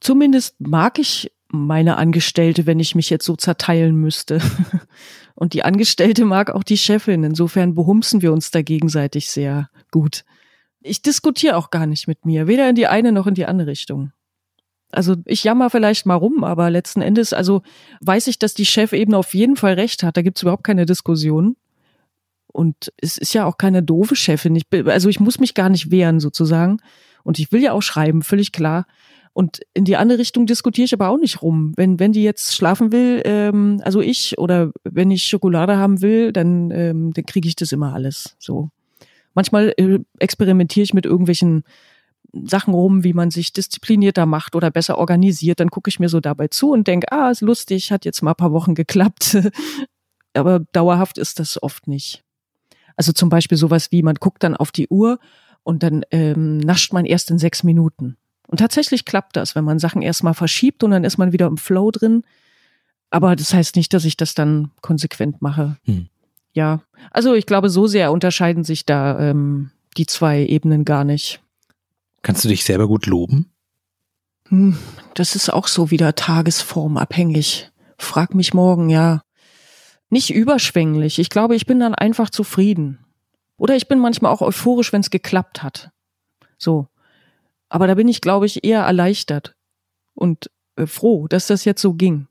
Zumindest 0.00 0.56
mag 0.58 0.98
ich 0.98 1.30
meine 1.46 1.96
Angestellte, 1.96 2.66
wenn 2.66 2.80
ich 2.80 2.96
mich 2.96 3.08
jetzt 3.08 3.24
so 3.24 3.36
zerteilen 3.36 3.94
müsste. 3.94 4.40
Und 5.36 5.52
die 5.52 5.62
Angestellte 5.62 6.24
mag 6.24 6.50
auch 6.50 6.64
die 6.64 6.78
Chefin. 6.78 7.22
Insofern 7.22 7.74
behumsen 7.74 8.22
wir 8.22 8.32
uns 8.32 8.50
da 8.50 8.62
gegenseitig 8.62 9.30
sehr 9.30 9.68
gut. 9.92 10.24
Ich 10.80 11.02
diskutiere 11.02 11.56
auch 11.56 11.70
gar 11.70 11.86
nicht 11.86 12.08
mit 12.08 12.24
mir, 12.24 12.46
weder 12.46 12.68
in 12.68 12.74
die 12.74 12.86
eine 12.86 13.12
noch 13.12 13.26
in 13.26 13.34
die 13.34 13.44
andere 13.44 13.68
Richtung. 13.68 14.12
Also 14.90 15.16
ich 15.26 15.44
jammer 15.44 15.68
vielleicht 15.68 16.06
mal 16.06 16.14
rum, 16.14 16.42
aber 16.42 16.70
letzten 16.70 17.02
Endes, 17.02 17.34
also 17.34 17.62
weiß 18.00 18.28
ich, 18.28 18.38
dass 18.38 18.54
die 18.54 18.64
Chefebene 18.64 19.18
auf 19.18 19.34
jeden 19.34 19.56
Fall 19.56 19.74
recht 19.74 20.02
hat. 20.02 20.16
Da 20.16 20.22
gibt's 20.22 20.42
überhaupt 20.42 20.64
keine 20.64 20.86
Diskussion. 20.86 21.56
Und 22.46 22.90
es 22.96 23.18
ist 23.18 23.34
ja 23.34 23.44
auch 23.44 23.58
keine 23.58 23.82
doofe 23.82 24.16
Chefin. 24.16 24.56
Ich, 24.56 24.64
also 24.86 25.10
ich 25.10 25.20
muss 25.20 25.38
mich 25.38 25.52
gar 25.52 25.68
nicht 25.68 25.90
wehren 25.90 26.18
sozusagen. 26.18 26.78
Und 27.24 27.38
ich 27.38 27.52
will 27.52 27.62
ja 27.62 27.72
auch 27.72 27.82
schreiben, 27.82 28.22
völlig 28.22 28.52
klar. 28.52 28.86
Und 29.36 29.60
in 29.74 29.84
die 29.84 29.98
andere 29.98 30.18
Richtung 30.18 30.46
diskutiere 30.46 30.86
ich 30.86 30.94
aber 30.94 31.10
auch 31.10 31.18
nicht 31.18 31.42
rum. 31.42 31.74
Wenn, 31.76 32.00
wenn 32.00 32.12
die 32.12 32.22
jetzt 32.22 32.56
schlafen 32.56 32.90
will, 32.90 33.20
ähm, 33.26 33.82
also 33.84 34.00
ich, 34.00 34.38
oder 34.38 34.72
wenn 34.82 35.10
ich 35.10 35.24
Schokolade 35.24 35.76
haben 35.76 36.00
will, 36.00 36.32
dann, 36.32 36.70
ähm, 36.70 37.12
dann 37.12 37.26
kriege 37.26 37.46
ich 37.46 37.54
das 37.54 37.70
immer 37.70 37.92
alles. 37.92 38.34
So. 38.38 38.70
Manchmal 39.34 39.74
äh, 39.76 39.98
experimentiere 40.20 40.84
ich 40.84 40.94
mit 40.94 41.04
irgendwelchen 41.04 41.64
Sachen 42.32 42.72
rum, 42.72 43.04
wie 43.04 43.12
man 43.12 43.30
sich 43.30 43.52
disziplinierter 43.52 44.24
macht 44.24 44.56
oder 44.56 44.70
besser 44.70 44.96
organisiert. 44.96 45.60
Dann 45.60 45.68
gucke 45.68 45.90
ich 45.90 46.00
mir 46.00 46.08
so 46.08 46.20
dabei 46.20 46.48
zu 46.48 46.70
und 46.70 46.88
denke, 46.88 47.12
ah, 47.12 47.30
ist 47.30 47.42
lustig, 47.42 47.92
hat 47.92 48.06
jetzt 48.06 48.22
mal 48.22 48.30
ein 48.30 48.36
paar 48.36 48.52
Wochen 48.52 48.74
geklappt. 48.74 49.36
aber 50.32 50.60
dauerhaft 50.72 51.18
ist 51.18 51.40
das 51.40 51.62
oft 51.62 51.88
nicht. 51.88 52.24
Also 52.96 53.12
zum 53.12 53.28
Beispiel 53.28 53.58
sowas 53.58 53.92
wie, 53.92 54.02
man 54.02 54.14
guckt 54.14 54.42
dann 54.44 54.56
auf 54.56 54.72
die 54.72 54.88
Uhr 54.88 55.18
und 55.62 55.82
dann 55.82 56.06
ähm, 56.10 56.56
nascht 56.56 56.94
man 56.94 57.04
erst 57.04 57.30
in 57.30 57.38
sechs 57.38 57.64
Minuten. 57.64 58.16
Und 58.46 58.58
tatsächlich 58.58 59.04
klappt 59.04 59.36
das, 59.36 59.54
wenn 59.54 59.64
man 59.64 59.78
Sachen 59.78 60.02
erstmal 60.02 60.34
verschiebt 60.34 60.84
und 60.84 60.92
dann 60.92 61.04
ist 61.04 61.18
man 61.18 61.32
wieder 61.32 61.46
im 61.46 61.56
Flow 61.56 61.90
drin. 61.90 62.22
Aber 63.10 63.36
das 63.36 63.52
heißt 63.52 63.76
nicht, 63.76 63.92
dass 63.92 64.04
ich 64.04 64.16
das 64.16 64.34
dann 64.34 64.70
konsequent 64.82 65.42
mache. 65.42 65.76
Hm. 65.84 66.08
Ja, 66.52 66.82
also 67.10 67.34
ich 67.34 67.46
glaube, 67.46 67.70
so 67.70 67.86
sehr 67.86 68.12
unterscheiden 68.12 68.64
sich 68.64 68.86
da 68.86 69.18
ähm, 69.18 69.70
die 69.96 70.06
zwei 70.06 70.44
Ebenen 70.44 70.84
gar 70.84 71.04
nicht. 71.04 71.40
Kannst 72.22 72.44
du 72.44 72.48
dich 72.48 72.64
selber 72.64 72.88
gut 72.88 73.06
loben? 73.06 73.50
Hm, 74.48 74.76
das 75.14 75.36
ist 75.36 75.52
auch 75.52 75.66
so 75.66 75.90
wieder 75.90 76.14
tagesformabhängig. 76.14 77.70
Frag 77.98 78.34
mich 78.34 78.54
morgen, 78.54 78.90
ja. 78.90 79.22
Nicht 80.08 80.30
überschwänglich. 80.30 81.18
Ich 81.18 81.30
glaube, 81.30 81.56
ich 81.56 81.66
bin 81.66 81.80
dann 81.80 81.94
einfach 81.94 82.30
zufrieden. 82.30 82.98
Oder 83.58 83.76
ich 83.76 83.88
bin 83.88 83.98
manchmal 83.98 84.32
auch 84.32 84.42
euphorisch, 84.42 84.92
wenn 84.92 85.00
es 85.00 85.10
geklappt 85.10 85.62
hat. 85.62 85.90
So. 86.58 86.88
Aber 87.68 87.86
da 87.86 87.94
bin 87.94 88.08
ich, 88.08 88.20
glaube 88.20 88.46
ich, 88.46 88.64
eher 88.64 88.82
erleichtert 88.82 89.56
und 90.14 90.50
äh, 90.76 90.86
froh, 90.86 91.26
dass 91.28 91.46
das 91.46 91.64
jetzt 91.64 91.82
so 91.82 91.94
ging. 91.94 92.28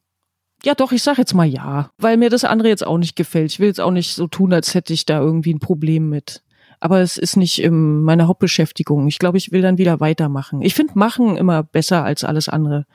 Ja, 0.63 0.73
doch, 0.73 0.91
ich 0.91 1.03
sag 1.03 1.17
jetzt 1.17 1.33
mal 1.33 1.45
ja, 1.45 1.91
weil 1.97 2.17
mir 2.17 2.29
das 2.29 2.43
andere 2.43 2.69
jetzt 2.69 2.85
auch 2.85 2.97
nicht 2.97 3.15
gefällt. 3.15 3.51
Ich 3.51 3.59
will 3.59 3.67
jetzt 3.67 3.81
auch 3.81 3.91
nicht 3.91 4.13
so 4.13 4.27
tun, 4.27 4.53
als 4.53 4.73
hätte 4.73 4.93
ich 4.93 5.05
da 5.05 5.19
irgendwie 5.19 5.53
ein 5.53 5.59
Problem 5.59 6.09
mit. 6.09 6.43
Aber 6.79 7.01
es 7.01 7.17
ist 7.17 7.37
nicht 7.37 7.63
ähm, 7.63 8.03
meine 8.03 8.27
Hauptbeschäftigung. 8.27 9.07
Ich 9.07 9.19
glaube, 9.19 9.37
ich 9.37 9.51
will 9.51 9.61
dann 9.61 9.77
wieder 9.77 9.99
weitermachen. 9.99 10.61
Ich 10.61 10.73
finde 10.73 10.97
Machen 10.97 11.37
immer 11.37 11.63
besser 11.63 12.03
als 12.03 12.23
alles 12.23 12.49
andere. 12.49 12.85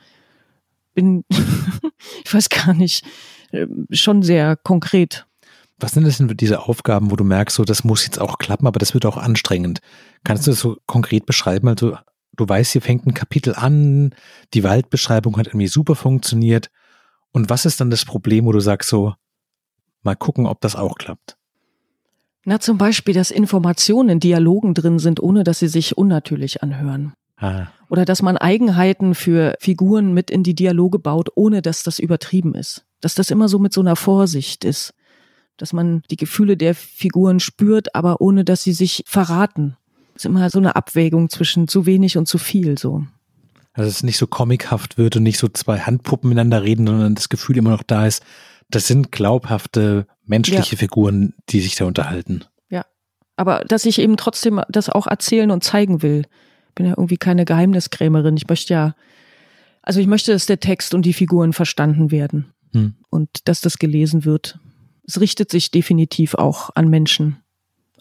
Bin, 0.93 1.23
ich 2.25 2.33
weiß 2.33 2.49
gar 2.49 2.73
nicht, 2.73 3.05
äh, 3.51 3.67
schon 3.91 4.23
sehr 4.23 4.55
konkret. 4.57 5.25
Was 5.79 5.93
sind 5.93 6.05
das 6.05 6.17
denn 6.17 6.27
diese 6.37 6.61
Aufgaben, 6.61 7.09
wo 7.09 7.15
du 7.15 7.23
merkst, 7.23 7.55
so 7.55 7.63
das 7.63 7.83
muss 7.83 8.05
jetzt 8.05 8.19
auch 8.19 8.37
klappen, 8.37 8.67
aber 8.67 8.79
das 8.79 8.93
wird 8.93 9.05
auch 9.05 9.17
anstrengend? 9.17 9.79
Kannst 10.23 10.45
du 10.45 10.51
das 10.51 10.59
so 10.59 10.77
konkret 10.85 11.25
beschreiben? 11.25 11.67
Also 11.67 11.97
du 12.41 12.49
weißt, 12.49 12.71
hier 12.71 12.81
fängt 12.81 13.05
ein 13.05 13.13
Kapitel 13.13 13.53
an, 13.55 14.15
die 14.53 14.63
Waldbeschreibung 14.63 15.37
hat 15.37 15.47
irgendwie 15.47 15.67
super 15.67 15.95
funktioniert. 15.95 16.69
Und 17.31 17.49
was 17.49 17.65
ist 17.65 17.79
dann 17.79 17.89
das 17.89 18.03
Problem, 18.03 18.45
wo 18.45 18.51
du 18.51 18.59
sagst 18.59 18.89
so, 18.89 19.13
mal 20.03 20.15
gucken, 20.15 20.47
ob 20.47 20.59
das 20.61 20.75
auch 20.75 20.95
klappt? 20.95 21.37
Na, 22.43 22.59
zum 22.59 22.79
Beispiel, 22.79 23.13
dass 23.13 23.29
Informationen 23.29 24.09
in 24.09 24.19
Dialogen 24.19 24.73
drin 24.73 24.97
sind, 24.97 25.21
ohne 25.21 25.43
dass 25.43 25.59
sie 25.59 25.67
sich 25.67 25.97
unnatürlich 25.97 26.63
anhören. 26.63 27.13
Ah. 27.37 27.67
Oder 27.89 28.05
dass 28.05 28.23
man 28.23 28.37
Eigenheiten 28.37 29.13
für 29.13 29.55
Figuren 29.59 30.13
mit 30.13 30.31
in 30.31 30.41
die 30.41 30.55
Dialoge 30.55 30.97
baut, 30.97 31.29
ohne 31.35 31.61
dass 31.61 31.83
das 31.83 31.99
übertrieben 31.99 32.55
ist. 32.55 32.85
Dass 32.99 33.13
das 33.13 33.29
immer 33.29 33.47
so 33.47 33.59
mit 33.59 33.73
so 33.73 33.81
einer 33.81 33.95
Vorsicht 33.95 34.65
ist. 34.65 34.93
Dass 35.57 35.73
man 35.73 36.01
die 36.09 36.17
Gefühle 36.17 36.57
der 36.57 36.73
Figuren 36.73 37.39
spürt, 37.39 37.93
aber 37.93 38.21
ohne 38.21 38.43
dass 38.43 38.63
sie 38.63 38.73
sich 38.73 39.03
verraten 39.05 39.77
ist 40.21 40.25
immer 40.25 40.49
so 40.49 40.59
eine 40.59 40.75
Abwägung 40.75 41.29
zwischen 41.29 41.67
zu 41.67 41.85
wenig 41.85 42.17
und 42.17 42.27
zu 42.27 42.37
viel 42.37 42.77
so. 42.77 43.03
Also 43.73 43.87
dass 43.87 43.97
es 43.97 44.03
nicht 44.03 44.17
so 44.17 44.27
comichaft 44.27 44.97
wird 44.97 45.15
und 45.15 45.23
nicht 45.23 45.37
so 45.37 45.47
zwei 45.47 45.79
Handpuppen 45.79 46.29
miteinander 46.29 46.63
reden, 46.63 46.87
sondern 46.87 47.15
das 47.15 47.29
Gefühl 47.29 47.57
immer 47.57 47.71
noch 47.71 47.83
da 47.83 48.05
ist, 48.05 48.23
das 48.69 48.87
sind 48.87 49.11
glaubhafte 49.11 50.07
menschliche 50.25 50.75
ja. 50.75 50.77
Figuren, 50.77 51.33
die 51.49 51.61
sich 51.61 51.75
da 51.75 51.85
unterhalten. 51.85 52.45
Ja. 52.69 52.85
Aber 53.35 53.63
dass 53.67 53.85
ich 53.85 53.99
eben 53.99 54.17
trotzdem 54.17 54.61
das 54.69 54.89
auch 54.89 55.07
erzählen 55.07 55.51
und 55.51 55.63
zeigen 55.63 56.01
will. 56.01 56.25
Bin 56.75 56.85
ja 56.85 56.93
irgendwie 56.93 57.17
keine 57.17 57.43
Geheimniskrämerin. 57.45 58.37
Ich 58.37 58.47
möchte 58.47 58.73
ja 58.73 58.95
Also 59.81 59.99
ich 59.99 60.07
möchte, 60.07 60.31
dass 60.31 60.45
der 60.45 60.59
Text 60.59 60.93
und 60.93 61.03
die 61.03 61.13
Figuren 61.13 61.51
verstanden 61.51 62.11
werden 62.11 62.53
hm. 62.73 62.95
und 63.09 63.47
dass 63.47 63.61
das 63.61 63.79
gelesen 63.79 64.25
wird. 64.25 64.59
Es 65.05 65.19
richtet 65.19 65.49
sich 65.49 65.71
definitiv 65.71 66.35
auch 66.35 66.69
an 66.75 66.89
Menschen. 66.89 67.37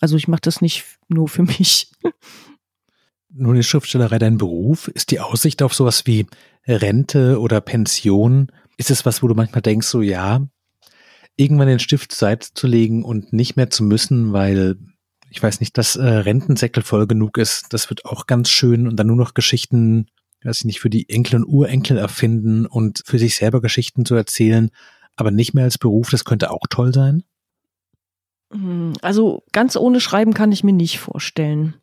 Also 0.00 0.16
ich 0.16 0.28
mache 0.28 0.40
das 0.42 0.60
nicht 0.60 0.84
nur 1.08 1.28
für 1.28 1.42
mich. 1.42 1.92
Nun 3.32 3.56
ist 3.56 3.68
Schriftstellerei 3.68 4.18
dein 4.18 4.38
Beruf. 4.38 4.88
Ist 4.88 5.10
die 5.10 5.20
Aussicht 5.20 5.62
auf 5.62 5.74
sowas 5.74 6.06
wie 6.06 6.26
Rente 6.66 7.40
oder 7.40 7.60
Pension, 7.60 8.50
ist 8.76 8.90
es 8.90 9.04
was, 9.06 9.22
wo 9.22 9.28
du 9.28 9.34
manchmal 9.34 9.62
denkst, 9.62 9.86
so 9.86 10.02
ja, 10.02 10.46
irgendwann 11.36 11.68
den 11.68 11.78
Stift 11.78 12.12
Seite 12.12 12.48
zu 12.54 12.66
legen 12.66 13.04
und 13.04 13.32
nicht 13.32 13.56
mehr 13.56 13.70
zu 13.70 13.82
müssen, 13.82 14.32
weil 14.32 14.76
ich 15.30 15.42
weiß 15.42 15.60
nicht, 15.60 15.78
dass 15.78 15.96
äh, 15.96 16.04
Rentensäckel 16.04 16.82
voll 16.82 17.06
genug 17.06 17.38
ist. 17.38 17.66
Das 17.70 17.88
wird 17.88 18.04
auch 18.04 18.26
ganz 18.26 18.50
schön 18.50 18.88
und 18.88 18.96
dann 18.96 19.06
nur 19.06 19.16
noch 19.16 19.34
Geschichten, 19.34 20.06
weiß 20.42 20.58
ich 20.58 20.64
nicht, 20.64 20.80
für 20.80 20.90
die 20.90 21.08
Enkel 21.08 21.36
und 21.36 21.44
Urenkel 21.44 21.98
erfinden 21.98 22.66
und 22.66 23.02
für 23.06 23.18
sich 23.18 23.36
selber 23.36 23.60
Geschichten 23.60 24.04
zu 24.04 24.14
erzählen, 24.14 24.70
aber 25.16 25.30
nicht 25.30 25.54
mehr 25.54 25.64
als 25.64 25.78
Beruf, 25.78 26.10
das 26.10 26.24
könnte 26.24 26.50
auch 26.50 26.66
toll 26.68 26.92
sein. 26.92 27.22
Hm, 28.52 28.94
also 29.02 29.42
ganz 29.52 29.76
ohne 29.76 30.00
Schreiben 30.00 30.34
kann 30.34 30.52
ich 30.52 30.64
mir 30.64 30.72
nicht 30.72 30.98
vorstellen. 30.98 31.74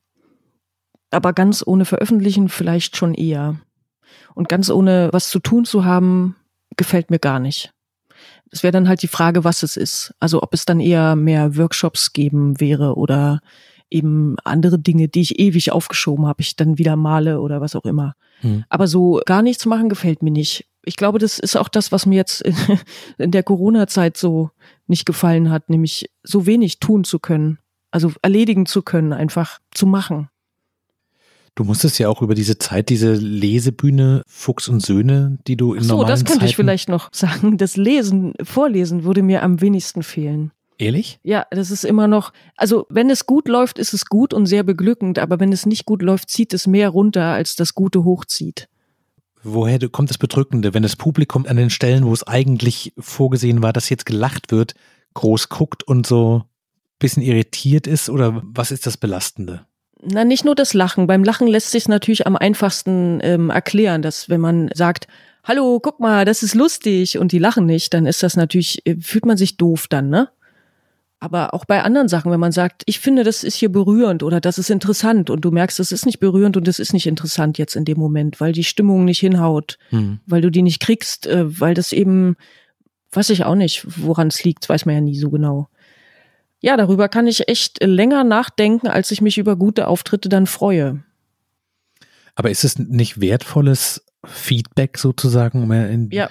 Aber 1.09 1.33
ganz 1.33 1.63
ohne 1.65 1.85
Veröffentlichen 1.85 2.49
vielleicht 2.49 2.97
schon 2.97 3.13
eher. 3.13 3.59
Und 4.35 4.49
ganz 4.49 4.69
ohne 4.69 5.09
was 5.11 5.29
zu 5.29 5.39
tun 5.39 5.65
zu 5.65 5.85
haben, 5.85 6.35
gefällt 6.75 7.09
mir 7.09 7.19
gar 7.19 7.39
nicht. 7.39 7.73
Es 8.51 8.63
wäre 8.63 8.71
dann 8.71 8.87
halt 8.87 9.01
die 9.01 9.07
Frage, 9.07 9.43
was 9.43 9.63
es 9.63 9.77
ist. 9.77 10.13
Also 10.19 10.41
ob 10.41 10.53
es 10.53 10.65
dann 10.65 10.79
eher 10.79 11.15
mehr 11.15 11.57
Workshops 11.57 12.13
geben 12.13 12.59
wäre 12.59 12.95
oder 12.95 13.41
eben 13.89 14.35
andere 14.43 14.79
Dinge, 14.79 15.07
die 15.07 15.21
ich 15.21 15.39
ewig 15.39 15.71
aufgeschoben 15.71 16.25
habe, 16.27 16.41
ich 16.41 16.55
dann 16.55 16.77
wieder 16.77 16.95
male 16.95 17.39
oder 17.39 17.61
was 17.61 17.75
auch 17.75 17.85
immer. 17.85 18.15
Hm. 18.41 18.65
Aber 18.69 18.87
so 18.87 19.21
gar 19.25 19.41
nichts 19.41 19.65
machen 19.65 19.89
gefällt 19.89 20.23
mir 20.23 20.31
nicht. 20.31 20.67
Ich 20.87 20.95
glaube, 20.95 21.19
das 21.19 21.37
ist 21.37 21.57
auch 21.57 21.67
das, 21.67 21.91
was 21.91 22.05
mir 22.05 22.15
jetzt 22.15 22.43
in 23.17 23.31
der 23.31 23.43
Corona-Zeit 23.43 24.17
so 24.17 24.51
nicht 24.87 25.05
gefallen 25.05 25.49
hat, 25.49 25.69
nämlich 25.69 26.09
so 26.23 26.45
wenig 26.45 26.79
tun 26.79 27.03
zu 27.03 27.19
können, 27.19 27.59
also 27.91 28.11
erledigen 28.21 28.65
zu 28.65 28.81
können, 28.81 29.13
einfach 29.13 29.59
zu 29.73 29.85
machen. 29.85 30.29
Du 31.55 31.63
musstest 31.63 31.97
ja 31.97 32.07
auch 32.07 32.21
über 32.21 32.35
diese 32.35 32.59
Zeit, 32.59 32.89
diese 32.89 33.13
Lesebühne 33.13 34.21
Fuchs 34.27 34.67
und 34.67 34.79
Söhne, 34.79 35.39
die 35.47 35.57
du 35.57 35.73
in 35.73 35.79
Ach 35.79 35.83
so, 35.85 35.93
normalen 35.95 36.09
das 36.09 36.19
könnte 36.19 36.39
Zeiten 36.39 36.49
ich 36.49 36.55
vielleicht 36.55 36.87
noch 36.87 37.09
sagen. 37.11 37.57
Das 37.57 37.75
Lesen, 37.75 38.33
Vorlesen 38.43 39.03
würde 39.03 39.23
mir 39.23 39.41
am 39.41 39.59
wenigsten 39.59 40.03
fehlen. 40.03 40.51
Ehrlich? 40.77 41.19
Ja, 41.23 41.47
das 41.49 41.71
ist 41.71 41.83
immer 41.83 42.07
noch, 42.07 42.31
also 42.55 42.85
wenn 42.89 43.09
es 43.09 43.25
gut 43.25 43.47
läuft, 43.47 43.79
ist 43.79 43.93
es 43.93 44.05
gut 44.05 44.33
und 44.33 44.45
sehr 44.45 44.61
beglückend, 44.63 45.17
aber 45.17 45.39
wenn 45.39 45.51
es 45.51 45.65
nicht 45.65 45.85
gut 45.85 46.03
läuft, 46.03 46.29
zieht 46.29 46.53
es 46.53 46.67
mehr 46.67 46.89
runter, 46.89 47.23
als 47.23 47.55
das 47.55 47.73
Gute 47.73 48.03
hochzieht. 48.03 48.69
Woher 49.43 49.79
kommt 49.89 50.09
das 50.09 50.17
Bedrückende, 50.17 50.73
wenn 50.73 50.83
das 50.83 50.95
Publikum 50.95 51.45
an 51.45 51.57
den 51.57 51.69
Stellen, 51.69 52.05
wo 52.05 52.13
es 52.13 52.25
eigentlich 52.25 52.93
vorgesehen 52.97 53.61
war, 53.61 53.73
dass 53.73 53.89
jetzt 53.89 54.05
gelacht 54.05 54.51
wird, 54.51 54.75
groß 55.13 55.49
guckt 55.49 55.83
und 55.83 56.05
so 56.05 56.43
ein 56.43 56.43
bisschen 56.99 57.23
irritiert 57.23 57.87
ist 57.87 58.09
oder 58.09 58.41
was 58.43 58.71
ist 58.71 58.85
das 58.85 58.97
Belastende? 58.97 59.65
Na, 60.01 60.23
nicht 60.23 60.45
nur 60.45 60.55
das 60.55 60.73
Lachen. 60.73 61.07
Beim 61.07 61.23
Lachen 61.23 61.47
lässt 61.47 61.71
sich 61.71 61.87
natürlich 61.87 62.27
am 62.27 62.35
einfachsten 62.35 63.19
ähm, 63.23 63.49
erklären, 63.49 64.01
dass 64.01 64.29
wenn 64.29 64.41
man 64.41 64.69
sagt, 64.73 65.07
hallo, 65.43 65.79
guck 65.79 65.99
mal, 65.99 66.25
das 66.25 66.43
ist 66.43 66.53
lustig 66.53 67.17
und 67.17 67.31
die 67.31 67.39
lachen 67.39 67.65
nicht, 67.65 67.93
dann 67.93 68.05
ist 68.05 68.21
das 68.21 68.35
natürlich, 68.35 68.85
äh, 68.85 68.97
fühlt 68.99 69.25
man 69.25 69.37
sich 69.37 69.57
doof 69.57 69.87
dann, 69.87 70.09
ne? 70.09 70.29
Aber 71.19 71.55
auch 71.55 71.65
bei 71.65 71.81
anderen 71.81 72.07
Sachen, 72.07 72.31
wenn 72.31 72.39
man 72.39 72.51
sagt, 72.51 72.83
ich 72.85 72.99
finde, 72.99 73.23
das 73.23 73.43
ist 73.43 73.55
hier 73.55 73.71
berührend 73.71 74.21
oder 74.21 74.39
das 74.39 74.59
ist 74.59 74.69
interessant 74.69 75.31
und 75.31 75.43
du 75.43 75.49
merkst, 75.49 75.79
das 75.79 75.91
ist 75.91 76.05
nicht 76.05 76.19
berührend 76.19 76.57
und 76.57 76.67
das 76.67 76.77
ist 76.77 76.93
nicht 76.93 77.07
interessant 77.07 77.57
jetzt 77.57 77.75
in 77.75 77.85
dem 77.85 77.97
Moment, 77.97 78.39
weil 78.39 78.51
die 78.51 78.63
Stimmung 78.63 79.03
nicht 79.03 79.19
hinhaut, 79.19 79.79
mhm. 79.89 80.19
weil 80.27 80.41
du 80.41 80.51
die 80.51 80.61
nicht 80.61 80.79
kriegst, 80.79 81.25
äh, 81.25 81.59
weil 81.59 81.73
das 81.73 81.91
eben, 81.91 82.35
weiß 83.11 83.31
ich 83.31 83.45
auch 83.45 83.55
nicht, 83.55 83.85
woran 83.87 84.27
es 84.27 84.43
liegt, 84.43 84.69
weiß 84.69 84.85
man 84.85 84.93
ja 84.93 85.01
nie 85.01 85.17
so 85.17 85.31
genau 85.31 85.69
ja, 86.59 86.75
darüber 86.75 87.07
kann 87.07 87.27
ich 87.27 87.47
echt 87.47 87.83
länger 87.83 88.23
nachdenken, 88.23 88.87
als 88.87 89.11
ich 89.11 89.21
mich 89.21 89.37
über 89.37 89.55
gute 89.55 89.87
Auftritte 89.87 90.29
dann 90.29 90.47
freue. 90.47 91.03
Aber 92.35 92.49
ist 92.49 92.63
es 92.63 92.79
nicht 92.79 93.21
wertvolles 93.21 94.03
Feedback 94.25 94.97
sozusagen, 94.97 95.63
um 95.63 95.71
in 95.71 96.09
ja. 96.11 96.29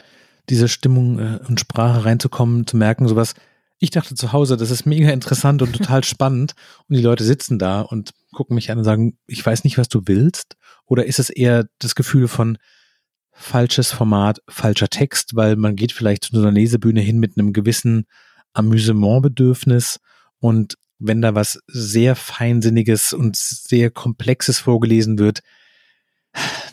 diese 0.49 0.69
Stimmung 0.69 1.19
äh, 1.19 1.39
und 1.49 1.61
Sprache 1.61 2.05
reinzukommen, 2.05 2.67
zu 2.67 2.77
merken, 2.77 3.09
sowas, 3.09 3.35
ich 3.79 3.91
dachte 3.91 4.15
zu 4.15 4.33
Hause, 4.33 4.57
das 4.57 4.71
ist 4.71 4.87
mega 4.87 5.11
interessant 5.11 5.63
und 5.63 5.75
total 5.75 6.03
spannend 6.05 6.55
und 6.89 6.97
die 6.97 7.03
Leute 7.03 7.25
sitzen 7.25 7.59
da 7.59 7.83
und 7.83 8.13
gucken 8.33 8.55
mich 8.55 8.71
an 8.71 8.79
und 8.79 8.85
sagen, 8.85 9.19
ich 9.27 9.45
weiß 9.45 9.65
nicht, 9.65 9.79
was 9.79 9.89
du 9.89 10.03
willst? 10.07 10.57
Oder 10.87 11.07
ist 11.07 11.19
es 11.19 11.31
eher 11.31 11.67
das 11.79 11.95
Gefühl 11.95 12.29
von 12.29 12.59
falsches 13.33 13.93
Format, 13.93 14.41
falscher 14.49 14.89
Text, 14.89 15.37
weil 15.37 15.57
man 15.57 15.77
geht 15.77 15.93
vielleicht 15.93 16.25
zu 16.25 16.37
einer 16.37 16.51
Lesebühne 16.51 17.01
hin 17.01 17.19
mit 17.19 17.37
einem 17.37 17.53
gewissen 17.53 18.07
Amüsementbedürfnis 18.55 20.01
und 20.39 20.77
wenn 20.99 21.21
da 21.21 21.35
was 21.35 21.61
sehr 21.67 22.17
Feinsinniges 22.17 23.13
und 23.13 23.37
sehr 23.37 23.91
Komplexes 23.91 24.59
vorgelesen 24.59 25.19
wird, 25.19 25.41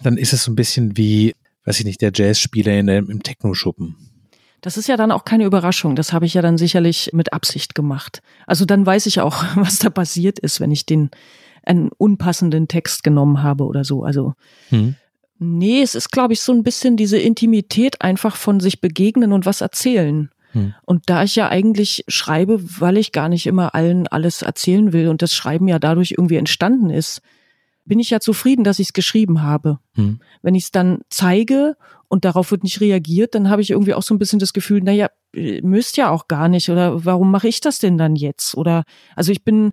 dann 0.01 0.17
ist 0.17 0.31
es 0.31 0.45
so 0.45 0.51
ein 0.51 0.55
bisschen 0.55 0.97
wie, 0.97 1.35
weiß 1.65 1.79
ich 1.79 1.85
nicht, 1.85 2.01
der 2.01 2.11
Jazzspieler 2.13 2.73
in, 2.73 2.87
im 2.87 3.23
Techno-Schuppen. 3.23 4.12
Das 4.63 4.77
ist 4.77 4.87
ja 4.87 4.95
dann 4.95 5.11
auch 5.11 5.25
keine 5.25 5.43
Überraschung. 5.43 5.97
Das 5.97 6.13
habe 6.13 6.25
ich 6.25 6.35
ja 6.35 6.41
dann 6.41 6.57
sicherlich 6.57 7.09
mit 7.11 7.33
Absicht 7.33 7.75
gemacht. 7.75 8.21
Also 8.47 8.63
dann 8.63 8.85
weiß 8.85 9.07
ich 9.07 9.19
auch, 9.19 9.43
was 9.55 9.77
da 9.77 9.89
passiert 9.89 10.39
ist, 10.39 10.61
wenn 10.61 10.71
ich 10.71 10.85
den 10.85 11.11
einen 11.65 11.89
unpassenden 11.89 12.69
Text 12.69 13.03
genommen 13.03 13.43
habe 13.43 13.65
oder 13.65 13.83
so. 13.83 14.03
Also 14.03 14.35
hm. 14.69 14.95
nee, 15.37 15.81
es 15.81 15.95
ist, 15.95 16.11
glaube 16.11 16.31
ich, 16.31 16.39
so 16.39 16.53
ein 16.53 16.63
bisschen 16.63 16.95
diese 16.95 17.17
Intimität 17.17 18.01
einfach 18.01 18.37
von 18.37 18.61
sich 18.61 18.79
begegnen 18.79 19.33
und 19.33 19.45
was 19.45 19.59
erzählen. 19.59 20.29
Hm. 20.53 20.73
Und 20.85 21.09
da 21.09 21.23
ich 21.23 21.35
ja 21.35 21.49
eigentlich 21.49 22.05
schreibe, 22.07 22.61
weil 22.79 22.95
ich 22.95 23.11
gar 23.11 23.27
nicht 23.27 23.47
immer 23.47 23.75
allen 23.75 24.07
alles 24.07 24.43
erzählen 24.43 24.93
will 24.93 25.09
und 25.09 25.21
das 25.21 25.33
Schreiben 25.33 25.67
ja 25.67 25.77
dadurch 25.77 26.11
irgendwie 26.11 26.37
entstanden 26.37 26.89
ist, 26.89 27.21
bin 27.85 27.99
ich 27.99 28.09
ja 28.09 28.19
zufrieden, 28.19 28.63
dass 28.63 28.79
ich 28.79 28.87
es 28.87 28.93
geschrieben 28.93 29.41
habe. 29.41 29.79
Hm. 29.95 30.19
Wenn 30.41 30.55
ich 30.55 30.65
es 30.65 30.71
dann 30.71 31.01
zeige 31.09 31.75
und 32.07 32.25
darauf 32.25 32.51
wird 32.51 32.63
nicht 32.63 32.81
reagiert, 32.81 33.35
dann 33.35 33.49
habe 33.49 33.61
ich 33.61 33.71
irgendwie 33.71 33.93
auch 33.93 34.03
so 34.03 34.13
ein 34.13 34.19
bisschen 34.19 34.39
das 34.39 34.53
Gefühl, 34.53 34.81
naja, 34.81 35.09
müsst 35.33 35.97
ja 35.97 36.09
auch 36.09 36.27
gar 36.27 36.47
nicht 36.47 36.69
oder 36.69 37.05
warum 37.05 37.31
mache 37.31 37.47
ich 37.47 37.59
das 37.59 37.79
denn 37.79 37.97
dann 37.97 38.15
jetzt? 38.15 38.55
Oder 38.55 38.83
also 39.15 39.31
ich 39.31 39.43
bin, 39.43 39.71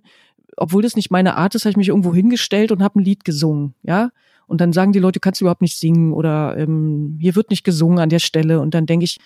obwohl 0.57 0.81
das 0.81 0.95
nicht 0.95 1.11
meine 1.11 1.35
Art 1.35 1.55
ist, 1.55 1.65
habe 1.65 1.71
ich 1.71 1.77
mich 1.77 1.89
irgendwo 1.89 2.13
hingestellt 2.13 2.71
und 2.71 2.83
habe 2.83 2.99
ein 2.99 3.05
Lied 3.05 3.23
gesungen, 3.23 3.75
ja. 3.83 4.09
Und 4.47 4.59
dann 4.59 4.73
sagen 4.73 4.91
die 4.91 4.99
Leute, 4.99 5.21
kannst 5.21 5.39
du 5.39 5.45
überhaupt 5.45 5.61
nicht 5.61 5.77
singen 5.77 6.11
oder 6.11 6.57
ähm, 6.57 7.17
hier 7.21 7.35
wird 7.35 7.51
nicht 7.51 7.63
gesungen 7.63 7.99
an 7.99 8.09
der 8.09 8.19
Stelle. 8.19 8.59
Und 8.59 8.73
dann 8.73 8.85
denke 8.85 9.05
ich, 9.05 9.17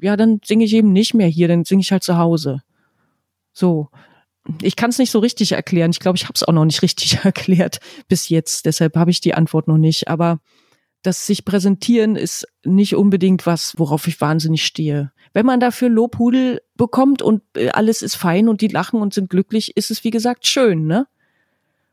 ja, 0.00 0.16
dann 0.16 0.40
singe 0.44 0.64
ich 0.64 0.74
eben 0.74 0.92
nicht 0.92 1.14
mehr 1.14 1.28
hier, 1.28 1.46
dann 1.46 1.64
singe 1.64 1.82
ich 1.82 1.92
halt 1.92 2.02
zu 2.02 2.18
Hause. 2.18 2.62
So. 3.52 3.88
Ich 4.60 4.76
kann 4.76 4.90
es 4.90 4.98
nicht 4.98 5.10
so 5.10 5.18
richtig 5.18 5.52
erklären. 5.52 5.90
Ich 5.90 6.00
glaube, 6.00 6.16
ich 6.16 6.24
habe 6.24 6.34
es 6.34 6.42
auch 6.42 6.52
noch 6.52 6.64
nicht 6.64 6.82
richtig 6.82 7.18
erklärt 7.24 7.80
bis 8.08 8.28
jetzt. 8.28 8.66
Deshalb 8.66 8.96
habe 8.96 9.10
ich 9.10 9.20
die 9.20 9.34
Antwort 9.34 9.68
noch 9.68 9.78
nicht. 9.78 10.08
Aber 10.08 10.40
das 11.02 11.26
sich 11.26 11.44
präsentieren 11.44 12.16
ist 12.16 12.46
nicht 12.64 12.94
unbedingt 12.96 13.46
was, 13.46 13.78
worauf 13.78 14.06
ich 14.06 14.20
wahnsinnig 14.20 14.64
stehe. 14.64 15.12
Wenn 15.32 15.46
man 15.46 15.60
dafür 15.60 15.88
Lobhudel 15.88 16.62
bekommt 16.76 17.20
und 17.20 17.42
äh, 17.56 17.70
alles 17.70 18.02
ist 18.02 18.16
fein 18.16 18.48
und 18.48 18.60
die 18.60 18.68
lachen 18.68 19.00
und 19.00 19.14
sind 19.14 19.30
glücklich, 19.30 19.76
ist 19.76 19.90
es 19.90 20.04
wie 20.04 20.10
gesagt 20.10 20.46
schön, 20.46 20.86
ne? 20.86 21.06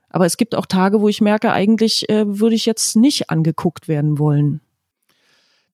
Aber 0.09 0.25
es 0.25 0.35
gibt 0.35 0.55
auch 0.55 0.65
Tage, 0.65 1.01
wo 1.01 1.07
ich 1.07 1.21
merke, 1.21 1.53
eigentlich 1.53 2.09
äh, 2.09 2.39
würde 2.39 2.55
ich 2.55 2.65
jetzt 2.65 2.95
nicht 2.97 3.29
angeguckt 3.29 3.87
werden 3.87 4.19
wollen. 4.19 4.61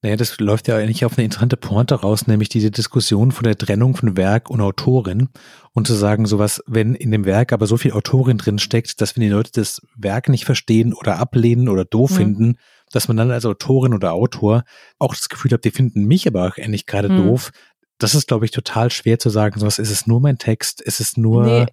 Naja, 0.04 0.16
das 0.16 0.39
läuft 0.39 0.68
ja 0.68 0.78
eigentlich 0.78 1.06
auf 1.06 1.18
eine 1.18 1.26
interessante 1.26 1.58
Pointe 1.58 1.95
raus, 1.95 2.28
nämlich 2.28 2.50
diese 2.50 2.70
Diskussion 2.70 3.32
von 3.32 3.45
der 3.45 3.58
Trennung 3.58 3.95
von 3.95 4.16
Werk 4.16 4.50
und 4.50 4.62
Autorin 4.62 5.30
und 5.74 5.88
zu 5.88 5.95
sagen, 5.95 6.28
sowas, 6.28 6.62
wenn 6.68 6.93
in 6.93 7.10
dem 7.10 7.26
Werk 7.26 7.52
aber 7.52 7.66
so 7.66 7.78
viel 7.78 7.93
Autorin 7.93 8.38
drin 8.38 8.60
steckt, 8.60 9.02
dass 9.02 9.16
wenn 9.16 9.24
die 9.24 9.30
Leute 9.30 9.52
das 9.54 9.82
Werk 9.95 10.30
nicht 10.30 10.45
verstehen 10.45 10.93
oder 10.93 11.18
ablehnen 11.18 11.68
oder 11.68 11.84
doof 11.84 12.12
mhm. 12.12 12.16
finden, 12.16 12.58
dass 12.91 13.08
man 13.08 13.18
dann 13.18 13.32
als 13.32 13.45
Autorin 13.45 13.93
oder 13.93 14.14
Autor 14.14 14.64
auch 15.00 15.16
das 15.16 15.30
Gefühl 15.30 15.52
hat, 15.52 15.66
die 15.66 15.72
finden 15.72 16.06
mich 16.06 16.28
aber 16.28 16.48
auch 16.48 16.58
endlich 16.58 16.86
gerade 16.86 17.10
mhm. 17.10 17.26
doof. 17.26 17.52
Das 17.98 18.14
ist, 18.14 18.28
glaube 18.28 18.45
ich, 18.45 18.52
total 18.52 18.91
schwer 18.91 19.18
zu 19.18 19.32
sagen. 19.32 19.60
Sowas, 19.60 19.80
ist 19.80 19.89
es 19.89 20.06
nur 20.06 20.22
mein 20.22 20.38
Text? 20.38 20.80
Ist 20.82 21.00
es 21.00 21.18
nur. 21.18 21.45
Nee 21.45 21.66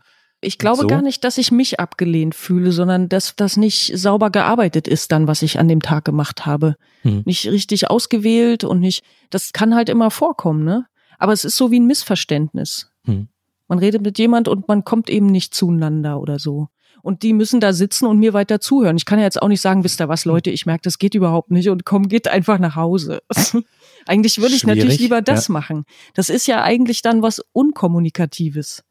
ich 0.44 0.58
glaube 0.58 0.82
so? 0.82 0.86
gar 0.86 1.02
nicht, 1.02 1.24
dass 1.24 1.38
ich 1.38 1.50
mich 1.50 1.80
abgelehnt 1.80 2.34
fühle, 2.34 2.72
sondern 2.72 3.08
dass 3.08 3.36
das 3.36 3.56
nicht 3.56 3.96
sauber 3.96 4.30
gearbeitet 4.30 4.88
ist 4.88 5.12
dann, 5.12 5.26
was 5.26 5.42
ich 5.42 5.58
an 5.58 5.68
dem 5.68 5.80
Tag 5.80 6.04
gemacht 6.04 6.46
habe. 6.46 6.76
Hm. 7.02 7.22
Nicht 7.24 7.46
richtig 7.46 7.90
ausgewählt 7.90 8.64
und 8.64 8.80
nicht, 8.80 9.04
das 9.30 9.52
kann 9.52 9.74
halt 9.74 9.88
immer 9.88 10.10
vorkommen, 10.10 10.64
ne? 10.64 10.86
Aber 11.18 11.32
es 11.32 11.44
ist 11.44 11.56
so 11.56 11.70
wie 11.70 11.80
ein 11.80 11.86
Missverständnis. 11.86 12.90
Hm. 13.04 13.28
Man 13.68 13.78
redet 13.78 14.02
mit 14.02 14.18
jemand 14.18 14.48
und 14.48 14.68
man 14.68 14.84
kommt 14.84 15.08
eben 15.08 15.26
nicht 15.26 15.54
zueinander 15.54 16.20
oder 16.20 16.38
so. 16.38 16.68
Und 17.02 17.22
die 17.22 17.32
müssen 17.32 17.60
da 17.60 17.72
sitzen 17.72 18.06
und 18.06 18.18
mir 18.18 18.32
weiter 18.32 18.60
zuhören. 18.60 18.96
Ich 18.96 19.04
kann 19.04 19.18
ja 19.18 19.26
jetzt 19.26 19.40
auch 19.42 19.48
nicht 19.48 19.60
sagen, 19.60 19.84
wisst 19.84 20.00
ihr 20.00 20.08
was, 20.08 20.24
Leute, 20.24 20.50
ich 20.50 20.64
merke, 20.64 20.82
das 20.82 20.98
geht 20.98 21.14
überhaupt 21.14 21.50
nicht 21.50 21.68
und 21.68 21.84
komm, 21.84 22.08
geht 22.08 22.28
einfach 22.28 22.58
nach 22.58 22.76
Hause. 22.76 23.20
eigentlich 24.06 24.38
würde 24.40 24.54
ich 24.54 24.60
Schwierig, 24.60 24.78
natürlich 24.78 25.00
lieber 25.00 25.20
das 25.20 25.48
ja. 25.48 25.52
machen. 25.52 25.84
Das 26.14 26.28
ist 26.28 26.46
ja 26.46 26.62
eigentlich 26.62 27.02
dann 27.02 27.20
was 27.20 27.42
Unkommunikatives. 27.52 28.83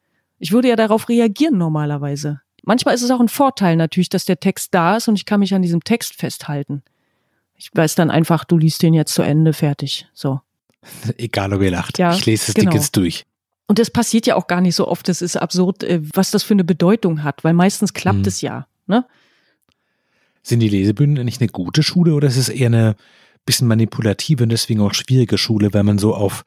Ich 0.44 0.52
würde 0.52 0.68
ja 0.68 0.76
darauf 0.76 1.08
reagieren 1.08 1.58
normalerweise. 1.58 2.42
Manchmal 2.64 2.96
ist 2.96 3.02
es 3.02 3.12
auch 3.12 3.22
ein 3.22 3.30
Vorteil 3.30 3.78
natürlich, 3.78 4.10
dass 4.10 4.26
der 4.26 4.42
Text 4.42 4.74
da 4.74 4.98
ist 4.98 5.08
und 5.08 5.16
ich 5.16 5.24
kann 5.24 5.40
mich 5.40 5.54
an 5.54 5.62
diesem 5.62 5.86
Text 5.86 6.16
festhalten. 6.16 6.84
Ich 7.56 7.70
weiß 7.74 7.96
dann 7.96 8.12
einfach, 8.12 8.44
du 8.44 8.58
liest 8.58 8.84
den 8.84 8.94
jetzt 8.94 9.14
zu 9.14 9.22
Ende, 9.22 9.54
fertig. 9.54 10.06
So. 10.14 10.42
Egal, 11.18 11.54
ob 11.54 11.62
ihr 11.62 11.72
lacht. 11.72 11.98
Ja, 11.98 12.14
ich 12.14 12.26
lese 12.26 12.50
es 12.50 12.56
genau. 12.56 12.74
jetzt 12.74 12.98
durch. 12.98 13.24
Und 13.68 13.80
das 13.80 13.90
passiert 13.90 14.28
ja 14.28 14.36
auch 14.36 14.48
gar 14.48 14.60
nicht 14.60 14.76
so 14.76 14.86
oft. 14.86 15.08
Das 15.08 15.22
ist 15.22 15.38
absurd, 15.38 15.82
äh, 15.84 16.02
was 16.14 16.32
das 16.32 16.44
für 16.44 16.56
eine 16.56 16.66
Bedeutung 16.66 17.24
hat, 17.24 17.46
weil 17.46 17.54
meistens 17.54 17.94
klappt 17.94 18.18
Hm. 18.18 18.28
es 18.28 18.42
ja. 18.42 18.68
Ne? 18.86 19.06
Sind 20.42 20.60
die 20.60 20.68
Lesebühnen 20.68 21.24
nicht 21.24 21.40
eine 21.40 21.48
gute 21.48 21.84
Schule 21.84 22.16
oder 22.16 22.28
ist 22.28 22.36
es 22.36 22.50
eher 22.50 22.68
eine 22.68 22.98
bisschen 23.46 23.70
manipulative 23.70 24.44
und 24.44 24.50
deswegen 24.50 24.82
auch 24.82 24.94
schwierige 24.94 25.38
Schule, 25.38 25.74
weil 25.74 25.84
man 25.84 26.00
so 26.00 26.14
auf, 26.14 26.44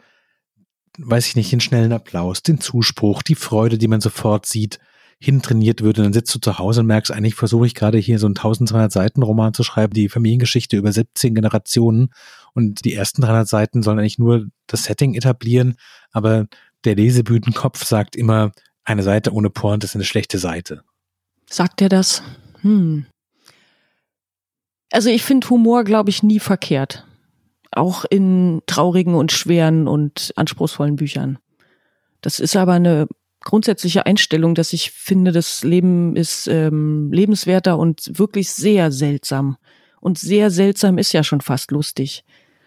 weiß 0.99 1.26
ich 1.28 1.36
nicht, 1.36 1.53
den 1.53 1.61
schnellen 1.61 1.92
Applaus, 1.92 2.42
den 2.42 2.61
Zuspruch, 2.61 3.22
die 3.22 3.34
Freude, 3.34 3.78
die 3.78 3.88
man 3.88 4.01
sofort 4.01 4.47
sieht, 4.47 4.78
hintrainiert 5.18 5.82
wird 5.82 5.99
und 5.99 6.05
dann 6.05 6.12
sitzt 6.12 6.34
du 6.34 6.38
zu 6.38 6.59
Hause 6.59 6.80
und 6.80 6.86
merkst, 6.86 7.11
eigentlich 7.11 7.34
versuche 7.34 7.66
ich 7.66 7.74
gerade 7.74 7.97
hier 7.97 8.18
so 8.18 8.26
einen 8.26 8.36
1200 8.36 8.92
Seiten 8.92 9.22
Roman 9.22 9.55
zu 9.55 9.62
schreiben, 9.62 9.94
die 9.94 10.11
Familiengeschichte 10.11 10.76
über 10.76 10.92
17 10.92 11.34
Generationen 11.34 12.11
und 12.53 12.84
die 12.84 12.92
ersten 12.92 13.22
300 13.22 13.49
Seiten 13.49 13.82
sollen 13.82 13.99
eigentlich 13.99 14.18
nur 14.18 14.47
das 14.66 14.84
Setting 14.84 15.14
etablieren, 15.14 15.76
aber 16.12 16.47
der 16.84 16.97
Lesebühnenkopf 16.97 17.84
sagt 17.84 18.14
immer, 18.14 18.53
eine 18.84 19.03
Seite 19.03 19.32
ohne 19.32 19.51
Pointe 19.51 19.86
ist 19.86 19.94
eine 19.94 20.05
schlechte 20.05 20.38
Seite. 20.38 20.82
Sagt 21.49 21.80
er 21.80 21.88
das? 21.88 22.22
Hm. 22.61 23.07
Also 24.92 25.09
ich 25.09 25.24
finde 25.24 25.49
Humor, 25.49 25.84
glaube 25.84 26.11
ich, 26.11 26.22
nie 26.22 26.40
verkehrt. 26.40 27.07
Auch 27.76 28.04
in 28.04 28.62
traurigen 28.66 29.14
und 29.14 29.32
schweren 29.32 29.86
und 29.86 30.32
anspruchsvollen 30.36 30.96
Büchern. 30.96 31.38
Das 32.20 32.40
ist 32.40 32.56
aber 32.56 32.72
eine 32.72 33.06
grundsätzliche 33.44 34.06
Einstellung, 34.06 34.54
dass 34.54 34.72
ich 34.72 34.90
finde, 34.90 35.30
das 35.30 35.62
Leben 35.62 36.16
ist 36.16 36.48
ähm, 36.48 37.12
lebenswerter 37.12 37.78
und 37.78 38.18
wirklich 38.18 38.50
sehr 38.50 38.90
seltsam. 38.90 39.56
Und 40.00 40.18
sehr 40.18 40.50
seltsam 40.50 40.98
ist 40.98 41.12
ja 41.12 41.22
schon 41.22 41.40
fast 41.40 41.70
lustig. 41.70 42.24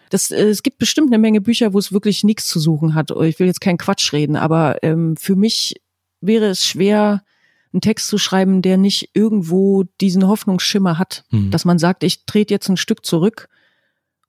Das, 0.09 0.31
äh, 0.31 0.47
es 0.47 0.63
gibt 0.63 0.77
bestimmt 0.77 1.07
eine 1.09 1.19
Menge 1.19 1.41
Bücher, 1.41 1.73
wo 1.73 1.79
es 1.79 1.91
wirklich 1.91 2.23
nichts 2.23 2.47
zu 2.47 2.59
suchen 2.59 2.95
hat. 2.95 3.11
Ich 3.11 3.39
will 3.39 3.47
jetzt 3.47 3.61
keinen 3.61 3.77
Quatsch 3.77 4.13
reden, 4.13 4.35
aber 4.35 4.77
ähm, 4.83 5.17
für 5.17 5.35
mich 5.35 5.75
wäre 6.21 6.45
es 6.45 6.65
schwer, 6.65 7.23
einen 7.71 7.81
Text 7.81 8.07
zu 8.07 8.17
schreiben, 8.17 8.61
der 8.61 8.77
nicht 8.77 9.09
irgendwo 9.13 9.83
diesen 10.01 10.27
Hoffnungsschimmer 10.27 10.97
hat, 10.97 11.23
Mhm. 11.31 11.51
dass 11.51 11.65
man 11.65 11.77
sagt, 11.77 12.03
ich 12.03 12.25
trete 12.25 12.53
jetzt 12.53 12.69
ein 12.69 12.77
Stück 12.77 13.05
zurück 13.05 13.47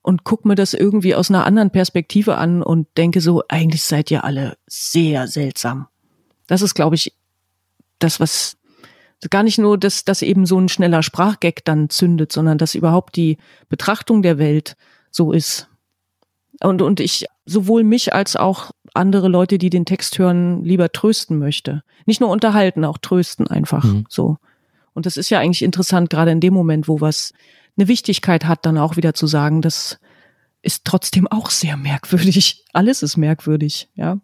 und 0.03 0.24
guck 0.24 0.44
mir 0.44 0.55
das 0.55 0.74
irgendwie 0.74 1.14
aus 1.14 1.30
einer 1.30 1.44
anderen 1.44 1.70
Perspektive 1.70 2.36
an 2.36 2.62
und 2.62 2.88
denke 2.96 3.20
so, 3.20 3.42
eigentlich 3.48 3.82
seid 3.82 4.11
ihr 4.11 4.24
alle 4.24 4.57
sehr 4.66 5.26
seltsam. 5.28 5.88
Das 6.46 6.62
ist, 6.62 6.74
glaube 6.74 6.96
ich, 6.96 7.14
das, 7.98 8.18
was 8.18 8.57
gar 9.28 9.42
nicht 9.42 9.59
nur, 9.59 9.76
dass, 9.76 10.05
dass 10.05 10.22
eben 10.22 10.46
so 10.46 10.59
ein 10.59 10.70
schneller 10.70 11.03
Sprachgag 11.03 11.64
dann 11.64 11.90
zündet, 11.90 12.32
sondern 12.32 12.57
dass 12.57 12.74
überhaupt 12.74 13.16
die 13.16 13.36
Betrachtung 13.68 14.22
der 14.22 14.38
Welt 14.38 14.76
so 15.11 15.32
ist. 15.32 15.68
Und, 16.62 16.80
und 16.80 17.01
ich 17.01 17.26
sowohl 17.44 17.84
mich 17.84 18.14
als 18.14 18.36
auch 18.36 18.70
andere 18.94 19.28
Leute, 19.28 19.59
die 19.59 19.70
den 19.70 19.84
Text 19.84 20.18
hören, 20.18 20.64
lieber 20.64 20.90
trösten 20.90 21.38
möchte. 21.38 21.82
Nicht 22.07 22.20
nur 22.20 22.30
unterhalten, 22.30 22.84
auch 22.84 22.98
trösten 22.98 23.46
einfach 23.46 23.84
Mhm. 23.84 24.07
so. 24.09 24.38
Und 24.92 25.07
das 25.07 25.16
ist 25.16 25.30
ja 25.30 25.38
eigentlich 25.38 25.62
interessant, 25.62 26.11
gerade 26.11 26.32
in 26.32 26.40
dem 26.40 26.53
Moment, 26.55 26.88
wo 26.88 27.01
was 27.01 27.32
eine 27.80 27.88
Wichtigkeit 27.88 28.44
hat, 28.44 28.66
dann 28.66 28.78
auch 28.78 28.96
wieder 28.96 29.14
zu 29.14 29.26
sagen, 29.26 29.62
das 29.62 29.98
ist 30.62 30.84
trotzdem 30.84 31.26
auch 31.26 31.50
sehr 31.50 31.76
merkwürdig. 31.76 32.64
Alles 32.72 33.02
ist 33.02 33.16
merkwürdig, 33.16 33.88
ja. 33.94 34.20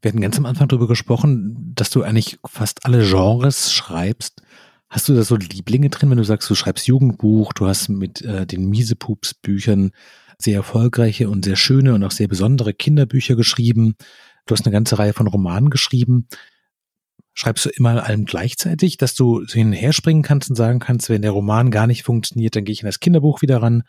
Wir 0.00 0.10
hatten 0.10 0.20
ganz 0.20 0.36
am 0.36 0.46
Anfang 0.46 0.66
darüber 0.68 0.88
gesprochen, 0.88 1.72
dass 1.76 1.90
du 1.90 2.02
eigentlich 2.02 2.38
fast 2.44 2.86
alle 2.86 3.08
Genres 3.08 3.72
schreibst. 3.72 4.42
Hast 4.88 5.08
du 5.08 5.14
da 5.14 5.22
so 5.22 5.36
Lieblinge 5.36 5.90
drin, 5.90 6.10
wenn 6.10 6.18
du 6.18 6.24
sagst, 6.24 6.50
du 6.50 6.54
schreibst 6.54 6.86
Jugendbuch, 6.86 7.52
du 7.52 7.66
hast 7.66 7.88
mit 7.88 8.20
äh, 8.22 8.46
den 8.46 8.68
Miesepups-Büchern 8.68 9.92
sehr 10.38 10.56
erfolgreiche 10.56 11.30
und 11.30 11.44
sehr 11.44 11.56
schöne 11.56 11.94
und 11.94 12.02
auch 12.02 12.10
sehr 12.10 12.26
besondere 12.28 12.74
Kinderbücher 12.74 13.36
geschrieben. 13.36 13.94
Du 14.46 14.54
hast 14.54 14.66
eine 14.66 14.72
ganze 14.72 14.98
Reihe 14.98 15.12
von 15.12 15.28
Romanen 15.28 15.70
geschrieben. 15.70 16.26
Schreibst 17.34 17.64
du 17.64 17.70
immer 17.70 18.04
allem 18.04 18.24
gleichzeitig, 18.24 18.98
dass 18.98 19.14
du 19.14 19.44
hin 19.46 19.68
und 19.68 19.72
her 19.72 19.92
springen 19.92 20.22
kannst 20.22 20.50
und 20.50 20.56
sagen 20.56 20.80
kannst, 20.80 21.08
wenn 21.08 21.22
der 21.22 21.30
Roman 21.30 21.70
gar 21.70 21.86
nicht 21.86 22.02
funktioniert, 22.02 22.54
dann 22.56 22.64
gehe 22.64 22.72
ich 22.72 22.80
in 22.82 22.86
das 22.86 23.00
Kinderbuch 23.00 23.40
wieder 23.42 23.62
ran. 23.62 23.84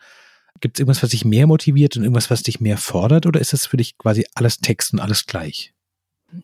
Gibt 0.60 0.76
es 0.76 0.80
irgendwas, 0.80 1.02
was 1.02 1.10
dich 1.10 1.24
mehr 1.24 1.46
motiviert 1.46 1.96
und 1.96 2.04
irgendwas, 2.04 2.30
was 2.30 2.42
dich 2.42 2.60
mehr 2.60 2.78
fordert? 2.78 3.26
Oder 3.26 3.40
ist 3.40 3.52
das 3.52 3.66
für 3.66 3.76
dich 3.76 3.98
quasi 3.98 4.24
alles 4.34 4.58
Text 4.58 4.92
und 4.92 5.00
alles 5.00 5.26
gleich? 5.26 5.74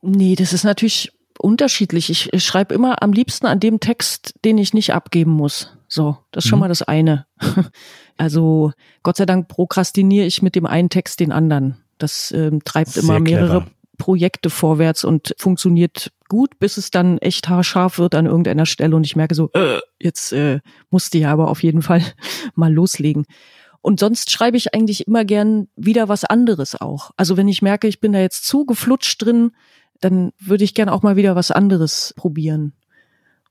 Nee, 0.03 0.35
das 0.35 0.53
ist 0.53 0.65
natürlich 0.65 1.13
unterschiedlich. 1.39 2.11
Ich, 2.11 2.33
ich 2.33 2.45
schreibe 2.45 2.75
immer 2.75 3.03
am 3.03 3.13
liebsten 3.13 3.47
an 3.47 3.61
dem 3.61 3.81
Text, 3.81 4.35
den 4.45 4.59
ich 4.59 4.75
nicht 4.75 4.93
abgeben 4.93 5.31
muss. 5.31 5.73
So, 5.89 6.19
das 6.33 6.45
ist 6.45 6.51
schon 6.51 6.59
Mhm. 6.59 6.61
mal 6.61 6.69
das 6.69 6.83
eine. 6.83 7.27
Also 8.17 8.73
Gott 9.03 9.17
sei 9.17 9.25
Dank 9.25 9.49
prokrastiniere 9.49 10.27
ich 10.27 10.43
mit 10.43 10.55
dem 10.55 10.67
einen 10.67 10.91
Text 10.91 11.21
den 11.21 11.33
anderen. 11.33 11.79
Das 11.97 12.31
ähm, 12.33 12.63
treibt 12.63 12.91
Sehr 12.91 13.03
immer 13.03 13.19
mehrere 13.19 13.61
clever. 13.61 13.71
Projekte 14.01 14.51
vorwärts 14.51 15.05
und 15.05 15.35
funktioniert 15.39 16.11
gut, 16.29 16.59
bis 16.59 16.79
es 16.79 16.91
dann 16.91 17.19
echt 17.19 17.49
haarscharf 17.49 17.99
wird 17.99 18.15
an 18.17 18.27
irgendeiner 18.27 18.67
Stelle 18.67 18.97
und 18.97 19.05
ich 19.05 19.15
merke 19.15 19.35
so, 19.35 19.51
äh, 19.53 19.79
jetzt 20.01 20.33
äh, 20.33 20.61
musste 20.89 21.19
ja 21.19 21.31
aber 21.31 21.49
auf 21.49 21.63
jeden 21.63 21.83
Fall 21.83 22.03
mal 22.55 22.73
loslegen. 22.73 23.27
Und 23.83 24.01
sonst 24.01 24.31
schreibe 24.31 24.57
ich 24.57 24.75
eigentlich 24.75 25.07
immer 25.07 25.25
gern 25.25 25.69
wieder 25.77 26.09
was 26.09 26.25
anderes 26.25 26.81
auch. 26.81 27.13
Also 27.17 27.37
wenn 27.37 27.49
ich 27.49 27.63
merke, 27.63 27.89
ich 27.89 28.01
bin 28.01 28.13
da 28.13 28.21
jetzt 28.21 28.45
zu 28.45 28.67
geflutscht 28.67 29.23
drin, 29.23 29.53
dann 30.01 30.33
würde 30.39 30.65
ich 30.65 30.75
gern 30.75 30.89
auch 30.89 31.03
mal 31.03 31.17
wieder 31.17 31.37
was 31.37 31.51
anderes 31.51 32.15
probieren. 32.17 32.73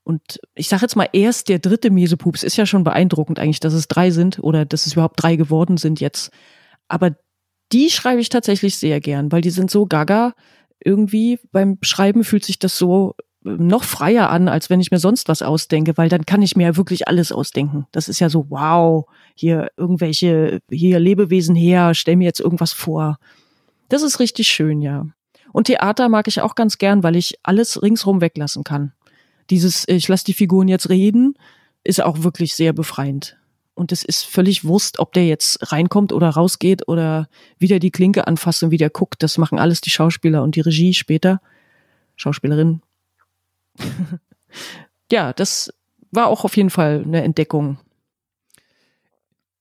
Und 0.04 0.40
ich 0.56 0.68
sage 0.70 0.82
jetzt 0.82 0.96
mal, 0.96 1.10
erst 1.14 1.50
der 1.50 1.60
dritte 1.60 1.92
Miesepups 1.92 2.44
ist 2.44 2.58
ja 2.58 2.66
schon 2.66 2.84
beeindruckend 2.84 3.40
eigentlich, 3.40 3.60
dass 3.60 3.74
es 3.74 3.88
drei 3.88 4.10
sind 4.10 4.40
oder 4.40 4.66
dass 4.66 4.88
es 4.88 4.94
überhaupt 4.94 5.22
drei 5.22 5.36
geworden 5.36 5.78
sind 5.78 6.00
jetzt. 6.00 6.32
Aber 6.88 7.16
die 7.72 7.90
schreibe 7.90 8.22
ich 8.22 8.30
tatsächlich 8.30 8.78
sehr 8.78 9.00
gern, 9.00 9.32
weil 9.32 9.42
die 9.42 9.50
sind 9.50 9.70
so 9.72 9.86
gaga. 9.86 10.34
Irgendwie 10.84 11.40
beim 11.52 11.78
Schreiben 11.82 12.24
fühlt 12.24 12.46
sich 12.46 12.58
das 12.58 12.78
so 12.78 13.16
äh, 13.46 13.50
noch 13.50 13.84
freier 13.84 14.30
an, 14.30 14.48
als 14.48 14.70
wenn 14.70 14.80
ich 14.80 14.92
mir 14.92 15.00
sonst 15.00 15.28
was 15.28 15.42
ausdenke, 15.42 15.98
weil 15.98 16.10
dann 16.10 16.26
kann 16.26 16.42
ich 16.42 16.56
mir 16.56 16.64
ja 16.64 16.78
wirklich 16.78 17.08
alles 17.08 17.32
ausdenken. 17.32 17.86
Das 17.92 18.08
ist 18.08 18.20
ja 18.20 18.30
so, 18.30 18.48
wow, 18.50 19.06
hier 19.36 19.70
irgendwelche, 19.78 20.62
hier 20.70 21.00
Lebewesen 21.00 21.56
her, 21.56 21.94
stell 21.94 22.16
mir 22.16 22.26
jetzt 22.26 22.40
irgendwas 22.40 22.74
vor. 22.74 23.18
Das 23.90 24.04
ist 24.04 24.20
richtig 24.20 24.48
schön, 24.48 24.82
ja. 24.82 25.06
Und 25.52 25.66
Theater 25.66 26.10
mag 26.10 26.28
ich 26.28 26.42
auch 26.42 26.56
ganz 26.56 26.78
gern, 26.78 27.04
weil 27.04 27.16
ich 27.16 27.40
alles 27.44 27.82
ringsrum 27.82 28.22
weglassen 28.22 28.64
kann. 28.64 28.94
Dieses, 29.50 29.88
ich 29.88 30.08
lasse 30.08 30.26
die 30.26 30.34
Figuren 30.34 30.68
jetzt 30.68 30.90
reden, 30.90 31.34
ist 31.84 32.04
auch 32.04 32.24
wirklich 32.24 32.54
sehr 32.54 32.72
befreiend. 32.72 33.39
Und 33.80 33.94
es 33.94 34.04
ist 34.04 34.26
völlig 34.26 34.66
Wurst, 34.66 35.00
ob 35.00 35.14
der 35.14 35.26
jetzt 35.26 35.72
reinkommt 35.72 36.12
oder 36.12 36.28
rausgeht 36.32 36.90
oder 36.90 37.30
wieder 37.60 37.80
die 37.80 37.92
Klinke 37.92 38.28
anfasst 38.28 38.62
und 38.62 38.72
wieder 38.72 38.90
guckt. 38.90 39.24
Das 39.24 39.38
machen 39.38 39.58
alles 39.58 39.80
die 39.80 39.90
Schauspieler 39.90 40.44
und 40.44 40.58
die 40.58 40.60
Regie 40.60 40.94
später. 40.94 41.40
Schauspielerin. 42.18 42.82
ja, 45.14 45.32
das 45.32 45.74
war 46.12 46.28
auch 46.28 46.44
auf 46.44 46.58
jeden 46.58 46.70
Fall 46.70 47.04
eine 47.06 47.24
Entdeckung. 47.24 47.80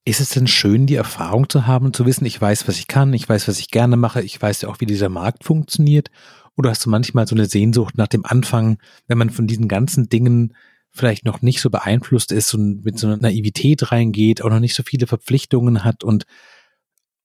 Ist 0.05 0.21
es 0.21 0.31
denn 0.31 0.49
schön, 0.49 0.89
die 0.89 0.97
Erfahrung 0.97 1.49
zu 1.49 1.69
haben, 1.69 1.93
zu 1.93 2.05
wissen, 2.05 2.25
ich 2.25 2.41
weiß, 2.41 2.67
was 2.67 2.81
ich 2.81 2.89
kann, 2.89 3.15
ich 3.15 3.29
weiß, 3.29 3.47
was 3.47 3.61
ich 3.61 3.71
gerne 3.71 3.97
mache, 3.97 4.21
ich 4.23 4.43
weiß 4.43 4.63
ja 4.63 4.69
auch, 4.69 4.81
wie 4.81 4.87
dieser 4.87 5.11
Markt 5.11 5.45
funktioniert? 5.45 6.11
Oder 6.57 6.71
hast 6.71 6.85
du 6.85 6.91
manchmal 6.91 7.29
so 7.29 7.37
eine 7.37 7.47
Sehnsucht 7.47 7.97
nach 7.97 8.09
dem 8.09 8.27
Anfang, 8.27 8.79
wenn 9.07 9.19
man 9.19 9.31
von 9.31 9.47
diesen 9.47 9.69
ganzen 9.69 10.09
Dingen 10.09 10.57
vielleicht 10.91 11.25
noch 11.25 11.43
nicht 11.43 11.61
so 11.61 11.71
beeinflusst 11.71 12.33
ist 12.33 12.55
und 12.55 12.85
mit 12.85 12.99
so 12.99 13.07
einer 13.07 13.17
Naivität 13.17 13.93
reingeht, 13.93 14.43
auch 14.43 14.51
noch 14.51 14.61
nicht 14.61 14.75
so 14.75 14.83
viele 14.83 15.07
Verpflichtungen 15.07 15.85
hat 15.85 16.05
und 16.05 16.25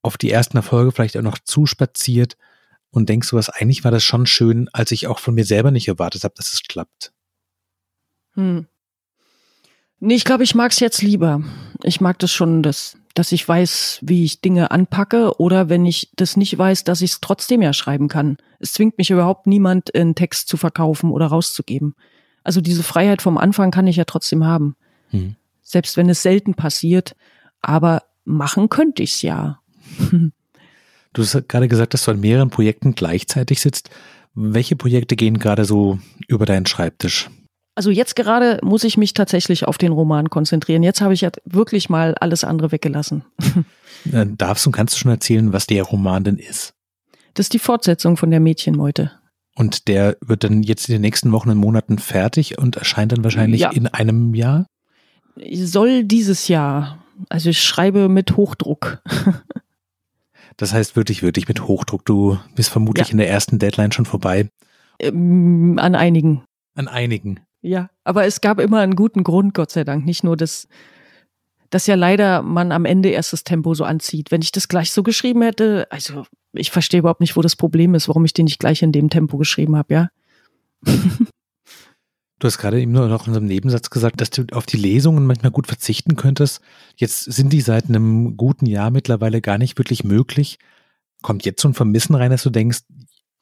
auf 0.02 0.18
die 0.18 0.32
ersten 0.32 0.58
Erfolge 0.58 0.92
vielleicht 0.92 1.18
auch 1.18 1.22
noch 1.22 1.40
zuspaziert 1.40 2.38
und 2.92 3.10
denkst 3.10 3.30
du 3.32 3.38
was, 3.38 3.50
eigentlich 3.50 3.84
war 3.84 3.92
das 3.92 4.04
schon 4.04 4.28
schön, 4.28 4.70
als 4.74 4.92
ich 4.92 5.08
auch 5.08 5.20
von 5.20 5.34
mir 5.34 5.46
selber 5.46 5.72
nicht 5.72 5.88
erwartet 5.88 6.24
habe, 6.24 6.36
dass 6.38 6.54
es 6.54 6.62
klappt. 6.62 7.12
Hm. 8.34 8.68
Nee, 10.00 10.16
ich 10.16 10.26
glaube, 10.26 10.44
ich 10.44 10.54
mag's 10.54 10.80
jetzt 10.80 11.02
lieber. 11.02 11.42
Ich 11.82 12.02
mag 12.02 12.20
das 12.20 12.32
schon, 12.32 12.62
dass, 12.62 12.98
dass 13.14 13.32
ich 13.32 13.48
weiß, 13.48 14.00
wie 14.02 14.26
ich 14.26 14.42
Dinge 14.42 14.70
anpacke 14.72 15.40
oder 15.40 15.70
wenn 15.70 15.86
ich 15.86 16.12
das 16.16 16.36
nicht 16.36 16.58
weiß, 16.58 16.84
dass 16.84 17.02
ich 17.02 17.12
es 17.12 17.22
trotzdem 17.22 17.62
ja 17.62 17.74
schreiben 17.74 18.10
kann. 18.10 18.38
Es 18.60 18.74
zwingt 18.74 18.98
mich 18.98 19.12
überhaupt 19.12 19.48
niemand, 19.48 19.96
einen 19.96 20.14
Text 20.14 20.50
zu 20.50 20.58
verkaufen 20.58 21.12
oder 21.12 21.28
rauszugeben. 21.28 21.96
Also 22.44 22.62
diese 22.62 22.84
Freiheit 22.84 23.22
vom 23.22 23.38
Anfang 23.38 23.72
kann 23.72 23.88
ich 23.88 23.96
ja 23.96 24.06
trotzdem 24.06 24.46
haben. 24.46 24.76
Hm. 25.10 25.36
Selbst 25.62 25.98
wenn 25.98 26.10
es 26.10 26.22
selten 26.22 26.56
passiert. 26.56 27.16
Aber 27.62 28.04
machen 28.26 28.70
könnte 28.70 29.04
ich's 29.04 29.22
ja. 29.22 29.60
Du 31.14 31.22
hast 31.22 31.48
gerade 31.48 31.68
gesagt, 31.68 31.94
dass 31.94 32.06
du 32.06 32.12
an 32.12 32.20
mehreren 32.20 32.50
Projekten 32.50 32.96
gleichzeitig 32.96 33.62
sitzt. 33.62 33.90
Welche 34.34 34.76
Projekte 34.76 35.16
gehen 35.16 35.38
gerade 35.38 35.66
so 35.66 36.00
über 36.28 36.46
deinen 36.46 36.66
Schreibtisch? 36.66 37.30
Also 37.76 37.90
jetzt 37.90 38.16
gerade 38.16 38.60
muss 38.62 38.84
ich 38.84 38.98
mich 38.98 39.14
tatsächlich 39.14 39.68
auf 39.68 39.78
den 39.78 39.92
Roman 39.92 40.30
konzentrieren. 40.30 40.84
Jetzt 40.84 41.02
habe 41.02 41.14
ich 41.14 41.22
ja 41.22 41.32
wirklich 41.46 41.90
mal 41.90 42.16
alles 42.16 42.44
andere 42.44 42.72
weggelassen. 42.72 43.24
Äh, 44.12 44.26
Darfst 44.28 44.66
und 44.68 44.74
kannst 44.74 44.96
du 44.96 45.00
schon 45.00 45.12
erzählen, 45.12 45.54
was 45.54 45.66
der 45.66 45.84
Roman 45.84 46.26
denn 46.26 46.38
ist? 46.38 46.74
Das 47.36 47.46
ist 47.46 47.54
die 47.54 47.60
Fortsetzung 47.60 48.18
von 48.18 48.32
der 48.32 48.42
Mädchenmeute. 48.42 49.12
Und 49.56 49.88
der 49.88 50.18
wird 50.22 50.44
dann 50.44 50.64
jetzt 50.64 50.90
in 50.90 50.94
den 50.94 51.02
nächsten 51.02 51.32
Wochen 51.32 51.50
und 51.50 51.58
Monaten 51.58 52.00
fertig 52.00 52.58
und 52.58 52.76
erscheint 52.76 53.12
dann 53.12 53.24
wahrscheinlich 53.24 53.62
Ja. 53.62 53.72
in 53.72 53.88
einem 53.88 54.34
Jahr? 54.34 54.66
Soll 55.54 56.04
dieses 56.04 56.48
Jahr 56.48 57.04
Also 57.30 57.50
ich 57.50 57.62
schreibe 57.62 58.10
mit 58.10 58.36
Hochdruck. 58.38 59.02
Das 60.58 60.74
heißt 60.74 60.96
wirklich, 60.96 61.24
wirklich 61.24 61.48
mit 61.48 61.68
Hochdruck. 61.68 62.06
Du 62.06 62.38
bist 62.56 62.70
vermutlich 62.70 63.08
ja. 63.08 63.12
in 63.14 63.18
der 63.18 63.30
ersten 63.30 63.60
Deadline 63.60 63.92
schon 63.92 64.06
vorbei. 64.06 64.50
Ähm, 65.00 65.80
an 65.80 65.96
einigen. 65.96 66.44
An 66.76 66.88
einigen. 66.88 67.40
Ja, 67.62 67.90
aber 68.04 68.26
es 68.26 68.42
gab 68.42 68.60
immer 68.60 68.80
einen 68.82 68.96
guten 68.96 69.24
Grund, 69.24 69.54
Gott 69.54 69.72
sei 69.72 69.84
Dank. 69.84 70.06
Nicht 70.06 70.24
nur, 70.24 70.38
dass, 70.38 70.68
dass 71.70 71.88
ja 71.88 71.96
leider 71.96 72.42
man 72.42 72.72
am 72.72 72.86
Ende 72.86 73.10
erst 73.10 73.34
das 73.34 73.44
Tempo 73.44 73.74
so 73.74 73.84
anzieht. 73.84 74.32
Wenn 74.32 74.42
ich 74.42 74.52
das 74.52 74.68
gleich 74.68 74.92
so 74.92 75.02
geschrieben 75.02 75.42
hätte, 75.42 75.88
also 75.90 76.26
ich 76.54 76.72
verstehe 76.72 77.00
überhaupt 77.00 77.22
nicht, 77.22 77.36
wo 77.36 77.42
das 77.42 77.56
Problem 77.56 77.96
ist, 77.96 78.08
warum 78.08 78.26
ich 78.26 78.34
den 78.34 78.46
nicht 78.46 78.60
gleich 78.60 78.82
in 78.82 78.92
dem 78.92 79.10
Tempo 79.10 79.38
geschrieben 79.38 79.76
habe, 79.76 79.94
ja. 79.94 80.10
Du 82.40 82.48
hast 82.48 82.58
gerade 82.58 82.82
eben 82.82 82.92
nur 82.92 83.08
noch 83.08 83.26
in 83.26 83.34
so 83.34 83.40
einem 83.40 83.48
Nebensatz 83.48 83.90
gesagt, 83.90 84.20
dass 84.20 84.30
du 84.30 84.44
auf 84.52 84.66
die 84.66 84.76
Lesungen 84.76 85.26
manchmal 85.26 85.54
gut 85.54 85.68
verzichten 85.68 86.18
könntest. 86.18 86.60
Jetzt 86.98 87.24
sind 87.24 87.54
die 87.54 87.62
seit 87.62 87.88
einem 87.88 88.36
guten 88.36 88.66
Jahr 88.66 88.92
mittlerweile 88.92 89.40
gar 89.40 89.58
nicht 89.58 89.78
wirklich 89.78 90.04
möglich. 90.04 90.60
Kommt 91.22 91.46
jetzt 91.46 91.62
so 91.62 91.70
ein 91.70 91.74
Vermissen 91.74 92.16
rein, 92.16 92.32
dass 92.32 92.44
du 92.44 92.50
denkst, 92.50 92.82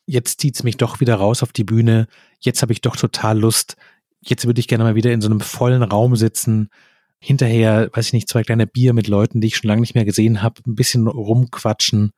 jetzt 0.05 0.39
zieht 0.39 0.53
es 0.53 0.62
mich 0.62 0.78
doch 0.78 0.99
wieder 0.99 1.16
raus 1.16 1.41
auf 1.41 1.51
die 1.51 1.64
Bühne, 1.64 2.05
jetzt 2.41 2.62
habe 2.62 2.74
ich 2.74 2.82
doch 2.82 2.95
total 2.95 3.39
Lust, 3.39 3.76
jetzt 4.20 4.45
würde 4.45 4.59
ich 4.59 4.68
gerne 4.68 4.84
mal 4.84 4.93
wieder 4.93 5.12
in 5.12 5.22
so 5.22 5.30
einem 5.30 5.39
vollen 5.39 5.82
Raum 5.82 6.16
sitzen, 6.16 6.70
hinterher, 7.18 7.89
weiß 7.93 8.05
ich 8.07 8.14
nicht, 8.14 8.30
zwei 8.30 8.43
kleine 8.43 8.68
Bier 8.68 8.93
mit 8.93 9.07
Leuten, 9.07 9.41
die 9.41 9.47
ich 9.47 9.57
schon 9.57 9.70
lange 9.70 9.82
nicht 9.82 9.95
mehr 9.95 10.05
gesehen 10.05 10.43
habe, 10.43 10.62
ein 10.68 10.76
bisschen 10.76 11.07
rumquatschen 11.07 12.12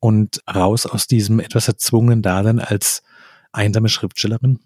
und 0.00 0.42
raus 0.52 0.86
aus 0.86 1.06
diesem 1.06 1.40
etwas 1.40 1.68
erzwungenen 1.68 2.22
Dasein 2.22 2.60
als 2.60 3.02
einsame 3.52 3.88
Schriftstellerin? 3.88 4.60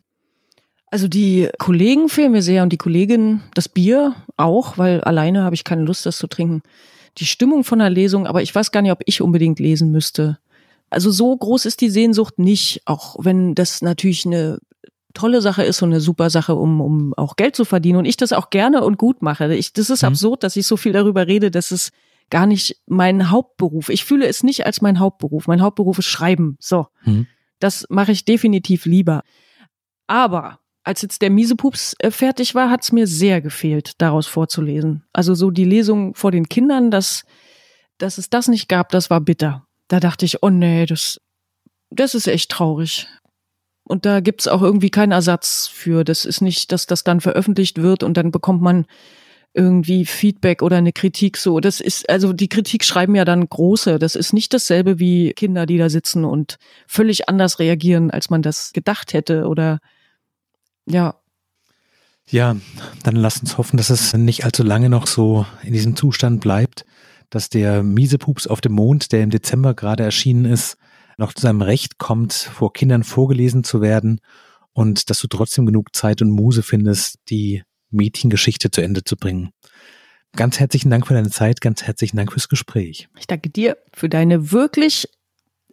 Also 0.90 1.08
die 1.08 1.48
Kollegen 1.58 2.08
fehlen 2.10 2.32
mir 2.32 2.42
sehr 2.42 2.62
und 2.62 2.70
die 2.70 2.78
Kollegin 2.78 3.40
das 3.54 3.68
Bier 3.68 4.14
auch, 4.36 4.76
weil 4.76 5.00
alleine 5.00 5.42
habe 5.42 5.54
ich 5.54 5.64
keine 5.64 5.84
Lust, 5.84 6.04
das 6.04 6.18
zu 6.18 6.26
trinken. 6.26 6.62
Die 7.18 7.24
Stimmung 7.24 7.64
von 7.64 7.78
der 7.78 7.88
Lesung, 7.88 8.26
aber 8.26 8.42
ich 8.42 8.54
weiß 8.54 8.72
gar 8.72 8.82
nicht, 8.82 8.92
ob 8.92 9.00
ich 9.06 9.22
unbedingt 9.22 9.58
lesen 9.58 9.90
müsste. 9.90 10.38
Also 10.90 11.10
so 11.10 11.34
groß 11.34 11.64
ist 11.64 11.80
die 11.80 11.88
Sehnsucht 11.88 12.38
nicht, 12.38 12.82
auch 12.84 13.16
wenn 13.18 13.54
das 13.54 13.80
natürlich 13.80 14.26
eine 14.26 14.58
tolle 15.14 15.40
Sache 15.40 15.62
ist 15.62 15.82
und 15.82 15.90
eine 15.90 16.00
super 16.00 16.28
Sache, 16.28 16.54
um, 16.54 16.80
um 16.80 17.14
auch 17.14 17.36
Geld 17.36 17.56
zu 17.56 17.64
verdienen 17.64 17.98
und 17.98 18.04
ich 18.04 18.16
das 18.16 18.32
auch 18.32 18.50
gerne 18.50 18.84
und 18.84 18.98
gut 18.98 19.22
mache. 19.22 19.54
Ich, 19.54 19.72
das 19.72 19.90
ist 19.90 20.02
mhm. 20.02 20.08
absurd, 20.08 20.42
dass 20.42 20.56
ich 20.56 20.66
so 20.66 20.76
viel 20.76 20.92
darüber 20.92 21.26
rede, 21.26 21.50
dass 21.50 21.70
es 21.70 21.90
gar 22.32 22.46
nicht 22.46 22.80
mein 22.86 23.30
Hauptberuf. 23.30 23.90
Ich 23.90 24.06
fühle 24.06 24.26
es 24.26 24.42
nicht 24.42 24.64
als 24.64 24.80
mein 24.80 24.98
Hauptberuf. 24.98 25.46
Mein 25.46 25.60
Hauptberuf 25.60 25.98
ist 25.98 26.06
Schreiben. 26.06 26.56
So. 26.58 26.86
Mhm. 27.04 27.26
Das 27.60 27.86
mache 27.90 28.10
ich 28.10 28.24
definitiv 28.24 28.86
lieber. 28.86 29.22
Aber 30.06 30.58
als 30.82 31.02
jetzt 31.02 31.20
der 31.20 31.28
Miesepups 31.28 31.94
äh, 31.98 32.10
fertig 32.10 32.54
war, 32.54 32.70
hat 32.70 32.82
es 32.82 32.90
mir 32.90 33.06
sehr 33.06 33.42
gefehlt, 33.42 33.92
daraus 33.98 34.26
vorzulesen. 34.26 35.04
Also 35.12 35.34
so 35.34 35.50
die 35.50 35.66
Lesung 35.66 36.14
vor 36.14 36.30
den 36.30 36.48
Kindern, 36.48 36.90
dass, 36.90 37.24
dass 37.98 38.16
es 38.16 38.30
das 38.30 38.48
nicht 38.48 38.66
gab, 38.66 38.88
das 38.88 39.10
war 39.10 39.20
bitter. 39.20 39.66
Da 39.88 40.00
dachte 40.00 40.24
ich, 40.24 40.42
oh 40.42 40.48
nee, 40.48 40.86
das, 40.86 41.20
das 41.90 42.14
ist 42.14 42.28
echt 42.28 42.50
traurig. 42.50 43.08
Und 43.84 44.06
da 44.06 44.20
gibt's 44.20 44.48
auch 44.48 44.62
irgendwie 44.62 44.90
keinen 44.90 45.12
Ersatz 45.12 45.66
für. 45.66 46.02
Das 46.02 46.24
ist 46.24 46.40
nicht, 46.40 46.72
dass 46.72 46.86
das 46.86 47.04
dann 47.04 47.20
veröffentlicht 47.20 47.82
wird 47.82 48.02
und 48.02 48.16
dann 48.16 48.30
bekommt 48.30 48.62
man 48.62 48.86
irgendwie 49.54 50.06
Feedback 50.06 50.62
oder 50.62 50.78
eine 50.78 50.92
Kritik 50.92 51.36
so. 51.36 51.60
Das 51.60 51.80
ist, 51.80 52.08
also 52.08 52.32
die 52.32 52.48
Kritik 52.48 52.84
schreiben 52.84 53.14
ja 53.14 53.24
dann 53.24 53.46
große. 53.46 53.98
Das 53.98 54.16
ist 54.16 54.32
nicht 54.32 54.54
dasselbe 54.54 54.98
wie 54.98 55.32
Kinder, 55.34 55.66
die 55.66 55.78
da 55.78 55.90
sitzen 55.90 56.24
und 56.24 56.56
völlig 56.86 57.28
anders 57.28 57.58
reagieren, 57.58 58.10
als 58.10 58.30
man 58.30 58.42
das 58.42 58.72
gedacht 58.72 59.12
hätte 59.12 59.46
oder 59.46 59.80
ja. 60.86 61.16
Ja, 62.28 62.56
dann 63.02 63.16
lass 63.16 63.40
uns 63.40 63.58
hoffen, 63.58 63.76
dass 63.76 63.90
es 63.90 64.14
nicht 64.14 64.44
allzu 64.44 64.62
lange 64.62 64.88
noch 64.88 65.06
so 65.06 65.44
in 65.62 65.72
diesem 65.72 65.96
Zustand 65.96 66.40
bleibt, 66.40 66.86
dass 67.30 67.50
der 67.50 67.82
miese 67.82 68.16
Pups 68.18 68.46
auf 68.46 68.60
dem 68.60 68.72
Mond, 68.72 69.12
der 69.12 69.22
im 69.22 69.30
Dezember 69.30 69.74
gerade 69.74 70.04
erschienen 70.04 70.44
ist, 70.44 70.76
noch 71.18 71.34
zu 71.34 71.42
seinem 71.42 71.62
Recht 71.62 71.98
kommt, 71.98 72.32
vor 72.32 72.72
Kindern 72.72 73.04
vorgelesen 73.04 73.64
zu 73.64 73.82
werden 73.82 74.20
und 74.72 75.10
dass 75.10 75.20
du 75.20 75.26
trotzdem 75.26 75.66
genug 75.66 75.94
Zeit 75.94 76.22
und 76.22 76.30
Muse 76.30 76.62
findest, 76.62 77.18
die 77.28 77.64
Mädchengeschichte 77.92 78.70
zu 78.70 78.80
Ende 78.80 79.04
zu 79.04 79.16
bringen. 79.16 79.50
Ganz 80.34 80.58
herzlichen 80.58 80.90
Dank 80.90 81.06
für 81.06 81.14
deine 81.14 81.30
Zeit, 81.30 81.60
ganz 81.60 81.82
herzlichen 81.82 82.16
Dank 82.16 82.32
fürs 82.32 82.48
Gespräch. 82.48 83.08
Ich 83.18 83.26
danke 83.26 83.50
dir 83.50 83.76
für 83.92 84.08
deine 84.08 84.50
wirklich, 84.50 85.08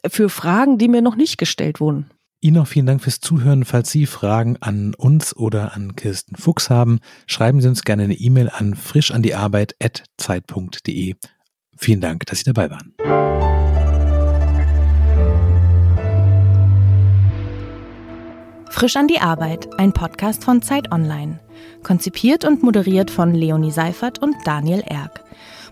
für 0.07 0.29
Fragen, 0.29 0.77
die 0.77 0.89
mir 0.89 1.01
noch 1.01 1.15
nicht 1.15 1.37
gestellt 1.37 1.79
wurden. 1.79 2.11
Ihnen 2.41 2.57
auch 2.57 2.67
vielen 2.67 2.85
Dank 2.85 3.01
fürs 3.01 3.19
Zuhören. 3.19 3.65
Falls 3.65 3.91
Sie 3.91 4.05
Fragen 4.05 4.55
an 4.61 4.93
uns 4.95 5.35
oder 5.35 5.75
an 5.75 5.95
Kirsten 5.95 6.35
Fuchs 6.35 6.69
haben, 6.69 6.99
schreiben 7.27 7.59
Sie 7.61 7.67
uns 7.67 7.83
gerne 7.83 8.03
eine 8.03 8.15
E-Mail 8.15 8.49
an 8.49 8.75
frischandiarbeit.zeit.de. 8.75 11.15
Vielen 11.77 12.01
Dank, 12.01 12.25
dass 12.25 12.39
Sie 12.39 12.45
dabei 12.45 12.69
waren. 12.69 12.93
Frisch 18.69 18.95
an 18.95 19.07
die 19.07 19.19
Arbeit, 19.19 19.67
ein 19.79 19.93
Podcast 19.93 20.43
von 20.43 20.61
Zeit 20.61 20.91
Online. 20.91 21.39
Konzipiert 21.83 22.45
und 22.45 22.63
moderiert 22.63 23.09
von 23.09 23.33
Leonie 23.33 23.71
Seifert 23.71 24.19
und 24.19 24.35
Daniel 24.45 24.81
Erck. 24.85 25.23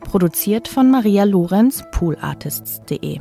Produziert 0.02 0.68
von 0.68 0.90
Maria 0.90 1.24
Lorenz, 1.24 1.84
poolartists.de. 1.92 3.20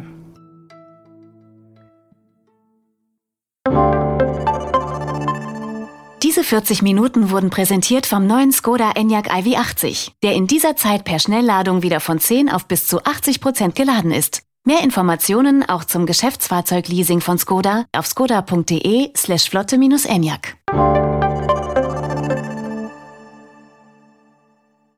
Diese 6.23 6.43
40 6.43 6.83
Minuten 6.83 7.31
wurden 7.31 7.51
präsentiert 7.51 8.07
vom 8.07 8.27
neuen 8.27 8.53
Skoda 8.53 8.93
Enyaq 8.95 9.31
iV80, 9.31 10.13
der 10.23 10.35
in 10.35 10.47
dieser 10.47 10.77
Zeit 10.77 11.05
per 11.05 11.19
Schnellladung 11.19 11.83
wieder 11.83 12.01
von 12.01 12.19
10 12.19 12.51
auf 12.51 12.67
bis 12.67 12.87
zu 12.87 13.05
80 13.05 13.41
Prozent 13.41 13.75
geladen 13.75 14.11
ist. 14.11 14.46
Mehr 14.69 14.83
Informationen 14.83 15.63
auch 15.63 15.85
zum 15.85 16.07
Geschäftsfahrzeugleasing 16.07 17.21
von 17.21 17.39
Skoda 17.39 17.85
auf 17.97 18.09
skoda.de 18.09 19.13
slash 19.17 19.49
flotte-enyaq. 19.49 20.57